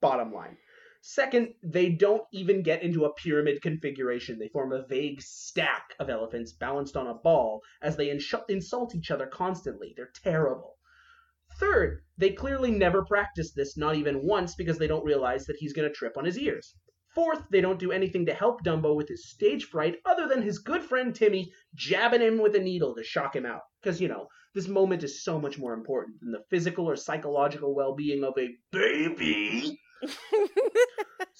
[0.00, 0.58] Bottom line.
[1.00, 4.38] Second, they don't even get into a pyramid configuration.
[4.38, 8.94] They form a vague stack of elephants balanced on a ball as they ins- insult
[8.94, 9.94] each other constantly.
[9.96, 10.76] They're terrible.
[11.58, 15.72] Third, they clearly never practice this, not even once, because they don't realize that he's
[15.72, 16.74] going to trip on his ears.
[17.18, 20.60] Fourth, they don't do anything to help Dumbo with his stage fright other than his
[20.60, 23.62] good friend Timmy jabbing him with a needle to shock him out.
[23.82, 27.74] Because, you know, this moment is so much more important than the physical or psychological
[27.74, 29.80] well being of a baby.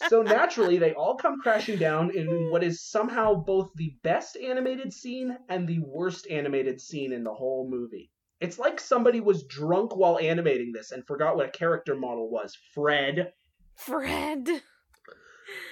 [0.08, 4.92] So naturally, they all come crashing down in what is somehow both the best animated
[4.92, 8.10] scene and the worst animated scene in the whole movie.
[8.40, 12.56] It's like somebody was drunk while animating this and forgot what a character model was.
[12.74, 13.32] Fred.
[13.76, 14.62] Fred.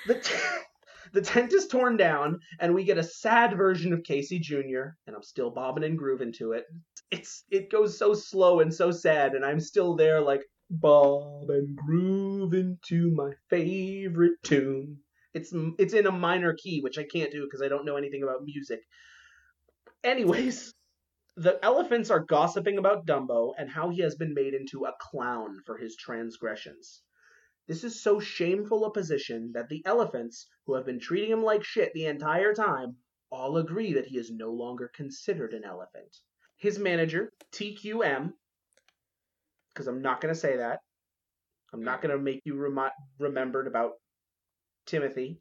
[0.06, 0.34] The, t-
[1.12, 5.14] the tent is torn down, and we get a sad version of Casey Jr., and
[5.14, 6.64] I'm still bobbing and grooving to it.
[7.10, 11.76] It's It goes so slow and so sad, and I'm still there like, bob and
[11.76, 14.98] groove into my favorite tune.
[15.34, 18.22] It's it's in a minor key, which I can't do because I don't know anything
[18.22, 18.80] about music.
[20.02, 20.72] Anyways,
[21.36, 25.60] the elephants are gossiping about Dumbo and how he has been made into a clown
[25.66, 27.02] for his transgressions.
[27.68, 31.64] This is so shameful a position that the elephants, who have been treating him like
[31.64, 32.96] shit the entire time,
[33.28, 36.16] all agree that he is no longer considered an elephant.
[36.56, 38.32] His manager, TQM,
[39.74, 40.78] because I'm not going to say that.
[41.72, 43.94] I'm not going to make you remi- remembered about
[44.86, 45.40] Timothy,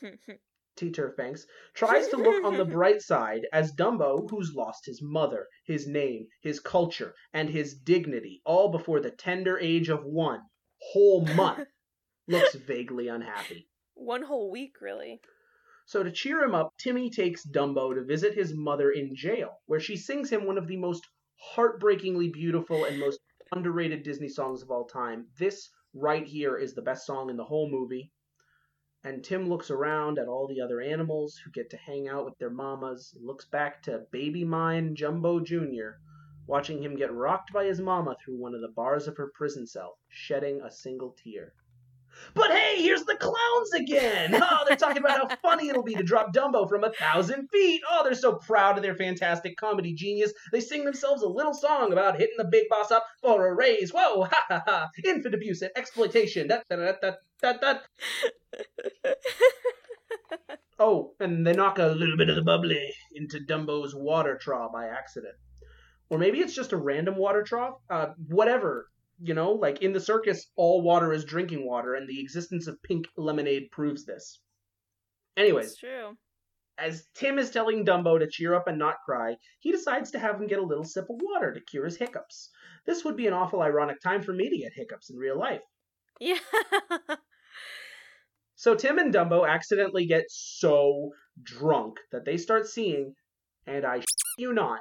[0.76, 0.90] T.
[0.90, 5.86] Turfbanks, tries to look on the bright side as Dumbo, who's lost his mother, his
[5.86, 10.42] name, his culture, and his dignity, all before the tender age of one
[10.80, 11.68] whole month,
[12.28, 13.68] looks vaguely unhappy.
[13.94, 15.20] One whole week, really.
[15.86, 19.80] So to cheer him up, Timmy takes Dumbo to visit his mother in jail, where
[19.80, 21.06] she sings him one of the most
[21.38, 23.20] heartbreakingly beautiful and most
[23.52, 25.28] underrated Disney songs of all time.
[25.38, 28.12] This right here is the best song in the whole movie.
[29.04, 32.36] And Tim looks around at all the other animals who get to hang out with
[32.38, 36.00] their mamas looks back to baby mine Jumbo Jr.,
[36.46, 39.66] watching him get rocked by his mama through one of the bars of her prison
[39.66, 41.52] cell, shedding a single tear.
[42.34, 44.34] But hey, here's the clowns again!
[44.34, 47.82] Oh, they're talking about how funny it'll be to drop Dumbo from a thousand feet.
[47.90, 50.32] Oh, they're so proud of their fantastic comedy genius.
[50.52, 53.92] They sing themselves a little song about hitting the big boss up for a raise.
[53.92, 54.88] Whoa, ha ha ha!
[55.04, 56.48] Infant abuse and exploitation.
[56.48, 57.78] Da, da, da, da, da, da.
[60.78, 64.88] Oh, and they knock a little bit of the bubbly into Dumbo's water trough by
[64.88, 65.34] accident.
[66.08, 67.74] Or maybe it's just a random water trough.
[67.90, 68.88] Uh, whatever.
[69.20, 72.82] You know, like in the circus, all water is drinking water, and the existence of
[72.82, 74.40] pink lemonade proves this.
[75.38, 76.16] Anyways, It's true.
[76.78, 80.36] as Tim is telling Dumbo to cheer up and not cry, he decides to have
[80.40, 82.50] him get a little sip of water to cure his hiccups.
[82.86, 85.62] This would be an awful ironic time for me to get hiccups in real life.
[86.20, 86.38] Yeah.
[88.58, 91.10] So Tim and Dumbo accidentally get so
[91.42, 93.14] drunk that they start seeing,
[93.66, 94.06] and I shit
[94.38, 94.80] you not,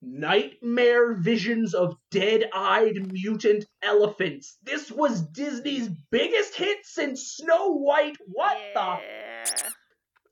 [0.00, 4.56] nightmare visions of dead-eyed mutant elephants.
[4.62, 8.16] This was Disney's biggest hit since Snow White.
[8.26, 8.98] What the?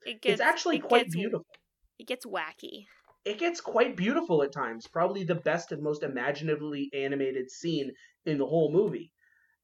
[0.05, 1.47] It gets, It's actually it quite gets- beautiful.
[1.99, 2.85] It gets wacky.
[3.25, 4.87] It gets quite beautiful at times.
[4.87, 7.91] Probably the best and most imaginatively animated scene
[8.25, 9.13] in the whole movie.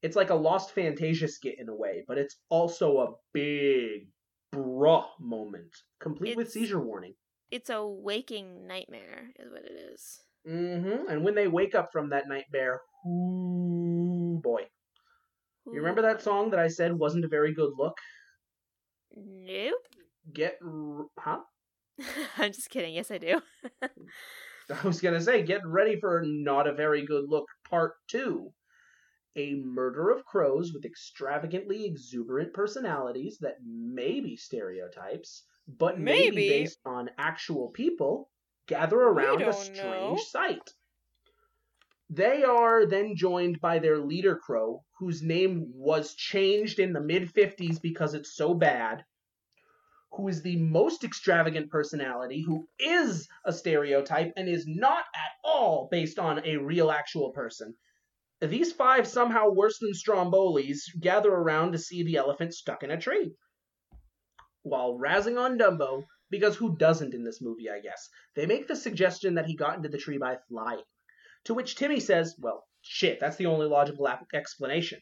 [0.01, 4.09] It's like a Lost Fantasia skit in a way, but it's also a big
[4.53, 7.13] bruh moment, complete with seizure warning.
[7.53, 10.19] It's a waking nightmare, is what it is.
[10.49, 11.07] Mm-hmm.
[11.09, 14.63] And when they wake up from that nightmare, ooh boy.
[15.67, 17.97] You remember that song that I said wasn't a very good look?
[19.15, 19.87] Nope.
[20.33, 21.39] Get r- huh?
[22.37, 22.93] I'm just kidding.
[22.95, 23.39] Yes, I do.
[24.69, 28.51] I was gonna say, get ready for not a very good look part two.
[29.35, 36.35] a murder of crows with extravagantly exuberant personalities that may be stereotypes, but may be
[36.35, 36.49] Maybe.
[36.49, 38.29] based on actual people,
[38.67, 40.17] gather around a strange know.
[40.17, 40.73] sight.
[42.09, 47.33] They are then joined by their leader crow, whose name was changed in the mid
[47.33, 49.03] 50s because it's so bad,
[50.11, 55.87] who is the most extravagant personality, who is a stereotype and is not at all
[55.89, 57.73] based on a real actual person.
[58.41, 62.99] These five, somehow worse than Strombolis, gather around to see the elephant stuck in a
[62.99, 63.33] tree.
[64.63, 68.77] While razzing on Dumbo, because who doesn't in this movie, I guess, they make the
[68.77, 70.85] suggestion that he got into the tree by flying.
[71.43, 75.01] To which Timmy says, well, shit, that's the only logical explanation.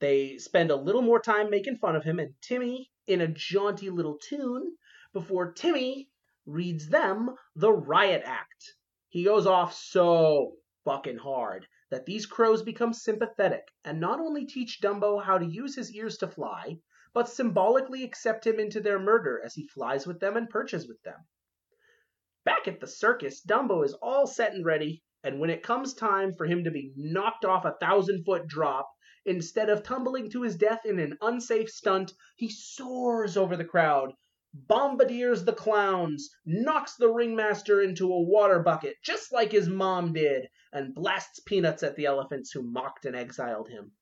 [0.00, 3.90] They spend a little more time making fun of him, and Timmy, in a jaunty
[3.90, 4.76] little tune,
[5.12, 6.08] before Timmy
[6.46, 8.74] reads them the riot act.
[9.08, 14.80] He goes off so fucking hard that these crows become sympathetic and not only teach
[14.80, 16.78] Dumbo how to use his ears to fly,
[17.12, 21.00] but symbolically accept him into their murder as he flies with them and perches with
[21.02, 21.24] them.
[22.44, 26.32] Back at the circus, Dumbo is all set and ready, and when it comes time
[26.32, 28.88] for him to be knocked off a thousand foot drop,
[29.24, 34.12] instead of tumbling to his death in an unsafe stunt, he soars over the crowd,
[34.52, 40.48] bombardiers the clowns, knocks the ringmaster into a water bucket, just like his mom did,
[40.72, 43.92] and blasts peanuts at the elephants who mocked and exiled him.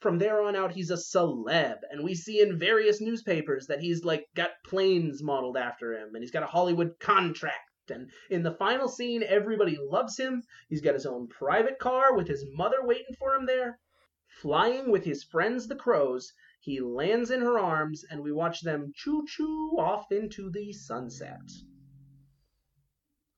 [0.00, 4.04] From there on out, he's a celeb, and we see in various newspapers that he's
[4.04, 7.90] like got planes modeled after him, and he's got a Hollywood contract.
[7.90, 10.42] And in the final scene, everybody loves him.
[10.68, 13.78] He's got his own private car with his mother waiting for him there.
[14.40, 18.92] Flying with his friends the crows, he lands in her arms, and we watch them
[18.94, 21.42] choo choo off into the sunset.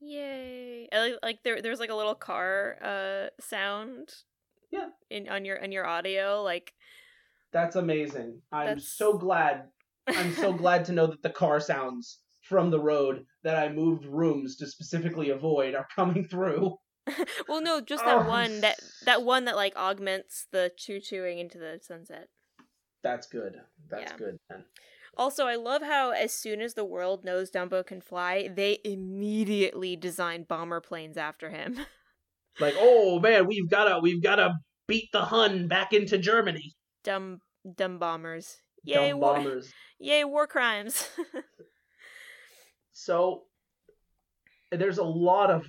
[0.00, 0.88] Yay!
[0.92, 4.14] I like, there there's like a little car uh sound.
[4.70, 4.88] Yeah.
[5.10, 6.72] In on your on your audio like
[7.52, 8.40] That's amazing.
[8.52, 9.64] I'm That's- so glad.
[10.08, 14.04] I'm so glad to know that the car sounds from the road that I moved
[14.04, 16.76] rooms to specifically avoid are coming through.
[17.48, 18.28] well no just that Oh.
[18.28, 22.28] one that that one that like augments the choo chooing into the sunset.
[23.02, 23.60] That's good.
[23.88, 24.16] That's Yeah.
[24.16, 24.64] good, man.
[25.18, 29.96] Also, I love how as soon as the world knows Dumbo can fly, they immediately
[29.96, 31.78] design bomber planes after him.
[32.60, 34.54] Like, oh man, we've gotta we've gotta
[34.88, 36.74] beat the Hun back into Germany.
[37.04, 37.40] dumb
[37.76, 38.56] dumb bombers.
[38.84, 39.72] Yay Dumb war bombers.
[39.98, 41.08] Yay war crimes.
[42.98, 43.42] So
[44.72, 45.66] there's a lot of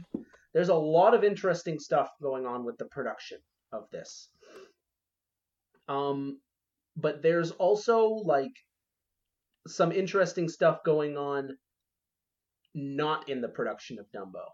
[0.54, 3.40] there's a lot of interesting stuff going on with the production
[3.74, 4.30] of this.
[5.90, 6.40] Um
[6.96, 8.54] but there's also like
[9.68, 11.58] some interesting stuff going on
[12.74, 14.46] not in the production of Dumbo.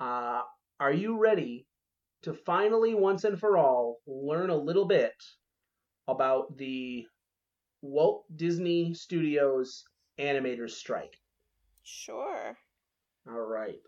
[0.00, 0.42] Uh
[0.82, 1.64] are you ready
[2.22, 5.14] to finally once and for all learn a little bit
[6.08, 7.06] about the
[7.82, 9.84] Walt Disney Studios
[10.18, 11.14] animators strike?
[11.84, 12.58] sure.
[13.28, 13.78] All right.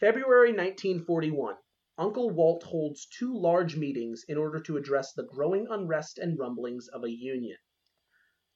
[0.00, 1.54] February 1941.
[1.98, 6.88] Uncle Walt holds two large meetings in order to address the growing unrest and rumblings
[6.88, 7.58] of a union.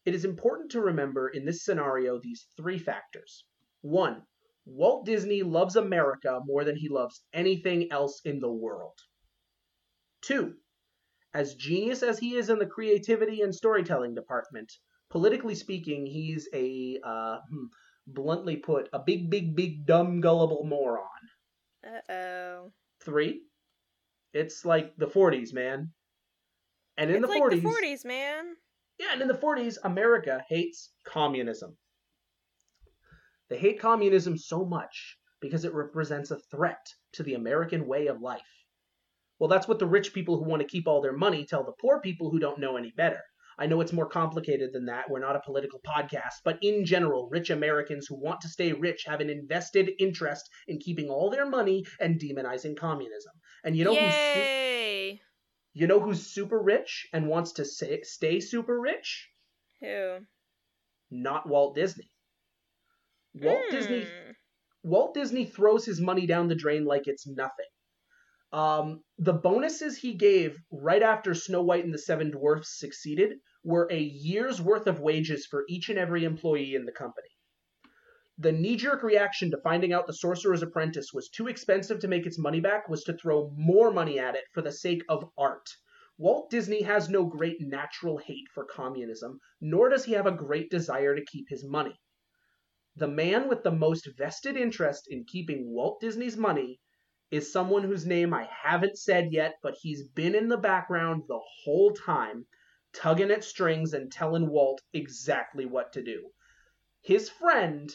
[0.04, 3.44] It is important to remember in this scenario these three factors.
[3.82, 4.22] One,
[4.66, 8.98] Walt Disney loves America more than he loves anything else in the world.
[10.22, 10.54] Two,
[11.34, 14.72] as genius as he is in the creativity and storytelling department,
[15.10, 17.66] politically speaking, he's a, uh, hmm,
[18.06, 21.08] bluntly put, a big, big, big, dumb, gullible moron.
[21.86, 22.72] Uh oh.
[23.02, 23.42] Three,
[24.32, 25.92] it's like the 40s, man.
[26.96, 28.56] And in It's the like 40s, the 40s, man.
[28.98, 31.76] yeah, and in the 40s, America hates communism.
[33.48, 38.20] They hate communism so much because it represents a threat to the American way of
[38.20, 38.42] life.
[39.38, 41.72] Well, that's what the rich people who want to keep all their money tell the
[41.80, 43.20] poor people who don't know any better.
[43.58, 45.10] I know it's more complicated than that.
[45.10, 49.04] We're not a political podcast, but in general, rich Americans who want to stay rich
[49.06, 53.32] have an invested interest in keeping all their money and demonizing communism.
[53.62, 55.20] And you know who's su- Yay!
[55.72, 59.28] you know who's super rich and wants to say, stay super rich?
[59.80, 60.20] Who?
[61.10, 62.10] Not Walt Disney.
[63.34, 64.30] Walt Disney Hmm.
[64.84, 67.66] Walt Disney throws his money down the drain like it's nothing.
[68.52, 73.88] Um, the bonuses he gave right after Snow White and the Seven Dwarfs succeeded were
[73.90, 77.28] a year's worth of wages for each and every employee in the company.
[78.36, 82.26] The knee jerk reaction to finding out the Sorcerer's Apprentice was too expensive to make
[82.26, 85.68] its money back was to throw more money at it for the sake of art.
[86.18, 90.70] Walt Disney has no great natural hate for communism, nor does he have a great
[90.70, 91.98] desire to keep his money.
[92.96, 96.80] The man with the most vested interest in keeping Walt Disney's money
[97.30, 101.40] is someone whose name I haven't said yet, but he's been in the background the
[101.64, 102.46] whole time,
[102.92, 106.30] tugging at strings and telling Walt exactly what to do.
[107.00, 107.94] His friend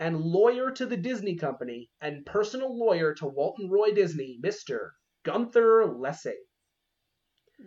[0.00, 4.90] and lawyer to the Disney Company and personal lawyer to Walt and Roy Disney, Mr.
[5.24, 6.42] Gunther Lessing.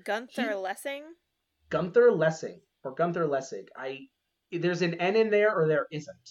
[0.03, 1.03] Gunther He- Lessing?
[1.69, 3.67] Gunther Lessing or Gunther Lessig.
[3.77, 4.07] I
[4.51, 6.29] there's an N in there or there isn't.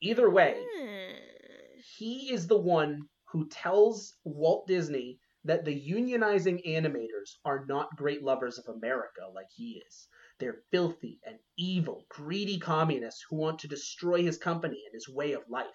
[0.00, 1.80] Either way, Hmm.
[1.98, 8.22] he is the one who tells Walt Disney that the unionizing animators are not great
[8.22, 10.08] lovers of America like he is.
[10.38, 15.32] They're filthy and evil, greedy communists who want to destroy his company and his way
[15.32, 15.66] of life.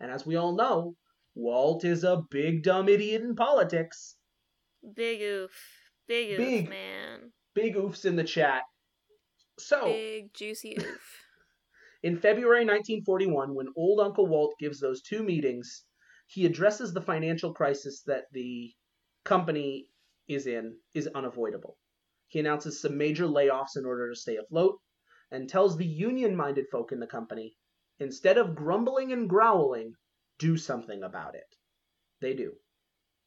[0.00, 0.96] And as we all know,
[1.34, 4.16] Walt is a big dumb idiot in politics.
[4.94, 5.50] Big oof.
[6.06, 6.68] Big oof, Big.
[6.68, 7.32] man.
[7.54, 8.62] Big oofs in the chat.
[9.58, 11.22] So, Big juicy oof.
[12.06, 15.86] In February 1941, when old Uncle Walt gives those two meetings,
[16.28, 18.72] he addresses the financial crisis that the
[19.24, 19.88] company
[20.28, 21.76] is in is unavoidable.
[22.28, 24.78] He announces some major layoffs in order to stay afloat
[25.32, 27.56] and tells the union minded folk in the company
[27.98, 29.96] instead of grumbling and growling,
[30.38, 31.56] do something about it.
[32.20, 32.52] They do.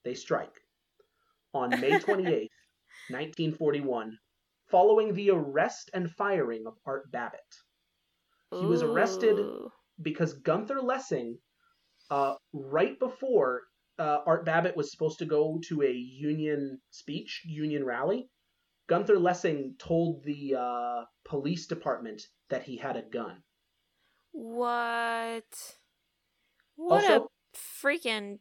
[0.06, 0.58] They strike.
[1.54, 2.50] On May 28,
[3.10, 4.18] 1941,
[4.72, 7.42] following the arrest and firing of Art Babbitt
[8.52, 9.72] He was arrested Ooh.
[10.02, 11.38] because Gunther Lessing,
[12.10, 13.62] uh, right before
[14.00, 18.28] uh, Art Babbitt was supposed to go to a union speech, union rally,
[18.88, 23.44] Gunther Lessing told the uh, police department that he had a gun.
[24.32, 25.44] What?
[26.76, 28.40] What Also- a freaking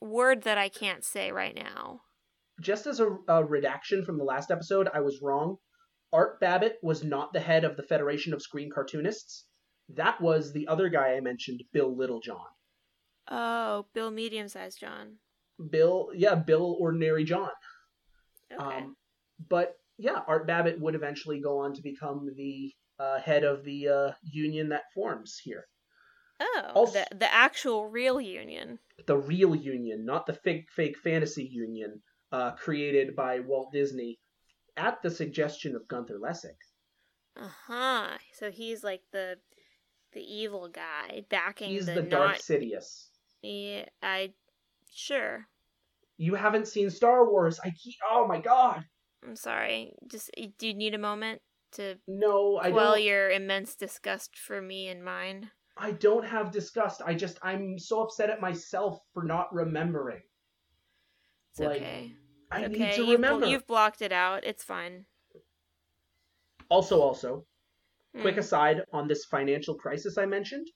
[0.00, 2.00] word that I can't say right now.
[2.60, 5.56] Just as a, a redaction from the last episode, I was wrong.
[6.12, 9.46] Art Babbitt was not the head of the Federation of Screen Cartoonists.
[9.88, 12.38] That was the other guy I mentioned, Bill Littlejohn.
[13.30, 15.16] Oh, Bill Medium Sized John.
[15.70, 17.50] Bill, yeah, Bill Ordinary John.
[18.52, 18.78] Okay.
[18.78, 18.96] Um,
[19.48, 23.88] but yeah, Art Babbitt would eventually go on to become the uh, head of the
[23.88, 25.64] uh, union that forms here.
[26.40, 28.78] oh, also- the the actual real union.
[29.06, 34.18] The real union, not the fake fake fantasy union uh, created by Walt Disney
[34.76, 36.56] at the suggestion of Gunther Lessing.
[37.36, 38.08] Uh huh.
[38.32, 39.38] So he's like the
[40.12, 42.36] the evil guy backing He's the, the not.
[42.36, 43.06] Sidious.
[43.42, 44.32] Yeah, I
[44.92, 45.46] sure.
[46.18, 47.58] You haven't seen Star Wars.
[47.64, 47.94] I keep.
[48.10, 48.84] Oh my god.
[49.26, 49.94] I'm sorry.
[50.10, 51.40] Just do you need a moment
[51.72, 53.04] to No, I quell don't.
[53.04, 55.50] your immense disgust for me and mine?
[55.76, 57.00] I don't have disgust.
[57.04, 60.20] I just I'm so upset at myself for not remembering.
[61.52, 62.14] It's Like, okay.
[62.52, 62.96] I It's need okay.
[62.96, 63.46] to You've, remember.
[63.46, 64.44] you've blocked it out.
[64.44, 65.06] It's fine.
[66.68, 67.46] Also, also,
[68.20, 70.68] quick Hmm, aside on this financial crisis I mentioned.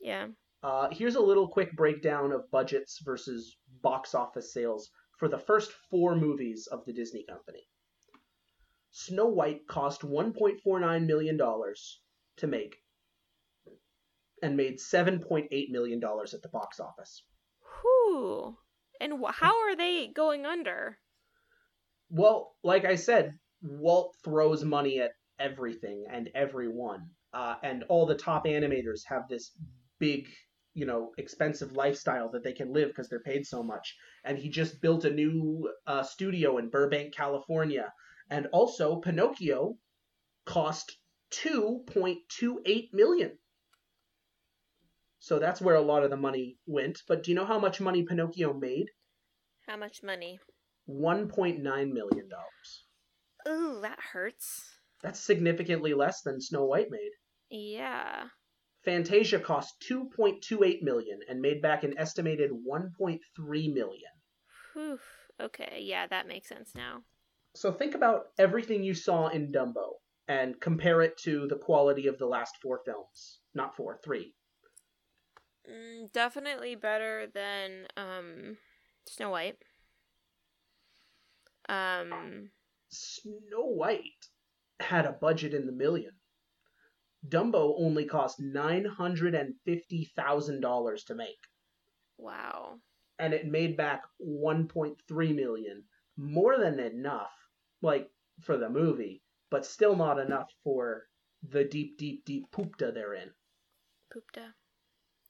[0.00, 0.28] Yeah.
[0.62, 5.72] Uh, here's a little quick breakdown of budgets versus box office sales for the first
[5.90, 7.66] four movies of the Disney Company.
[8.90, 12.76] Snow White cost $1.49 million to make
[14.42, 17.24] and made $7.8 million at the box office.
[17.82, 18.56] Whew.
[19.00, 20.98] And wh- how are they going under?
[22.14, 25.10] Well, like I said, Walt throws money at
[25.40, 27.10] everything and everyone.
[27.32, 29.50] Uh, and all the top animators have this
[29.98, 30.28] big,
[30.74, 33.96] you know, expensive lifestyle that they can live because they're paid so much.
[34.22, 37.92] And he just built a new uh, studio in Burbank, California.
[38.30, 39.74] And also, Pinocchio
[40.46, 40.96] cost
[41.32, 43.36] 2.28 million.
[45.18, 47.02] So that's where a lot of the money went.
[47.08, 48.86] But do you know how much money Pinocchio made?
[49.66, 50.38] How much money?
[50.88, 52.28] $1.9 million.
[53.48, 54.64] Ooh, that hurts.
[55.02, 57.10] That's significantly less than Snow White made.
[57.50, 58.28] Yeah.
[58.84, 63.18] Fantasia cost 2.28 million and made back an estimated 1.3
[63.74, 64.10] million.
[64.74, 64.98] Whew.
[65.40, 67.02] Okay, yeah, that makes sense now.
[67.54, 69.94] So think about everything you saw in Dumbo
[70.28, 73.40] and compare it to the quality of the last four films.
[73.54, 74.34] Not four, three.
[75.70, 78.56] Mm, definitely better than um
[79.06, 79.56] Snow White.
[81.68, 82.50] Um
[82.90, 84.28] Snow White
[84.80, 86.12] had a budget in the million.
[87.26, 91.38] Dumbo only cost $950,000 to make.
[92.18, 92.78] wow.
[93.18, 95.84] and it made back 1.3 million
[96.16, 97.32] more than enough
[97.82, 98.08] like
[98.42, 101.04] for the movie but still not enough for
[101.50, 103.30] the deep deep deep poopta they're in
[104.12, 104.52] Poopta.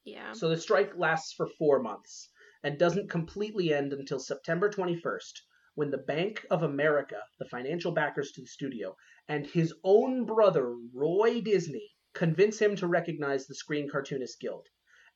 [0.05, 0.32] Yeah.
[0.32, 2.28] so the strike lasts for four months
[2.62, 5.41] and doesn't completely end until september 21st
[5.74, 8.94] when the bank of america the financial backers to the studio
[9.28, 14.66] and his own brother roy disney convince him to recognize the screen cartoonist guild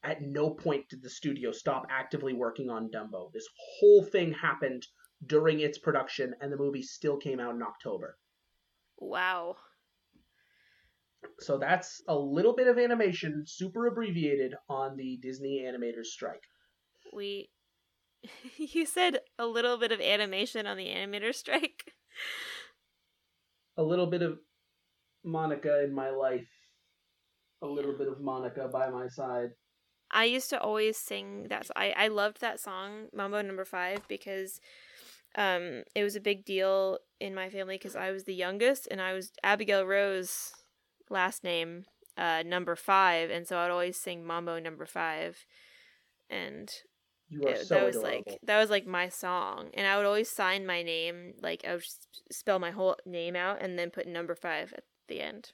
[0.02, 3.32] At no point did the studio stop actively working on Dumbo.
[3.32, 3.48] This
[3.80, 4.86] whole thing happened
[5.26, 8.16] during its production, and the movie still came out in October.
[8.98, 9.56] Wow.
[11.40, 16.42] So that's a little bit of animation, super abbreviated, on the Disney animators strike.
[17.12, 17.50] We.
[18.56, 21.92] you said a little bit of animation on the animator strike.
[23.76, 24.38] A little bit of
[25.24, 26.48] Monica in my life.
[27.62, 29.50] A little bit of Monica by my side.
[30.10, 31.68] I used to always sing that.
[31.76, 34.60] I I loved that song Mambo Number Five because,
[35.34, 39.02] um, it was a big deal in my family because I was the youngest and
[39.02, 40.52] I was Abigail Rose,
[41.10, 41.84] last name,
[42.16, 45.46] uh, number five, and so I'd always sing Mambo Number Five,
[46.28, 46.68] and
[47.30, 48.22] You are it- so that was adorable.
[48.26, 51.74] like that was like my song, and I would always sign my name like I
[51.74, 51.84] would
[52.30, 55.52] spell my whole name out and then put number five at the end.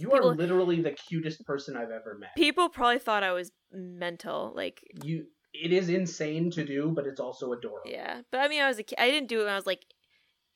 [0.00, 2.30] you are literally the cutest person I've ever met.
[2.36, 7.20] People probably thought I was mental, like You, it is insane to do, but it's
[7.20, 7.90] also adorable.
[7.90, 8.22] yeah.
[8.30, 8.96] But I mean, I was a kid.
[8.98, 9.84] I didn't do it when I was like,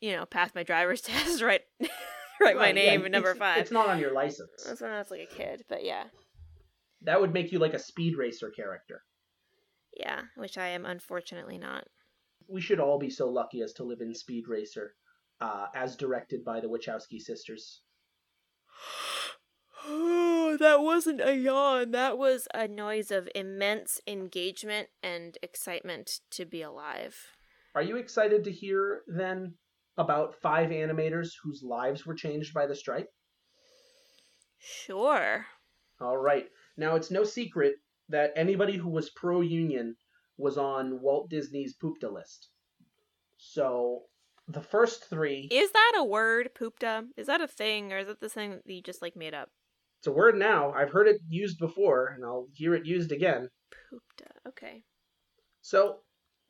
[0.01, 1.62] you know, pass my driver's test, right,
[2.41, 3.59] write my Right, yeah, name and number it's- five.
[3.59, 4.64] It's not on your license.
[4.66, 6.05] That's when I was like a kid, but yeah,
[7.03, 9.03] That would make you like a speed racer character.
[9.97, 11.84] Yeah, which I am unfortunately not.
[12.49, 14.95] We should all be so lucky as to live in Speed Racer,
[15.40, 17.80] uh, as directed by the Wachowski sisters.
[19.86, 21.92] Oh, that wasn't a yawn.
[21.92, 27.16] That was a noise of immense engagement and excitement to be alive.
[27.74, 29.55] Are you excited to hear then
[29.97, 33.09] about five animators whose lives were changed by the strike?
[34.59, 35.47] Sure.
[36.01, 36.47] All right.
[36.76, 37.76] Now, it's no secret
[38.09, 39.96] that anybody who was pro union
[40.36, 42.48] was on Walt Disney's Poopta list.
[43.36, 44.02] So,
[44.48, 47.05] the first three, Is that a word, poopta?
[47.16, 49.48] Is that a thing, or is that the thing that you just like made up?
[50.00, 50.70] it's a word now.
[50.72, 53.48] I've heard it used before, and I'll hear it used again.
[53.90, 54.28] Poopta.
[54.48, 54.82] Okay.
[55.62, 56.00] So,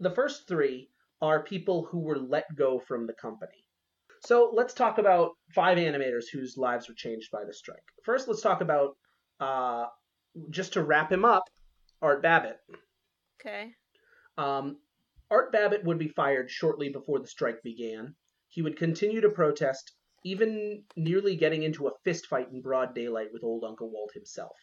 [0.00, 0.90] the first three
[1.22, 3.64] are people who were let go from the company.
[4.26, 7.84] So, let's talk about five animators whose lives were changed by the strike.
[8.04, 8.96] First, let's talk about,
[9.38, 9.86] uh,
[10.50, 11.44] just to wrap him up,
[12.02, 12.58] Art Babbitt.
[13.40, 13.72] Okay.
[14.38, 14.78] Um,
[15.30, 18.14] Art Babbitt would be fired shortly before the strike began.
[18.48, 19.92] He would continue to protest,
[20.24, 24.56] even nearly getting into a fist fight in broad daylight with old Uncle Walt himself.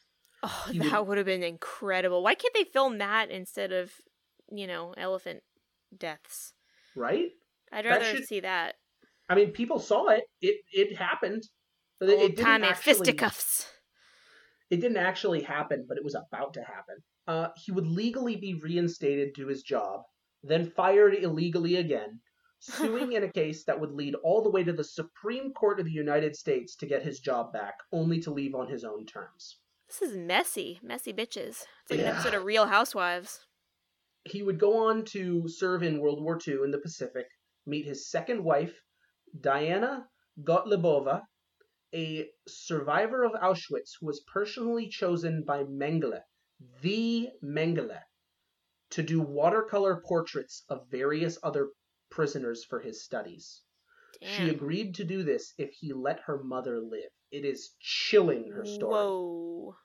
[0.44, 2.24] Oh, He that would- would have been incredible.
[2.24, 3.92] Why can't they film that instead of,
[4.52, 5.44] you know, elephant
[5.96, 6.54] deaths?
[6.96, 7.30] Right?
[7.72, 8.76] I'd That rather should- see that.
[9.30, 10.26] I mean, people saw it.
[10.42, 11.44] It it happened.
[12.02, 13.71] It- it Old didn't timey actually- fisticuffs.
[14.72, 16.96] It didn't actually happen, but it was about to happen.
[17.28, 20.02] Uh, he would legally be reinstated to his job,
[20.44, 22.20] then fired illegally again,
[22.60, 25.86] suing in a case that would lead all the way to the Supreme Court of
[25.86, 29.58] the United States to get his job back, only to leave on his own terms.
[29.88, 31.66] This is messy, messy bitches.
[31.84, 32.12] It's like Yeah.
[32.12, 33.46] an episode of Real Housewives.
[34.24, 37.26] He would go on to serve in World War II in the Pacific,
[37.66, 38.80] meet his second wife,
[39.38, 40.08] Diana
[40.42, 41.24] Gotlibova,
[41.94, 46.22] a survivor of Auschwitz who was personally chosen by Mengele,
[46.82, 48.00] the Mengele,
[48.92, 51.70] to do watercolor portraits of various other
[52.10, 53.62] prisoners for his studies.
[54.20, 54.30] Damn.
[54.30, 57.10] She agreed to do this if he let her mother live.
[57.32, 58.94] It is chilling her story.
[58.94, 59.76] Whoa.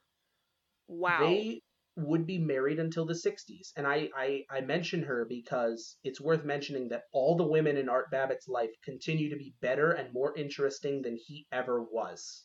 [0.88, 1.20] Wow.
[1.20, 1.62] They
[1.97, 3.72] would be married until the 60s.
[3.76, 7.88] And I, I, I mention her because it's worth mentioning that all the women in
[7.88, 12.44] Art Babbitt's life continue to be better and more interesting than he ever was.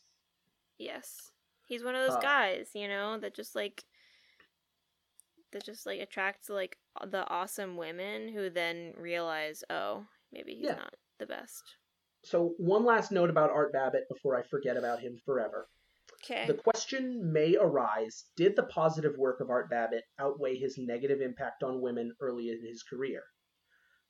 [0.77, 1.15] Yes.
[1.67, 3.83] He's one of those Uh, guys, you know, that just like
[5.51, 6.77] that just like attracts like
[7.07, 10.75] the awesome women who then realize, oh, maybe he's Yeah.
[10.75, 11.63] not the best.
[12.23, 15.67] So, one last note about Art Babbitt before I forget about him forever.
[16.23, 16.45] Okay.
[16.45, 21.63] The question may arise did the positive work of Art Babbitt outweigh his negative impact
[21.63, 23.23] on women early in his career?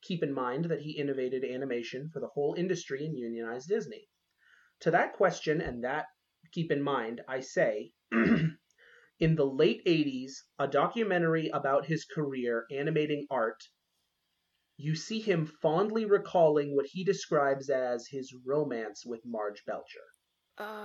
[0.01, 4.09] Keep in mind that he innovated animation for the whole industry and unionized Disney.
[4.81, 6.07] To that question, and that
[6.51, 8.57] keep in mind, I say, in
[9.19, 13.63] the late 80s, a documentary about his career animating art,
[14.75, 20.07] you see him fondly recalling what he describes as his romance with Marge Belcher.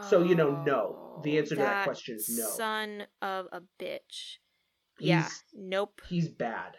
[0.09, 1.21] So, you know, no.
[1.23, 2.49] The oh, answer to that question is no.
[2.49, 4.39] Son of a bitch.
[4.99, 5.29] He's, yeah.
[5.55, 6.01] Nope.
[6.09, 6.77] He's bad.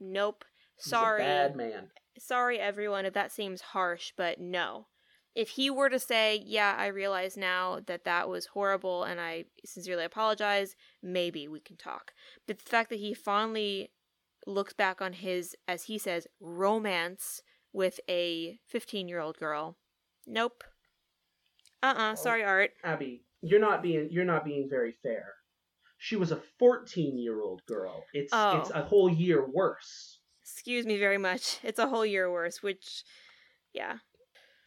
[0.00, 0.44] Nope.
[0.76, 1.22] He's Sorry.
[1.22, 1.88] a bad man.
[2.18, 4.86] Sorry, everyone, if that seems harsh, but no.
[5.34, 9.44] If he were to say, Yeah, I realize now that that was horrible and I
[9.64, 12.12] sincerely apologize, maybe we can talk.
[12.46, 13.90] But the fact that he fondly
[14.46, 19.76] looks back on his, as he says, romance with a 15 year old girl,
[20.26, 20.64] nope.
[21.82, 22.70] Uh uh sorry, Art.
[22.84, 25.34] Abby, you're not being you're not being very fair.
[25.98, 28.04] She was a 14 year old girl.
[28.12, 28.58] It's Oh.
[28.60, 30.18] it's a whole year worse.
[30.42, 31.58] Excuse me very much.
[31.62, 33.02] It's a whole year worse, which,
[33.72, 33.98] yeah,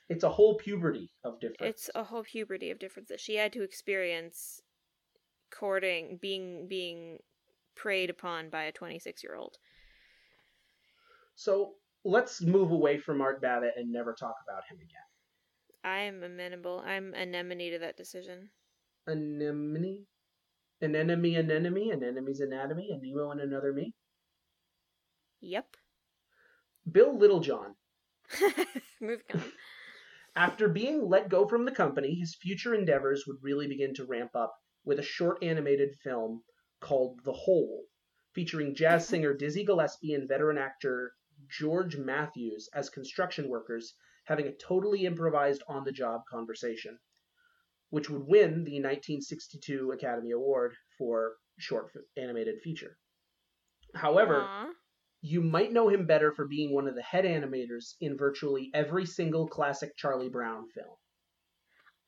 [0.10, 1.60] It's a whole puberty of difference.
[1.70, 4.62] it's a whole puberty of difference that she had to experience
[5.52, 7.20] courting, being being
[7.76, 9.58] preyed upon by a 26 year old.
[11.36, 15.09] So let's move away from Art Babbitt and never talk about him again.
[15.84, 16.84] I'm amenable.
[16.86, 18.50] I'm anemone to that decision.
[19.08, 20.06] Anemone?
[20.82, 23.94] An enemy, an enemy, an enemy's anatomy, a Nemo and another me.
[25.42, 25.76] Yep.
[26.90, 27.76] Bill Littlejohn.
[29.02, 29.44] Moving on.
[30.36, 34.36] After being let go from the company, his future endeavors would really begin to ramp
[34.36, 34.54] up
[34.86, 36.44] with a short animated film
[36.80, 37.84] called The Hole,
[38.34, 41.14] featuring jazz singer Dizzy Gillespie and veteran actor
[41.50, 43.96] George Mathews as construction workers
[44.30, 46.98] having a totally improvised on the job conversation,
[47.90, 52.96] which would win the 1962 Academy Award for short animated feature.
[53.96, 54.70] However, Aw.
[55.22, 59.06] you might know him better for being one of the head animators in virtually every
[59.06, 60.96] single classic Charlie Brown film.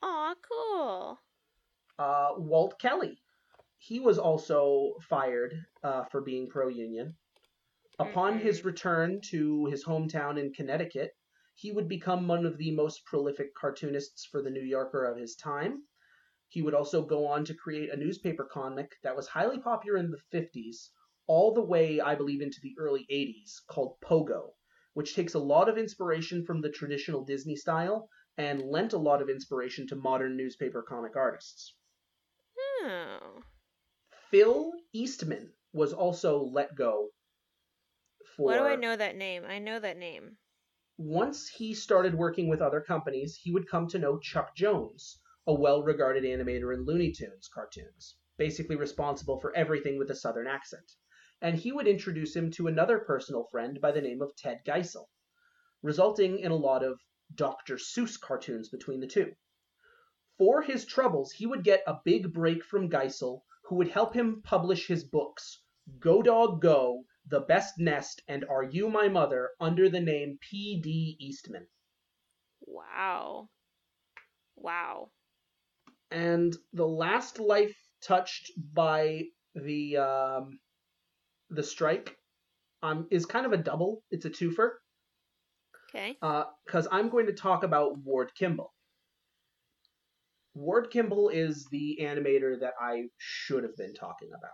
[0.03, 1.19] Aw, cool.
[1.98, 3.18] Uh, Walt Kelly.
[3.80, 7.15] He was also fired uh, for being pro union.
[7.98, 8.65] Upon his Mhm.
[8.65, 11.11] return to his hometown in Connecticut,
[11.53, 15.36] he would become one of the most prolific cartoonists for the New Yorker of his
[15.36, 15.84] time.
[16.48, 20.11] He would also go on to create a newspaper comic that was highly popular in
[20.11, 20.90] the 50s,
[21.28, 24.53] all the way, I believe, into the early 80s, called Pogo,
[24.94, 29.22] which takes a lot of inspiration from the traditional Disney style and lent a lot
[29.22, 31.76] of inspiration to modern newspaper comic artists.
[32.57, 33.44] Oh.
[34.30, 37.10] Phil Eastman was also let go
[38.36, 39.44] for Why do I know that name?
[39.48, 40.38] I know that name.
[40.97, 45.53] Once he started working with other companies, he would come to know Chuck Jones, a
[45.53, 50.91] well regarded animator in Looney Tunes cartoons, basically responsible for everything with a southern accent.
[51.41, 55.07] And he would introduce him to another personal friend by the name of Ted Geisel,
[55.81, 56.99] resulting in a lot of
[57.34, 57.77] Dr.
[57.77, 59.34] Seuss cartoons between the two.
[60.38, 64.41] For his troubles, he would get a big break from Geisel, who would help him
[64.41, 65.61] publish his books,
[65.99, 71.18] Go Dog Go, The Best Nest, and Are You My Mother, under the name P.D.
[71.20, 71.66] Eastman.
[72.62, 73.49] Wow.
[74.56, 75.10] Wow.
[76.12, 79.24] And the last life touched by
[79.56, 80.60] the um,
[81.49, 82.16] the strike
[82.84, 84.03] um, is kind of a double.
[84.12, 84.72] It's a twofer
[85.94, 86.18] Okay.
[86.22, 88.74] Uh, because I'm going to talk about Ward Kimball.
[90.53, 94.52] Ward Kimball is the animator that I should have been talking about.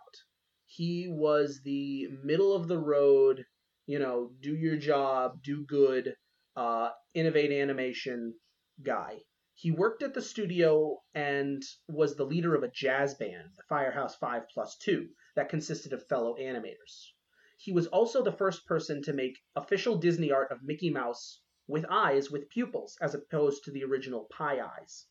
[0.77, 3.47] He was the middle of the road,
[3.87, 6.15] you know, do your job, do good,
[6.55, 8.39] uh, innovate animation
[8.83, 9.23] guy.
[9.55, 14.17] He worked at the studio and was the leader of a jazz band, the Firehouse
[14.17, 17.11] 5 Plus 2, that consisted of fellow animators.
[17.57, 21.87] He was also the first person to make official Disney art of Mickey Mouse with
[21.89, 25.07] eyes with pupils, as opposed to the original pie eyes.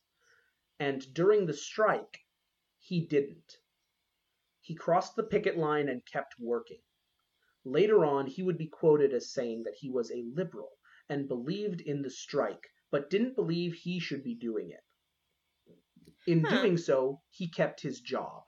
[0.78, 2.20] And during the strike,
[2.78, 3.56] he didn't.
[4.66, 6.82] He crossed the picket line and kept working.
[7.62, 10.72] Later on, he would be quoted as saying that he was a liberal
[11.08, 14.82] and believed in the strike, but didn't believe he should be doing it.
[16.26, 16.62] In Huh.
[16.62, 18.42] doing so, he kept his job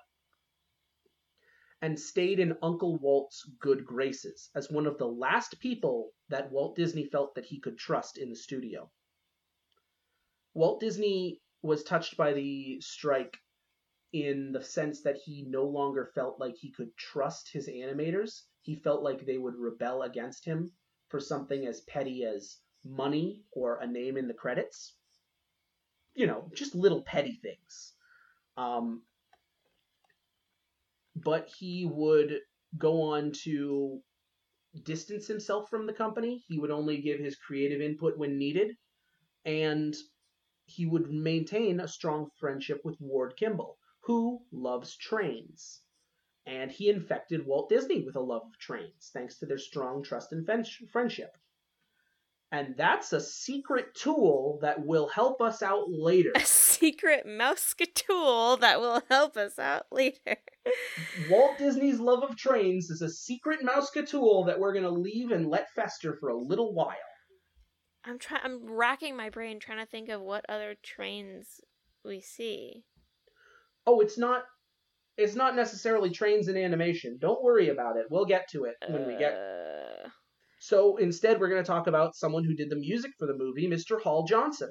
[1.81, 6.75] and stayed in Uncle Walt's good graces as one of the last people that Walt
[6.75, 8.91] Disney felt that he could trust in the studio.
[10.53, 13.39] Walt Disney was touched by the strike
[14.13, 18.43] in the sense that he no longer felt like he could trust his animators.
[18.63, 20.73] He felt like they would rebel against him
[21.09, 24.95] for something as petty as money or a name in the credits.
[26.15, 27.95] You know, just little petty things.
[28.57, 29.03] Um,
[31.15, 32.41] but he would
[32.77, 34.01] go on to
[34.85, 36.45] distance himself from the company.
[36.49, 38.77] He would only give his creative input when needed,
[39.45, 39.95] and
[40.67, 43.79] he would maintain a strong friendship with Ward Kimball,
[44.09, 45.83] who loves trains.
[46.47, 50.33] And he infected Walt Disney with a love of trains, thanks to their strong trust
[50.33, 50.49] and
[50.91, 51.37] friendship.
[52.51, 56.33] And that's a secret tool that will help us out later.
[56.35, 60.39] A secret mouse tool that will help us out later.
[61.31, 65.51] Walt Disney's love of trains is a secret Mouseketool that we're going to leave and
[65.51, 66.97] let fester for a little while.
[68.07, 68.41] I'm trying.
[68.43, 71.61] I'm racking my brain trying to think of what other trains
[72.03, 72.85] we see.
[73.89, 74.43] Oh, it's not
[75.17, 77.19] it's not necessarily trains in animation.
[77.21, 78.07] Don't worry about it.
[78.11, 79.33] We'll get to it when we get.
[79.33, 80.09] Uh,
[80.61, 83.67] So instead we're going to talk about someone who did the music for the movie,
[83.69, 83.95] Mr.
[84.05, 84.71] Hall Johnson.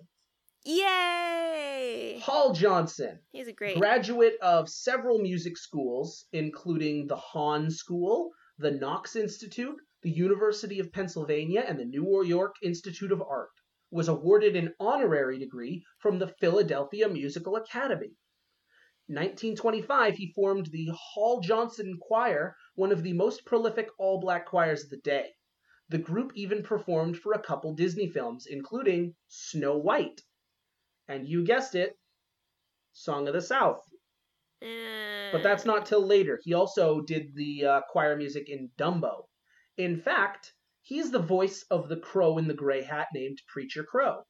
[0.65, 2.19] Yay!
[2.21, 3.77] Hall Johnson, He's a great.
[3.79, 10.91] graduate of several music schools, including the Hahn School, the Knox Institute, the University of
[10.91, 13.49] Pennsylvania, and the New York Institute of Art,
[13.91, 18.11] was awarded an honorary degree from the Philadelphia Musical Academy.
[19.09, 24.83] 1925, he formed the Hall Johnson Choir, one of the most prolific all black choirs
[24.83, 25.33] of the day.
[25.89, 30.21] The group even performed for a couple Disney films, including Snow White.
[31.07, 31.97] And you guessed it,
[32.91, 33.81] Song of the South.
[34.59, 36.41] But that's not till later.
[36.43, 39.29] He also did the uh, choir music in Dumbo.
[39.77, 44.25] In fact, he's the voice of the crow in the gray hat named Preacher Crow.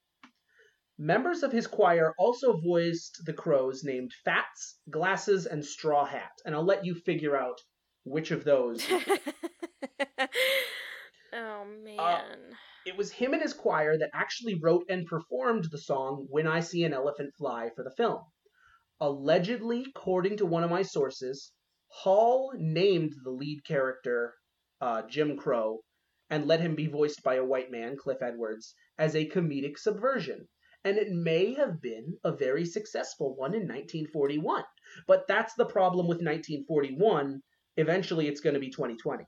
[1.00, 6.32] Members of his choir also voiced the crows named Fats, Glasses, and Straw Hat.
[6.44, 7.62] And I'll let you figure out
[8.04, 8.84] which of those.
[11.34, 12.00] oh man.
[12.00, 12.24] Uh,
[12.88, 16.62] it was him and his choir that actually wrote and performed the song When I
[16.62, 18.22] See an Elephant Fly for the film.
[19.00, 21.52] Allegedly, according to one of my sources,
[21.90, 24.34] Hall named the lead character
[24.82, 25.82] uh, Jim Crow
[26.30, 30.48] and let him be voiced by a white man, Cliff Edwards, as a comedic subversion.
[30.88, 34.64] And it may have been a very successful one in 1941.
[35.06, 37.44] But that's the problem with 1941.
[37.76, 39.26] Eventually, it's going to be 2020.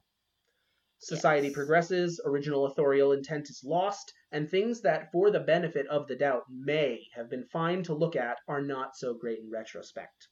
[1.00, 1.56] Society Yes.
[1.56, 6.44] progresses, original authorial intent is lost, and things that, for the benefit of the doubt,
[6.50, 10.30] may have been fine to look at are not so great in retrospect.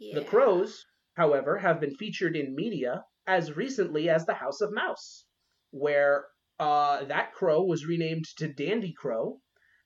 [0.00, 0.84] The Crows,
[1.14, 5.26] however, have been featured in media as recently as The House of Mouse,
[5.70, 6.26] where
[6.58, 9.40] uh, that crow was renamed to Dandy Crow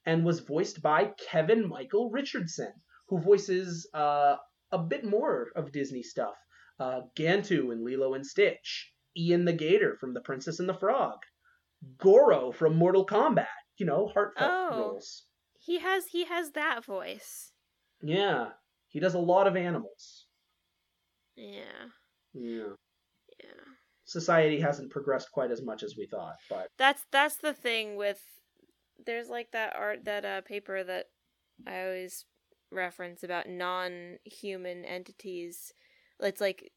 [0.06, 2.72] and was voiced by Kevin Michael Richardson,
[3.08, 4.36] who voices uh,
[4.70, 6.34] a bit more of Disney stuff.
[6.80, 11.18] Uh, Gantu in Lilo and Stitch, Ian the Gator from The Princess and the Frog,
[11.98, 13.46] Goro from Mortal Kombat.
[13.78, 14.78] You know, heartfelt Oh.
[14.78, 15.24] roles.
[15.58, 17.52] He has he has that voice.
[18.02, 18.50] Yeah,
[18.88, 20.26] he does a lot of animals.
[21.36, 21.88] Yeah.
[22.34, 22.74] Yeah.
[23.42, 23.64] Yeah.
[24.04, 28.20] Society hasn't progressed quite as much as we thought, but That's that's the thing with
[29.06, 31.06] there's like that art that uh paper that
[31.66, 32.24] I always
[32.70, 35.72] reference about non-human entities.
[36.20, 36.72] It's like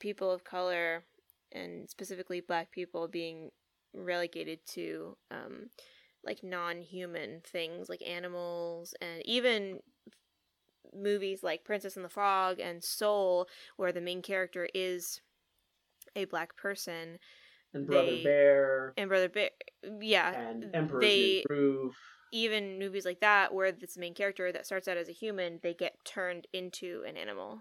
[0.00, 1.04] people of color
[1.52, 3.50] and specifically black people being
[3.94, 5.70] relegated to um
[6.24, 9.78] like non-human things like animals and even
[10.94, 13.46] movies like Princess and the Frog and Soul
[13.76, 15.20] where the main character is
[16.16, 17.18] a black person
[17.74, 19.50] and Brother They- Bear and Brother Bear
[20.00, 21.96] yeah and Emperor's they- New Groove.
[22.32, 25.74] even movies like that where this main character that starts out as a human they
[25.74, 27.60] get turned into an animal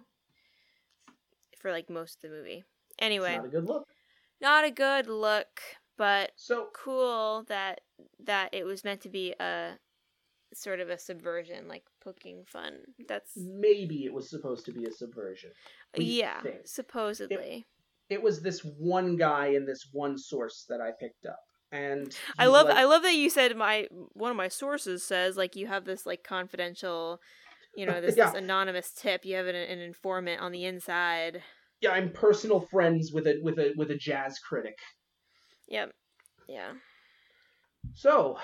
[1.59, 3.87] for like most of the movie It's anyway not a good look.
[4.41, 5.59] not a good look
[5.97, 7.81] but So cool that
[8.23, 9.77] that it was meant to be a
[10.53, 12.73] sort of a subversion like poking fun
[13.07, 15.49] that's maybe it was supposed to be a subversion.
[15.97, 16.57] yeah think.
[16.67, 17.65] supposedly It
[18.21, 21.39] was this one guy in this one source that I picked up,
[21.71, 25.37] and i love like- i love that you said my one of my sources says
[25.37, 27.19] like you have this like confidential
[27.75, 28.27] you know uh, this, Yeah.
[28.31, 31.41] this anonymous tip you have an, an informant on the inside
[31.81, 34.77] yeah, I'm personal friends with a with a with a jazz critic.
[35.67, 35.91] Yep.
[36.47, 36.71] Yeah.
[37.93, 38.37] So,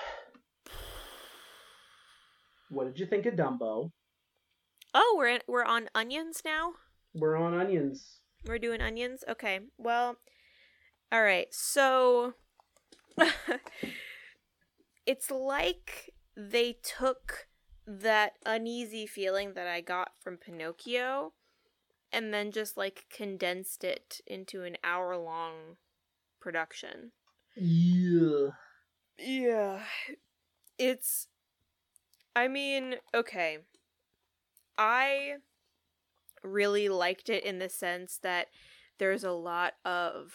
[2.70, 3.91] what did you think of Dumbo?
[4.94, 6.74] Oh, we're in, we're on onions now.
[7.16, 8.20] We're on onions.
[8.45, 9.24] We're doing onions.
[9.28, 9.60] Okay.
[9.78, 10.18] Well,
[11.11, 11.48] all right.
[11.52, 12.34] So
[15.06, 17.48] it's like they took
[17.86, 21.34] that uneasy feeling that I got from Pinocchio
[22.11, 25.78] and then just like condensed it into an hour long
[26.40, 27.11] production.
[27.56, 28.49] Yeah.
[29.18, 29.82] Yeah.
[30.78, 31.28] It's
[32.36, 33.60] I mean, okay.
[34.78, 35.38] I
[36.44, 38.48] really liked it in the sense that
[38.98, 40.34] there's a lot of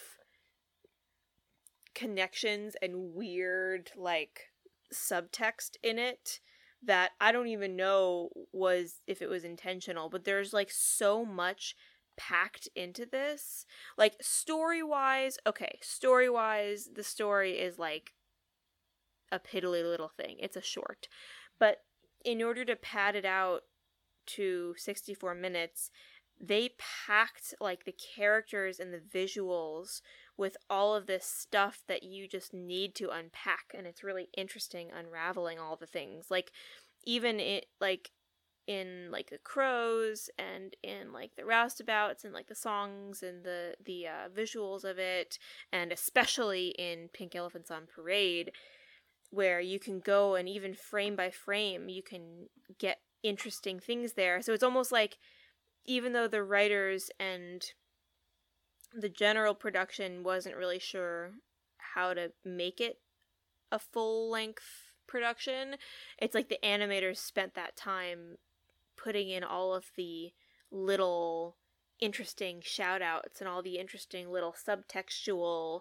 [1.94, 4.50] connections and weird like
[4.92, 6.40] subtext in it
[6.82, 11.74] that I don't even know was if it was intentional, but there's like so much
[12.16, 13.64] packed into this.
[13.96, 18.12] Like story wise, okay, story wise, the story is like
[19.32, 20.36] a piddly little thing.
[20.38, 21.08] It's a short.
[21.58, 21.78] But
[22.24, 23.62] in order to pad it out
[24.26, 25.90] to 64 minutes,
[26.40, 26.70] they
[27.06, 30.00] packed like the characters and the visuals
[30.36, 34.88] with all of this stuff that you just need to unpack and it's really interesting
[34.92, 36.30] unraveling all the things.
[36.30, 36.50] Like
[37.04, 38.10] even it like
[38.66, 43.74] in like the crows and in like the roustabouts and like the songs and the
[43.84, 45.38] the uh, visuals of it
[45.70, 48.50] and especially in pink elephants on parade
[49.30, 52.46] where you can go and even frame by frame you can
[52.78, 54.40] get interesting things there.
[54.42, 55.18] So it's almost like
[55.84, 57.64] even though the writers and
[58.92, 61.32] the general production wasn't really sure
[61.94, 63.00] how to make it
[63.72, 65.76] a full length production,
[66.18, 68.38] it's like the animators spent that time
[68.96, 70.32] putting in all of the
[70.70, 71.56] little
[72.00, 75.80] interesting shout outs and all the interesting little subtextual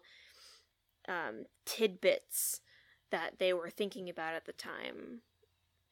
[1.08, 2.62] um, tidbits
[3.12, 5.22] that they were thinking about at the time.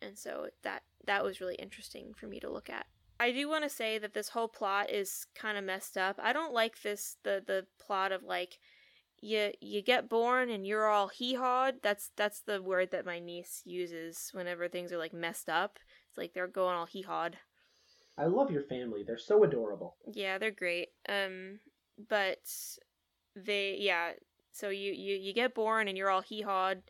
[0.02, 2.86] And so that that was really interesting for me to look at.
[3.20, 6.20] I do want to say that this whole plot is kind of messed up.
[6.22, 8.58] I don't like this the the plot of like
[9.22, 11.76] you you get born and you're all hee hawed.
[11.84, 15.78] That's that's the word that my niece uses whenever things are like messed up.
[16.10, 17.38] It's like they're going all hee hawed.
[18.18, 19.04] I love your family.
[19.06, 19.96] They're so adorable.
[20.12, 20.90] Yeah, they're great.
[21.08, 21.60] Um,
[22.10, 22.40] but
[23.36, 24.14] they yeah.
[24.52, 26.82] So you you you get born and you're all hee hawed,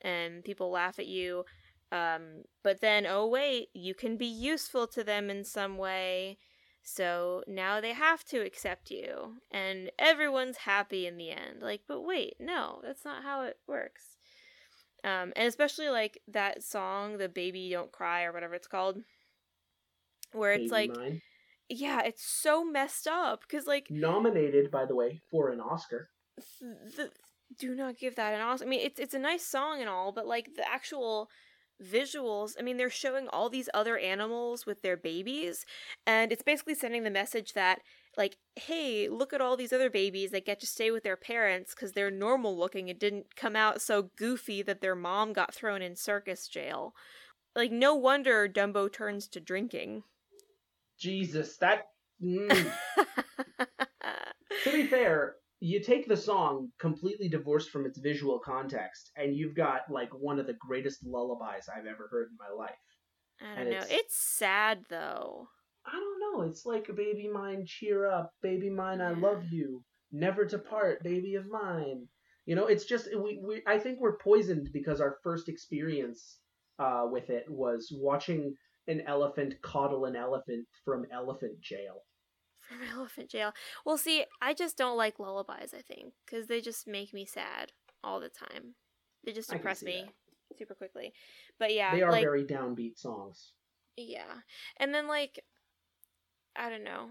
[0.00, 1.44] and people laugh at you.
[1.92, 6.38] Um, but then oh wait, you can be useful to them in some way.
[6.82, 11.60] So now they have to accept you, and everyone's happy in the end.
[11.60, 14.16] Like, but wait, no, that's not how it works.
[15.02, 18.98] Um, and especially like that song, the "Baby Don't Cry" or whatever it's called,
[20.32, 21.22] where it's Baby like, Mine.
[21.68, 26.08] yeah, it's so messed up because like nominated, by the way, for an Oscar.
[26.60, 27.10] th- the,
[27.58, 28.66] do not give that an Oscar.
[28.66, 31.28] I mean, it's it's a nice song and all, but like the actual
[31.82, 35.64] visuals, I mean, they're showing all these other animals with their babies,
[36.06, 37.80] and it's basically sending the message that
[38.16, 41.74] like, hey, look at all these other babies that get to stay with their parents
[41.74, 45.82] because they're normal looking and didn't come out so goofy that their mom got thrown
[45.82, 46.94] in circus jail.
[47.54, 50.02] Like, no wonder Dumbo turns to drinking.
[50.98, 51.88] Jesus, that.
[52.22, 52.48] Mm.
[54.64, 59.54] to be fair, you take the song completely divorced from its visual context, and you've
[59.56, 62.74] got like one of the greatest lullabies I've ever heard in my life.
[63.40, 63.76] I don't And know.
[63.78, 65.48] it's- It's sad though.
[65.84, 66.42] I don't know.
[66.42, 71.36] It's like baby mine, cheer up, baby mine, I love you, never to part, baby
[71.36, 72.08] of mine.
[72.44, 76.38] You know, it's just we, we I think we're poisoned because our first experience
[76.78, 78.54] uh, with it was watching
[78.88, 82.02] an elephant coddle an elephant from elephant jail.
[82.68, 83.52] From elephant jail.
[83.84, 87.72] Well, see, I just don't like lullabies, I think, because they just make me sad
[88.02, 88.74] all the time.
[89.24, 90.06] They just depress me
[90.56, 91.12] super quickly.
[91.58, 93.52] But yeah, they are like very downbeat songs.
[93.96, 94.40] yeah.
[94.78, 95.40] And then like
[96.54, 97.08] I don't know.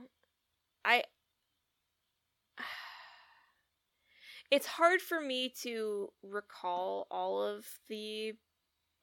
[0.83, 1.03] I
[4.51, 8.33] It's hard for me to recall all of the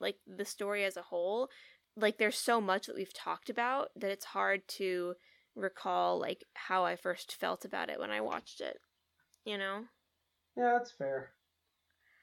[0.01, 1.49] like the story as a whole.
[1.97, 5.15] Like there's so much that we've talked about that it's hard to
[5.55, 8.79] recall like how I first felt about it when I watched it.
[9.45, 9.85] You know?
[10.57, 11.31] Yeah, that's fair.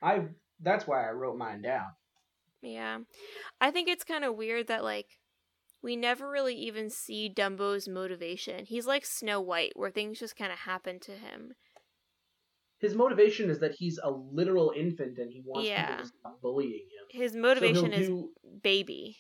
[0.02, 0.26] I
[0.60, 1.88] that's why I wrote mine down.
[2.62, 3.00] Yeah.
[3.62, 5.08] I think it's kind of weird that, like,
[5.82, 8.66] we never really even see Dumbo's motivation.
[8.66, 11.54] He's like Snow White, where things just kind of happen to him.
[12.80, 15.88] His motivation is that he's a literal infant and he wants Yeah.
[15.88, 17.22] people to stop bullying him.
[17.22, 18.30] His motivation he'll is do
[18.62, 19.18] baby.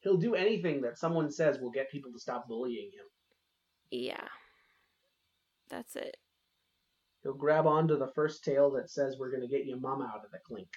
[0.00, 3.04] he'll do anything that someone says will get people to stop bullying him.
[3.90, 4.28] Yeah.
[5.68, 6.16] That's it.
[7.22, 10.30] He'll grab onto the first tail that says we're gonna get your mama out of
[10.30, 10.68] the clink.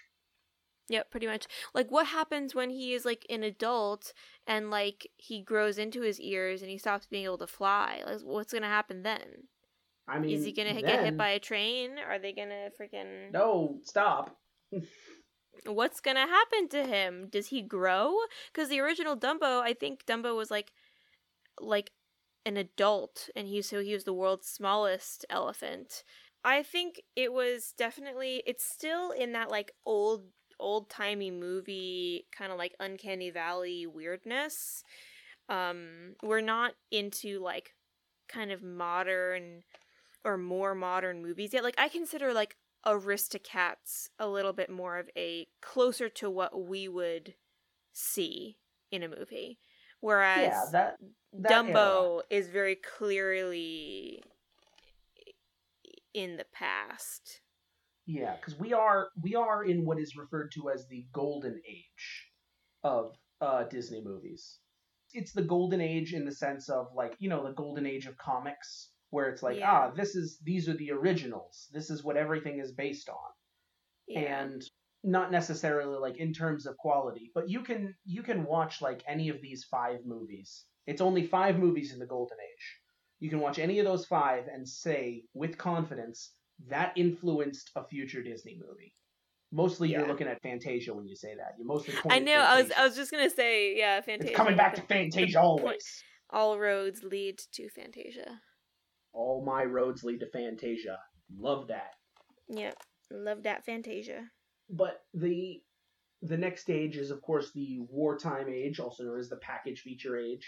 [0.90, 1.48] Yep, pretty much.
[1.74, 4.14] Like, what happens when he is, like, an adult
[4.46, 8.02] and, like, he grows into his ears and he stops being able to fly?
[8.06, 9.48] Like, what's gonna happen then?
[10.08, 11.98] I mean, is he gonna get hit by a train?
[11.98, 13.32] Are they gonna freaking.
[13.32, 14.36] No, stop.
[15.66, 18.16] what's gonna happen to him does he grow
[18.52, 20.72] because the original dumbo i think dumbo was like
[21.60, 21.92] like
[22.46, 26.04] an adult and he so he was the world's smallest elephant.
[26.44, 30.24] I think it was definitely it's still in that like old
[30.60, 34.84] old timey movie kind of like uncanny valley weirdness.
[35.50, 37.74] Um we're not into like
[38.28, 39.64] kind of modern
[40.24, 41.64] or more modern movies yet.
[41.64, 42.56] Like i consider like
[42.86, 47.36] Aristocats a little bit more of a closer to what we would
[47.94, 48.58] see
[48.92, 49.60] in a movie.
[50.00, 50.98] Whereas yeah, that,
[51.40, 54.22] Dumbo is very clearly
[56.14, 57.42] in the past.
[58.06, 62.28] Yeah, because we are we are in what is referred to as the golden age
[62.84, 64.58] of uh, Disney movies.
[65.14, 68.18] It's the golden age in the sense of like you know the golden age of
[68.18, 69.72] comics, where it's like Yeah.
[69.72, 71.70] ah this is these are the originals.
[71.72, 73.16] This is what everything is based on.
[74.08, 74.44] Yeah.
[74.44, 74.62] and
[75.04, 79.30] not necessarily like in terms of quality but you can you can watch like any
[79.30, 82.78] of these five movies it's only five movies in the golden age
[83.20, 86.32] you can watch any of those five and say with confidence
[86.70, 88.94] that influenced a future disney movie
[89.54, 91.56] Mostly you're looking at Fantasia when you say that.
[91.60, 92.36] You mostly I know.
[92.40, 92.72] I was.
[92.72, 94.30] I was just gonna say, yeah, Fantasia.
[94.30, 95.64] It's coming back to Fantasia always.
[95.64, 95.84] point-
[96.30, 98.40] All roads lead to Fantasia.
[99.12, 100.98] All my roads lead to Fantasia.
[101.38, 101.96] Love that.
[102.48, 102.78] Yep.
[103.12, 104.30] Love that Fantasia.
[104.70, 105.62] But the
[106.22, 110.18] the next age is of course the wartime age, also known as the package feature
[110.18, 110.48] age.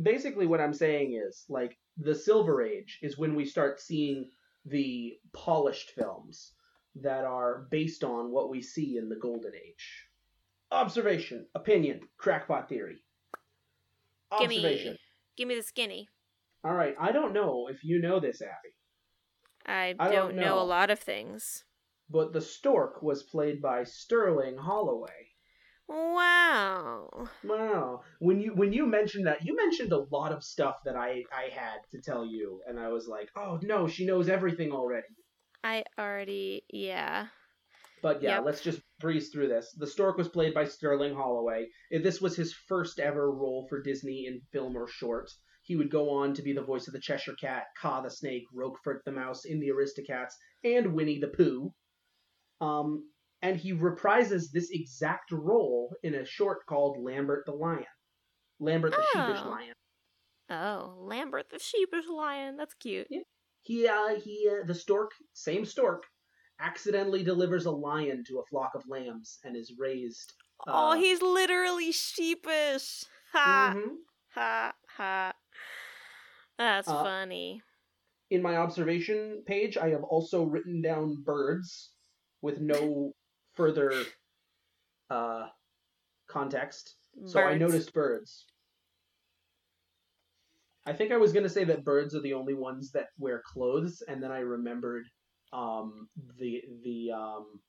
[0.00, 4.30] Basically what I'm saying is like the silver age is when we start seeing
[4.64, 6.52] the polished films
[7.02, 10.06] that are based on what we see in the golden age.
[10.72, 13.02] Observation, opinion, crackpot theory.
[14.30, 14.92] Observation.
[14.92, 14.98] Gimme,
[15.36, 16.08] gimme the skinny.
[16.62, 18.74] All right, I don't know if you know this, Abby,
[19.66, 20.42] I, I don't, don't know.
[20.42, 20.60] know.
[20.60, 21.64] a lot of things.
[22.08, 25.28] but the stork was played by Sterling Holloway.
[25.88, 27.19] Wow.
[27.44, 28.02] Wow.
[28.18, 31.48] When you when you mentioned that, you mentioned a lot of stuff that I I
[31.52, 35.06] had to tell you, and I was like, oh no, she knows everything already.
[35.64, 37.26] I already, yeah.
[38.02, 38.44] But yeah, Yep.
[38.46, 39.74] let's just breeze through this.
[39.76, 41.66] The stork was played by Sterling Holloway.
[41.90, 45.30] This was his first ever role for Disney in film or short.
[45.62, 48.44] He would go on to be the voice of the Cheshire Cat, Kaa the Snake,
[48.54, 50.32] Roquefort the Mouse in the Aristocats,
[50.64, 51.72] and Winnie the Pooh.
[52.62, 53.04] Um,
[53.42, 57.84] and he reprises this exact role in a short called Lambert the Lion.
[58.58, 59.48] Lambert the Sheepish Oh.
[59.50, 59.74] Lion.
[60.50, 62.56] Oh, Lambert the sheepish lion.
[62.56, 63.06] That's cute.
[63.08, 63.20] Yeah.
[63.62, 66.02] He, uh, he, uh, the stork, same stork,
[66.58, 70.32] accidentally delivers a lion to a flock of lambs and is raised.
[70.66, 73.04] oh, uh, he's literally sheepish.
[73.32, 73.96] Ha Mhm.
[74.34, 75.32] ha ha.
[76.58, 77.62] That's Uh, funny.
[78.30, 81.94] In my observation page, I have also written down birds
[82.42, 83.12] with no
[83.54, 83.92] further
[85.10, 85.46] uh,
[86.28, 86.96] context.
[87.26, 88.46] So I noticed birds.
[90.86, 93.42] I think I was going to say that birds are the only ones that wear
[93.44, 95.04] clothes, and then I remembered
[95.52, 96.08] um,
[96.38, 97.60] the the um,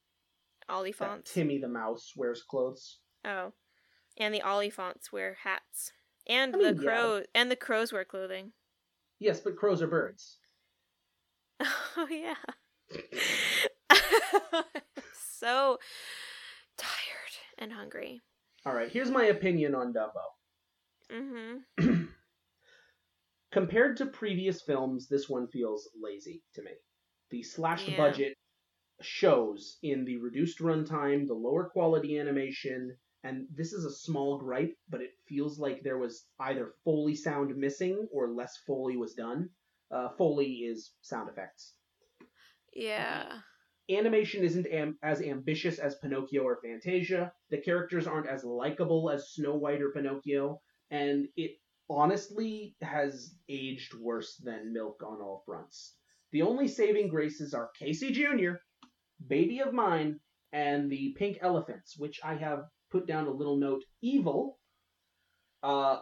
[0.69, 1.33] Oliphants.
[1.33, 2.99] Timmy the mouse wears clothes.
[3.25, 3.51] Oh,
[4.17, 5.91] and the Oliphants wear hats,
[6.27, 6.81] and I the mean, yeah.
[6.81, 8.53] crow and the crows wear clothing.
[9.19, 10.37] Yes, but crows are birds.
[11.97, 12.35] Oh yeah.
[15.39, 15.77] so
[16.77, 18.21] tired and hungry.
[18.65, 21.11] All right, here's my opinion on Dumbo.
[21.11, 22.03] Mm-hmm.
[23.51, 26.71] Compared to previous films, this one feels lazy to me.
[27.31, 27.97] The slashed Yeah.
[27.97, 28.33] budget
[29.01, 34.75] shows in the reduced runtime, the lower quality animation, and this is a small gripe,
[34.89, 39.49] but it feels like there was either Foley sound missing or less Foley was done.
[39.91, 41.73] Uh, Foley is sound effects.
[42.73, 43.39] Yeah.
[43.91, 47.33] Animation isn't am- as ambitious as Pinocchio or Fantasia.
[47.49, 51.57] The characters aren't as likable as Snow White or Pinocchio, and it
[51.89, 55.95] honestly has aged worse than Milk on all fronts.
[56.31, 58.53] The only saving graces are Casey Jr.,
[59.27, 60.19] Baby of Mine,
[60.53, 64.59] and the Pink Elephants, which I have put down a little note evil.
[65.63, 65.99] Uh,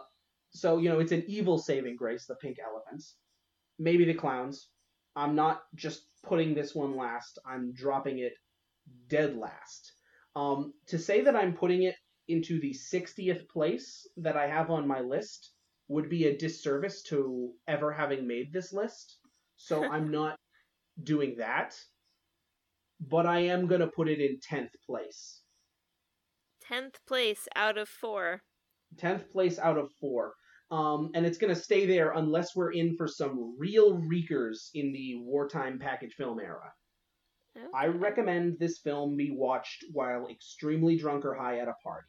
[0.50, 3.16] so, you know, it's an evil saving grace, the Pink Elephants.
[3.78, 4.68] Maybe the clowns.
[5.20, 8.32] I'm not just putting this one last, I'm dropping it
[9.08, 9.92] dead last.
[10.34, 11.94] Um, to say that I'm putting it
[12.26, 15.52] into the 60th place that I have on my list
[15.88, 19.18] would be a disservice to ever having made this list.
[19.56, 20.36] So I'm not
[21.02, 21.74] doing that.
[22.98, 25.42] But I am going to put it in 10th place.
[26.62, 28.40] Tenth place out of four.
[28.96, 30.32] 10th place out of 4.
[30.70, 34.92] Um, and it's going to stay there unless we're in for some real reekers in
[34.92, 36.72] the wartime package film era.
[37.74, 42.06] I recommend this film be watched while extremely drunk or high at a party.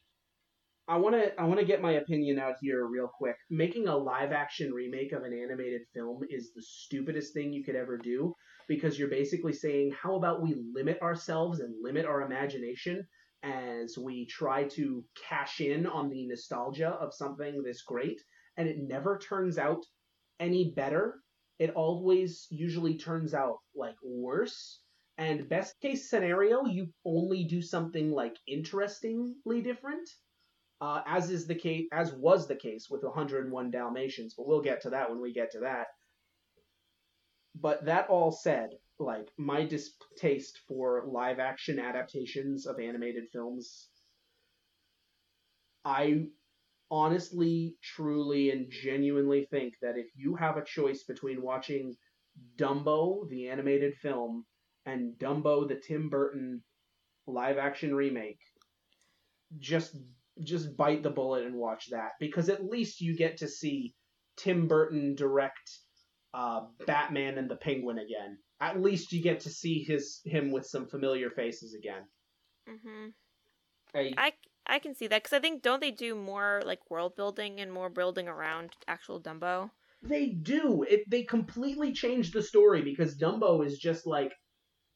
[0.88, 3.38] I want to I want to get my opinion out here real quick.
[3.50, 7.76] Making a live action remake of an animated film is the stupidest thing you could
[7.76, 8.36] ever do
[8.68, 13.08] because you're basically saying how about we limit ourselves and limit our imagination
[13.44, 18.22] as we try to cash in on the nostalgia of something this great
[18.58, 19.86] and it never turns out
[20.40, 21.16] any better.
[21.60, 24.80] It always usually turns out like worse
[25.22, 30.10] and best case scenario, you only do something like interestingly different,
[30.82, 34.34] uh, as is the case, as was the case with 101 Dalmatians.
[34.36, 35.88] But we'll get to that when we get to that.
[37.54, 43.90] But that all said, like my distaste for live action adaptations of animated films,
[45.86, 46.26] I
[46.92, 51.96] honestly, truly, and genuinely think that if you have a choice between watching
[52.58, 54.46] Dumbo, the animated film,
[54.86, 56.62] and Dumbo the Tim Burton
[57.26, 58.40] live action remake,
[59.58, 59.96] just
[60.44, 63.94] just bite the bullet and watch that because at least you get to see
[64.38, 65.70] Tim Burton direct
[66.34, 68.38] uh, Batman and the Penguin again.
[68.60, 72.04] At least you get to see his him with some familiar faces again.
[72.70, 73.08] Mm-hmm.
[73.94, 74.34] I, I
[74.66, 77.72] I can see that because I think don't they do more like world building and
[77.72, 79.72] more building around actual Dumbo?
[80.04, 80.84] They do.
[80.84, 84.34] It they completely change the story because Dumbo is just like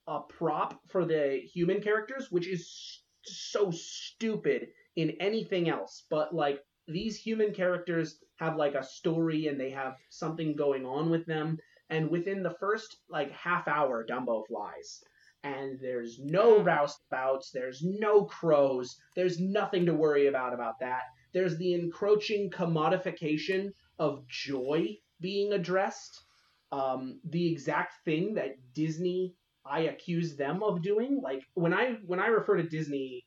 [0.08, 6.06] a prop for the human characters, which is so stupid in anything else.
[6.10, 11.10] But like these human characters have like a story and they have something going on
[11.10, 11.58] with them.
[11.90, 15.04] And within the first like half hour, Dumbo flies.
[15.46, 21.04] And there's no roustabouts, there's no crows, there's nothing to worry about about that.
[21.34, 23.70] There's the encroaching commodification
[24.00, 26.24] of joy being addressed.
[26.72, 29.36] Um, the exact thing that Disney
[29.66, 31.22] I accuse them of doing.
[31.22, 33.26] Like when I when I refer to Disney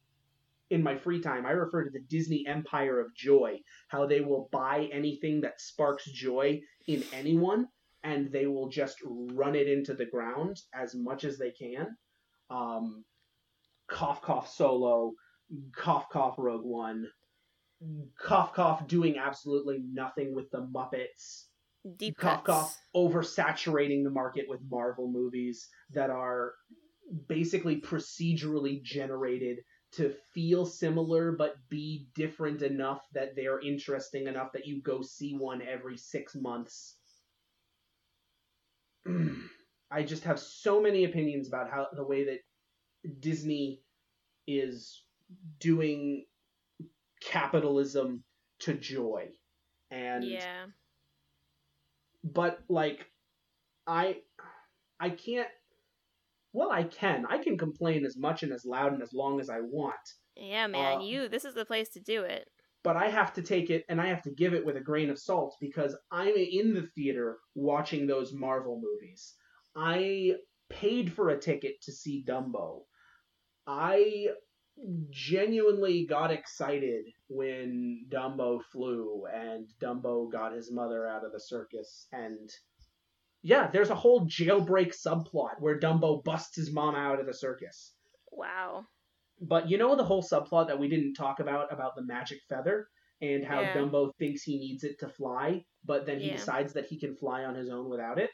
[0.70, 4.48] in my free time, I refer to the Disney Empire of Joy, how they will
[4.52, 7.68] buy anything that sparks joy in anyone
[8.04, 11.96] and they will just run it into the ground as much as they can.
[12.50, 13.04] Um,
[13.90, 15.12] cough cough solo,
[15.76, 17.06] cough cough Rogue One,
[18.20, 21.44] cough cough doing absolutely nothing with the Muppets.
[21.96, 22.58] Deep cough cuts.
[22.58, 26.52] cough oversaturating the market with Marvel movies that are
[27.28, 29.58] basically procedurally generated
[29.92, 35.34] to feel similar but be different enough that they're interesting enough that you go see
[35.34, 36.96] one every six months.
[39.90, 42.40] I just have so many opinions about how the way that
[43.20, 43.82] Disney
[44.46, 45.02] is
[45.60, 46.24] doing
[47.22, 48.22] capitalism
[48.60, 49.28] to joy.
[49.90, 50.66] And Yeah.
[52.24, 53.10] but like
[53.86, 54.22] I
[55.00, 55.48] I can't
[56.52, 57.24] well I can.
[57.26, 59.96] I can complain as much and as loud and as long as I want.
[60.36, 60.98] Yeah, man.
[60.98, 62.48] Uh, you this is the place to do it.
[62.84, 65.10] but I have to take it and I have to give it with a grain
[65.10, 69.34] of salt because I'm in the theater watching those Marvel movies.
[69.76, 70.34] I
[70.68, 72.82] paid for a ticket to see Dumbo.
[73.66, 74.28] I
[75.10, 82.06] genuinely got excited when Dumbo flew and Dumbo got his mother out of the circus
[82.12, 82.48] and
[83.42, 87.94] yeah, there's a whole jailbreak subplot where Dumbo busts his mom out of the circus.
[88.32, 88.84] Wow.
[89.40, 92.88] But you know the whole subplot that we didn't talk about about the magic feather
[93.20, 93.74] and how Yeah.
[93.74, 96.36] Dumbo thinks he needs it to fly, but then he Yeah.
[96.36, 98.30] decides that he can fly on his own without it.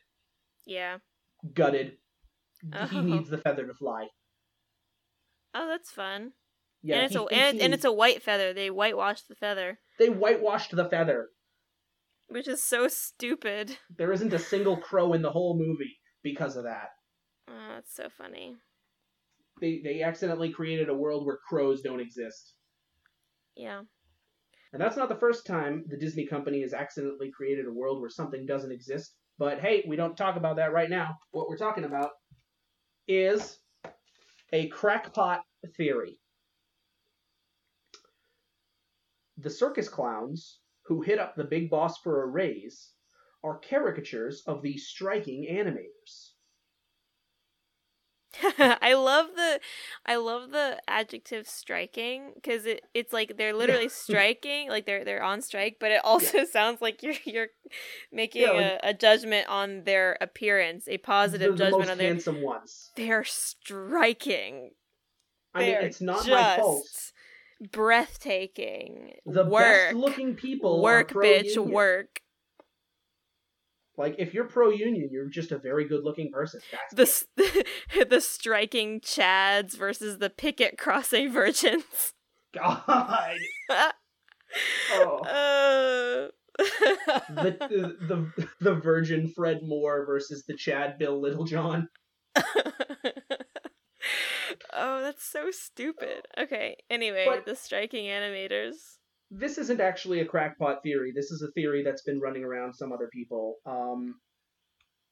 [0.67, 0.99] Yeah.
[1.53, 1.99] Gutted.
[2.73, 2.87] Oh.
[2.87, 4.07] He needs the feather to fly.
[5.55, 6.33] Oh, that's fun.
[6.83, 8.53] Yeah, and it's a and, and it's a white feather.
[8.53, 11.29] They whitewashed the feather, they whitewashed the feather.
[12.29, 13.79] which is so stupid.
[13.97, 16.89] There isn't a single crow in the whole movie because of that.
[17.49, 18.57] Oh, that's so funny.
[19.61, 22.55] They they accidentally created a world where crows don't exist.
[23.57, 23.83] Yeah.
[24.73, 28.11] And that's not the first time the Disney company has accidentally created a world where
[28.11, 29.15] something doesn't exist.
[29.39, 31.19] But hey, we don't talk about that right now.
[31.33, 32.11] What we're talking about
[33.09, 33.59] is
[34.53, 35.43] a crackpot
[35.77, 36.19] theory.
[39.39, 42.93] The circus clowns who hit up the big boss for a raise
[43.43, 46.34] are caricatures of the striking animators.
[48.59, 49.61] I love the
[50.07, 55.23] I love the adjective striking because it, it's like they're literally striking like they're they're
[55.23, 57.49] on strike but it also sounds like you're you're
[58.13, 61.99] making Yeah, like- a, a judgment on their appearance a positive the judgment most on
[61.99, 62.91] their handsome ones.
[62.97, 64.71] they're striking.
[65.55, 66.87] I mean, They're it's not my fault.
[67.73, 69.13] breathtaking.
[69.27, 69.63] The work.
[69.63, 71.13] best looking people work bitch
[71.55, 71.71] pro-union.
[71.71, 72.21] work
[73.97, 76.61] Like if you're pro union, you're just a very good looking person.
[76.93, 77.65] That's the
[78.11, 82.13] the striking chads versus the picket crossing virgins
[82.55, 83.37] God.
[84.93, 85.19] Oh.
[85.25, 86.29] Uh,
[87.29, 87.97] The, the
[88.39, 91.89] the the Virgin Fred Moore versus the Chad Bill Littlejohn.
[94.73, 96.27] oh, that's so stupid.
[96.39, 96.77] Okay.
[96.91, 98.99] Anyway, But- the striking animators.
[99.37, 101.13] This isn't actually a crackpot theory.
[101.13, 103.57] This is a theory that's been running around some other people.
[103.67, 104.15] Um,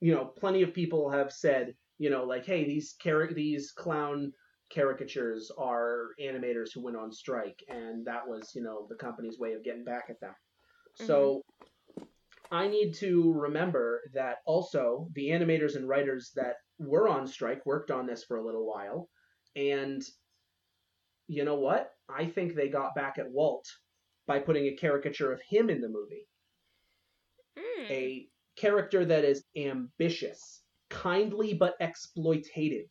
[0.00, 2.94] you know, plenty of people have said, you know, like, hey, these
[3.34, 4.32] these clown
[4.72, 9.54] caricatures are animators who went on strike, and that was, you know, the company's way
[9.54, 10.34] of getting back at them.
[10.94, 11.42] So
[12.50, 17.90] I need to remember that also the animators and writers that were on strike worked
[17.90, 19.08] on this for a little while,
[19.56, 20.02] and
[21.28, 21.90] you know what?
[22.08, 23.66] I think they got back at Walt
[24.26, 26.26] by putting a caricature of him in the movie.
[27.58, 27.84] Hmm.
[27.90, 32.88] A character that is ambitious, kindly but exploitative,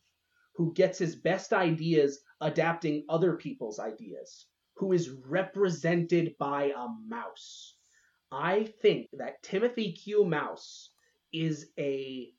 [0.54, 4.46] who gets his best ideas adapting other people's ideas,
[4.76, 7.76] who is represented by a mouse.
[8.30, 10.24] I think that Timothy Q.
[10.24, 10.90] Mouse
[11.32, 12.32] is a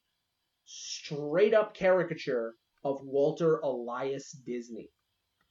[0.65, 4.89] straight up caricature of Walter Elias Disney.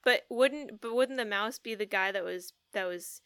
[0.03, 3.21] But wouldn't but wouldn't the mouse be the guy that was that was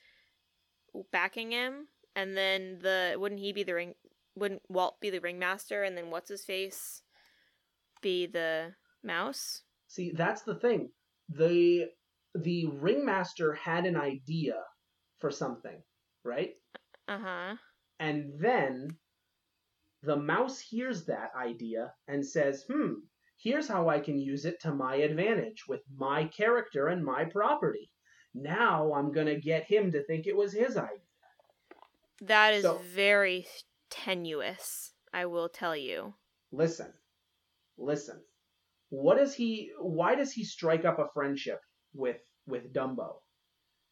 [1.12, 1.88] backing him?
[2.16, 3.94] And then the wouldn't he be the ring
[4.36, 7.02] wouldn't Walt be the ringmaster and then what's his face
[8.02, 9.64] be the mouse?
[9.88, 10.90] See, that's the thing.
[11.30, 11.88] The
[12.36, 14.56] the ringmaster had an idea
[15.20, 15.82] for something,
[16.24, 16.52] right?
[17.08, 17.56] Uh-huh.
[18.00, 18.90] And then
[20.04, 22.94] the mouse hears that idea and says, "Hmm,
[23.38, 27.90] here's how I can use it to my advantage with my character and my property.
[28.34, 31.02] Now I'm going to get him to think it was his idea."
[32.22, 33.48] That is So- very
[33.90, 36.16] tenuous, I will tell you.
[36.52, 36.94] Listen.
[37.78, 38.24] Listen.
[38.90, 41.60] What does he why does he strike up a friendship
[41.94, 43.22] with with Dumbo?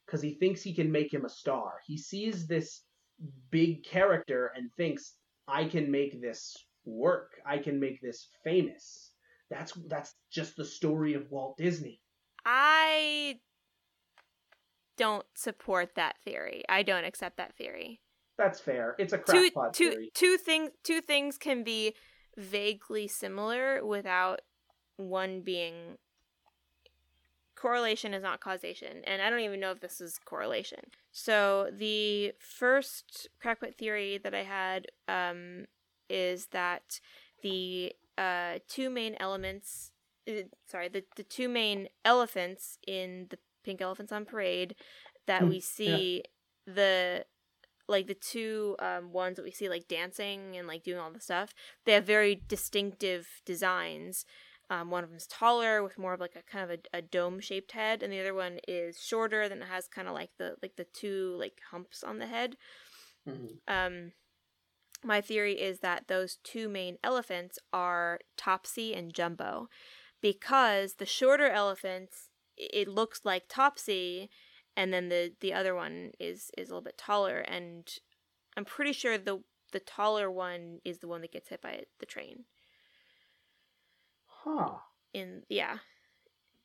[0.07, 1.81] Cuz he thinks he can make him a star.
[1.85, 2.83] He sees this
[3.49, 5.17] big character and thinks
[5.47, 6.55] I can make this
[6.85, 7.39] work.
[7.45, 9.13] I can make this famous.
[9.49, 12.01] That's that's just the story of Walt Disney.
[12.45, 13.39] I
[14.97, 16.63] don't support that theory.
[16.69, 18.01] I don't accept that theory.
[18.37, 18.95] That's fair.
[18.99, 20.11] It's a Two crackpot two theory.
[20.13, 21.93] two things two things can be
[22.37, 24.41] vaguely similar without
[24.97, 25.97] one being
[27.55, 30.79] correlation is not causation and i don't even know if this is correlation
[31.11, 35.65] so the first crackpot theory that i had um,
[36.09, 36.99] is that
[37.41, 39.91] the uh, two main elements
[40.27, 40.33] uh,
[40.67, 44.75] sorry the, the two main elephants in the pink elephants on parade
[45.27, 46.23] that Hmm, we see
[46.67, 47.25] the
[47.87, 51.19] like the two um, ones that we see like dancing and like doing all the
[51.19, 51.53] stuff.
[51.85, 54.25] They have very distinctive designs.
[54.69, 57.39] Um, one of them's taller with more of like a kind of a, a dome
[57.39, 60.55] shaped head and the other one is shorter then it has kind of like the
[60.61, 62.57] like the two like humps on the head.
[63.25, 63.59] Mhm.
[63.67, 64.11] um
[65.03, 69.69] my theory is that those two main elephants are Topsy and Jumbo
[70.21, 72.24] because the shorter elephants
[72.57, 74.29] it looks like Topsy
[74.77, 77.89] and then the the other one is is a little bit taller and
[78.57, 79.41] I'm pretty sure the
[79.71, 82.45] the taller one is the one that gets hit by the train
[84.27, 84.75] Huh.
[85.13, 85.77] in yeah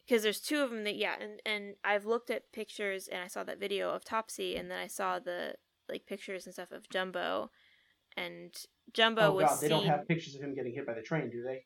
[0.06, 3.26] because there's two of them that yeah and and I've looked at pictures and I
[3.28, 5.54] saw that video of Topsy and then I saw the
[5.88, 7.50] like pictures and stuff of Jumbo
[8.16, 8.54] and
[8.92, 11.30] Jumbo oh was god, they don't have pictures of him getting hit by the train,
[11.30, 11.64] do they?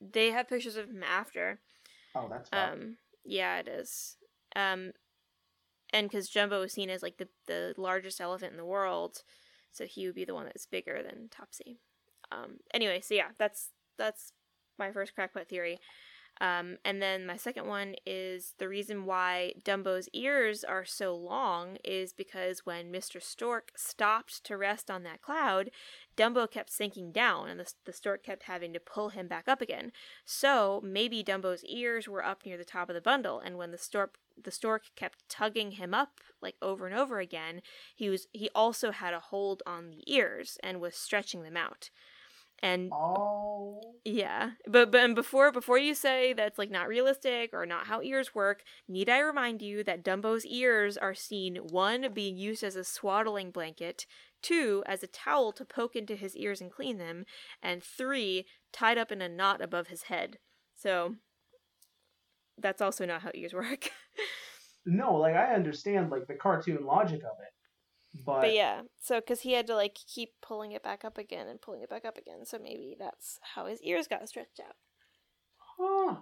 [0.00, 1.60] they have pictures of him after
[2.14, 2.70] Oh, that's fine.
[2.72, 2.96] um
[3.28, 4.16] yeah it is.
[4.56, 4.92] Um
[5.92, 9.22] and because Jumbo was seen as like the the largest elephant in the world
[9.70, 11.80] so he would be the one that's bigger than Topsy.
[12.32, 14.32] Um anyway so yeah that's that's
[14.78, 15.78] my first crackpot theory
[16.40, 21.76] um, and then my second one is the reason why Dumbo's ears are so long
[21.84, 23.22] is because when Mr.
[23.22, 25.70] Stork stopped to rest on that cloud,
[26.16, 29.60] Dumbo kept sinking down and the, the stork kept having to pull him back up
[29.60, 29.92] again.
[30.24, 33.78] So maybe Dumbo's ears were up near the top of the bundle, and when the
[33.78, 37.60] stork the stork kept tugging him up like over and over again,
[37.96, 41.90] he was he also had a hold on the ears and was stretching them out.
[42.60, 43.80] And oh.
[44.04, 48.02] yeah, but but and before before you say that's like not realistic or not how
[48.02, 52.74] ears work, need I remind you that Dumbo's ears are seen one being used as
[52.74, 54.06] a swaddling blanket,
[54.42, 57.26] two as a towel to poke into his ears and clean them,
[57.62, 60.38] and three tied up in a knot above his head.
[60.74, 61.14] So
[62.60, 63.90] that's also not how ears work.
[64.90, 67.52] No, like I understand like the cartoon logic of it.
[68.14, 71.46] But, but yeah, so because he had to like keep pulling it back up again
[71.46, 74.74] and pulling it back up again, so maybe that's how his ears got stretched out.
[75.78, 76.16] Huh.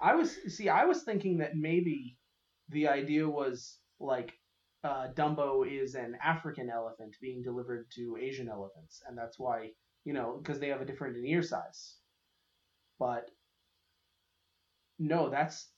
[0.00, 2.18] I was see, I was thinking that maybe
[2.68, 4.34] the idea was like
[4.84, 9.70] uh, Dumbo is an African elephant being delivered to Asian elephants, and that's why
[10.04, 11.96] you know because they have a different in ear size.
[12.98, 13.30] But
[14.98, 15.68] no, that's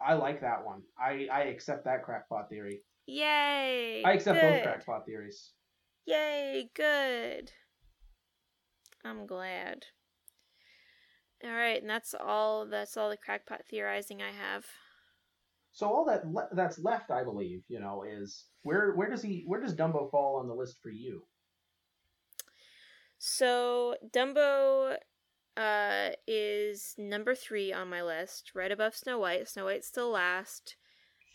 [0.00, 0.82] I like that one.
[0.98, 2.82] I I accept that crackpot theory.
[3.06, 4.02] Yay!
[4.04, 4.52] I accept good.
[4.52, 5.50] both crackpot theories.
[6.06, 7.50] Yay, good.
[9.04, 9.86] I'm glad.
[11.44, 12.66] All right, and that's all.
[12.66, 14.66] That's all the crackpot theorizing I have.
[15.72, 19.44] So all that le- that's left, I believe, you know, is where where does he
[19.46, 21.22] where does Dumbo fall on the list for you?
[23.18, 24.96] So Dumbo
[25.60, 29.48] uh, is number three on my list, right above Snow White.
[29.48, 30.76] Snow White's still last.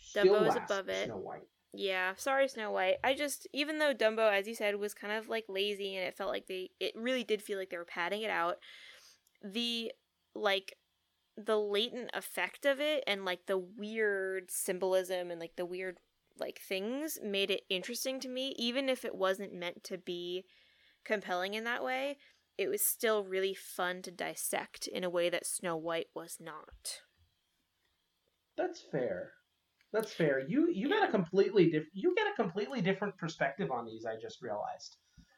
[0.00, 1.06] Still Dumbo is last, above it.
[1.06, 1.48] Snow White.
[1.72, 2.96] Yeah, sorry, Snow White.
[3.04, 6.16] I just, even though Dumbo, as you said, was kind of like lazy and it
[6.16, 8.56] felt like they, it really did feel like they were padding it out.
[9.44, 9.92] The,
[10.34, 10.76] like,
[11.36, 15.98] the latent effect of it and, like, the weird symbolism and, like, the weird,
[16.38, 20.44] like, things made it interesting to me, even if it wasn't meant to be
[21.04, 22.16] compelling in that way.
[22.58, 27.02] It was still really fun to dissect in a way that Snow White was not.
[28.56, 29.32] That's fair.
[29.92, 30.40] That's fair.
[30.46, 34.04] You you got a completely diff- you get a completely different perspective on these.
[34.04, 34.96] I just realized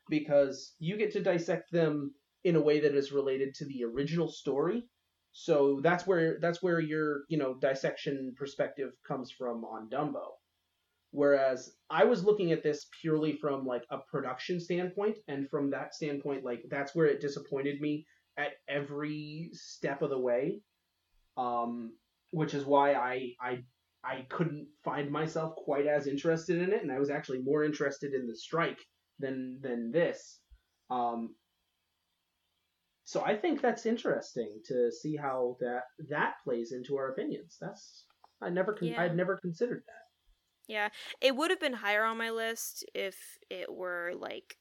[0.08, 2.14] because you get to dissect them
[2.44, 4.84] in a way that is related to the original story.
[5.32, 10.37] So that's where that's where your you know dissection perspective comes from on Dumbo.
[11.10, 15.94] Whereas I was looking at this purely from like a production standpoint, and from that
[15.94, 18.06] standpoint, like that's where it disappointed me
[18.36, 20.60] at every step of the way.
[21.36, 21.92] Um,
[22.30, 23.64] which is why I I
[24.04, 28.12] I couldn't find myself quite as interested in it, and I was actually more interested
[28.14, 28.78] in the strike
[29.18, 30.40] than than this.
[30.90, 31.34] Um,
[33.04, 37.56] so I think that's interesting to see how that that plays into our opinions.
[37.60, 38.04] That's
[38.40, 39.02] I never con- Yeah.
[39.02, 40.07] I'd never considered that.
[40.68, 40.90] Yeah,
[41.20, 43.16] it would have been higher on my list if
[43.50, 44.56] it were like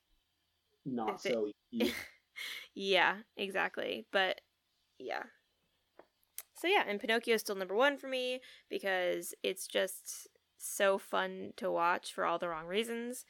[0.85, 1.93] Not it- so easy.
[2.73, 4.05] Yeah, exactly.
[4.11, 4.41] But
[4.99, 5.23] yeah.
[6.55, 8.39] So yeah, and Pinocchio is still number one for me
[8.69, 10.27] because it's just
[10.57, 13.25] so fun to watch for all the wrong reasons,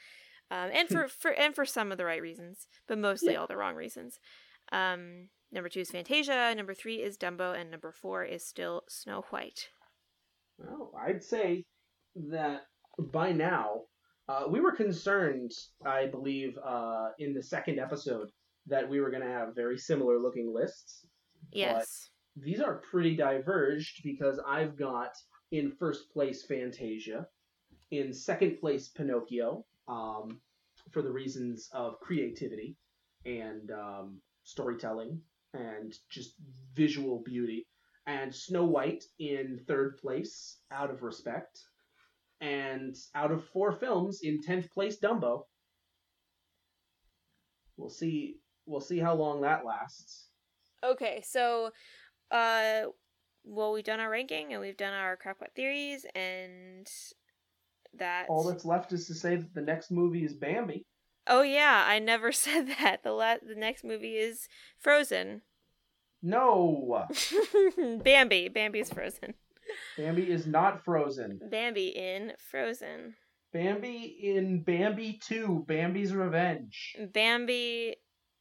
[0.50, 3.40] um, and for, for and for some of the right reasons, but mostly Yeah.
[3.40, 4.20] all the wrong reasons.
[4.72, 6.54] Um, number two is Fantasia.
[6.56, 9.70] Number three is Dumbo, and number four is still Snow White.
[10.58, 11.66] Well, I'd say
[12.30, 12.62] that
[13.00, 13.82] by now,
[14.30, 15.52] uh, we were concerned,
[15.86, 18.30] I believe, uh, in the second episode
[18.66, 21.06] that we were going to have very similar looking lists.
[21.52, 22.10] Yes.
[22.36, 25.12] These are pretty diverged because I've got
[25.52, 27.28] in first place Fantasia,
[27.92, 30.42] in second place Pinocchio, um,
[30.92, 32.76] for the reasons of creativity
[33.26, 35.22] and um, storytelling
[35.54, 36.36] and just
[36.76, 37.66] visual beauty
[38.08, 41.60] and Snow White in third place out of respect,
[42.42, 45.44] and out of four films in tenth place Dumbo.
[47.78, 48.38] We'll see.
[48.66, 50.28] We'll see how long that lasts.
[50.84, 51.72] Okay, so
[52.32, 52.82] uh
[53.46, 56.86] well we've done our ranking and we've done our crackpot theories and
[57.98, 60.86] that All that's left is to say that the next movie is Bambi.
[61.26, 63.04] Oh yeah, I never said that.
[63.04, 64.48] The la- the next movie is
[64.80, 65.42] Frozen.
[66.22, 67.06] No,
[68.04, 68.50] Bambi.
[68.50, 69.36] Bambi's Frozen.
[69.98, 71.40] Bambi is not Frozen.
[71.50, 73.16] Bambi in Frozen.
[73.54, 76.96] Bambi in Bambi Two: Bambi's Revenge.
[77.14, 77.96] Bambi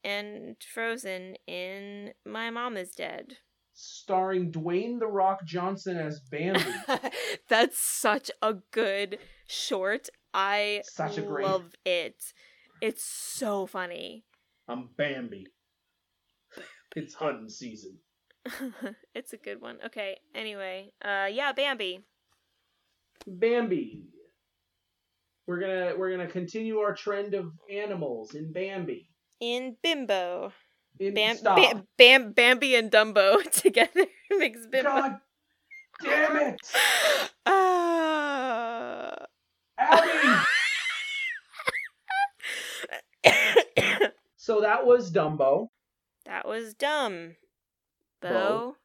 [0.04, 3.36] and Frozen in My Mom is Dead.
[3.72, 6.60] starring Dwayne the Rock Johnson as Bambi.
[7.48, 10.08] That's such a good short.
[10.34, 12.16] I Such a great- love it.
[12.82, 14.24] It's so funny.
[14.68, 15.46] I'm Bambi.
[16.94, 17.98] It's hunting season.
[19.14, 19.78] it's a good one.
[19.86, 20.92] Okay, anyway.
[21.04, 22.00] Uh yeah, Bambi.
[23.26, 24.04] Bambi.
[25.46, 29.08] We're gonna we're gonna continue our trend of animals in Bambi.
[29.40, 30.52] In Bimbo.
[30.98, 31.56] In Bam, stop.
[31.56, 34.90] Bam, Bam, Bambi and Dumbo together makes Bimbo.
[34.90, 35.16] God
[36.02, 36.60] damn it,
[37.46, 39.14] Ah.
[39.78, 40.44] Abby!
[44.36, 45.68] so that was Dumbo.
[46.24, 47.36] that was dumb.
[48.30, 48.76] Bo.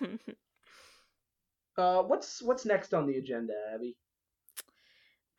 [0.00, 0.08] Bo.
[1.78, 3.98] Uh, what's what's next on the agenda, Abby?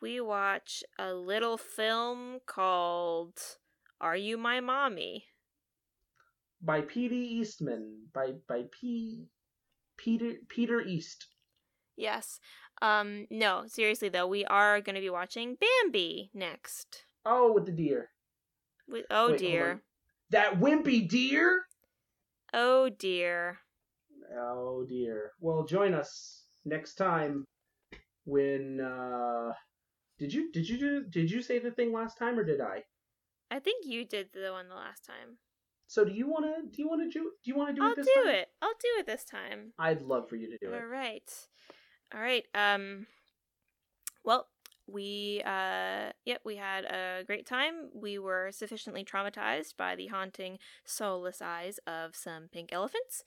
[0.01, 3.39] we watch a little film called
[3.99, 5.25] Are You My Mommy?
[6.61, 7.15] By P.D.
[7.15, 8.07] Eastman.
[8.13, 9.27] By by P.
[9.97, 11.27] Peter Peter East.
[11.95, 12.39] Yes.
[12.81, 17.05] Um no, seriously though, we are going to be watching Bambi next.
[17.25, 18.09] Oh, with the deer.
[18.87, 19.81] We, oh Wait, dear.
[20.29, 21.61] That wimpy deer.
[22.53, 23.59] Oh dear.
[24.35, 25.31] Oh dear.
[25.39, 27.45] Well, join us next time
[28.25, 29.53] when uh
[30.19, 32.83] did you did you do did you say the thing last time or did I?
[33.49, 35.37] I think you did the one the last time.
[35.87, 37.83] So do you want to do you want to do do you want to do
[37.85, 38.35] I'll it this do time?
[38.35, 38.49] it.
[38.61, 39.73] I'll do it this time.
[39.79, 40.81] I'd love for you to do it.
[40.81, 41.31] All right.
[42.13, 42.45] All right.
[42.53, 43.07] Um
[44.23, 44.47] well,
[44.87, 47.89] we uh yep, we had a great time.
[47.93, 53.23] We were sufficiently traumatized by the haunting soulless eyes of some pink elephants.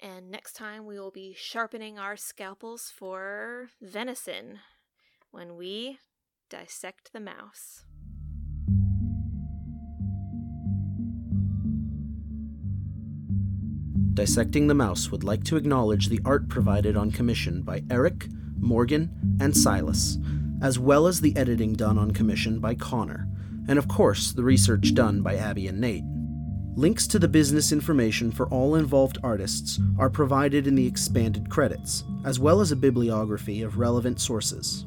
[0.00, 4.58] And next time we will be sharpening our scalpels for venison
[5.30, 5.98] when we
[6.50, 7.84] dissect the mouse.
[14.16, 18.28] Dissecting the Mouse would like to acknowledge the art provided on commission by Eric,
[18.58, 19.10] Morgan,
[19.42, 20.16] and Silas,
[20.60, 23.28] as well as the editing done on commission by Connor,
[23.68, 26.04] and of course, the research done by Abby and Nate.
[26.74, 32.04] Links to the business information for all involved artists are provided in the expanded credits,
[32.24, 34.86] as well as a bibliography of relevant sources.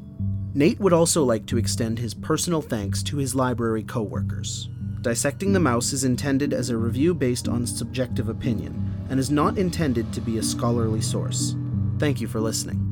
[0.54, 4.68] Nate would also like to extend his personal thanks to his library coworkers
[5.02, 9.56] Dissecting the Mouse is intended as a review based on subjective opinion and is not
[9.56, 11.56] intended to be a scholarly source.
[11.98, 12.89] Thank you for listening.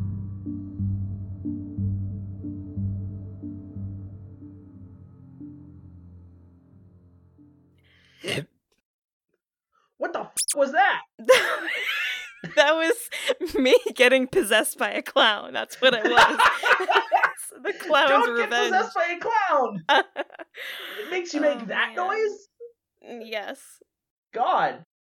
[10.56, 11.00] Was that?
[12.56, 15.52] that was me getting possessed by a clown.
[15.52, 16.10] That's what it was.
[17.62, 19.84] the clown's Don't get possessed by a clown.
[21.00, 21.96] It makes you oh, make Oh, that man.
[21.96, 22.48] noise.
[23.24, 23.60] yes.
[24.34, 24.84] God.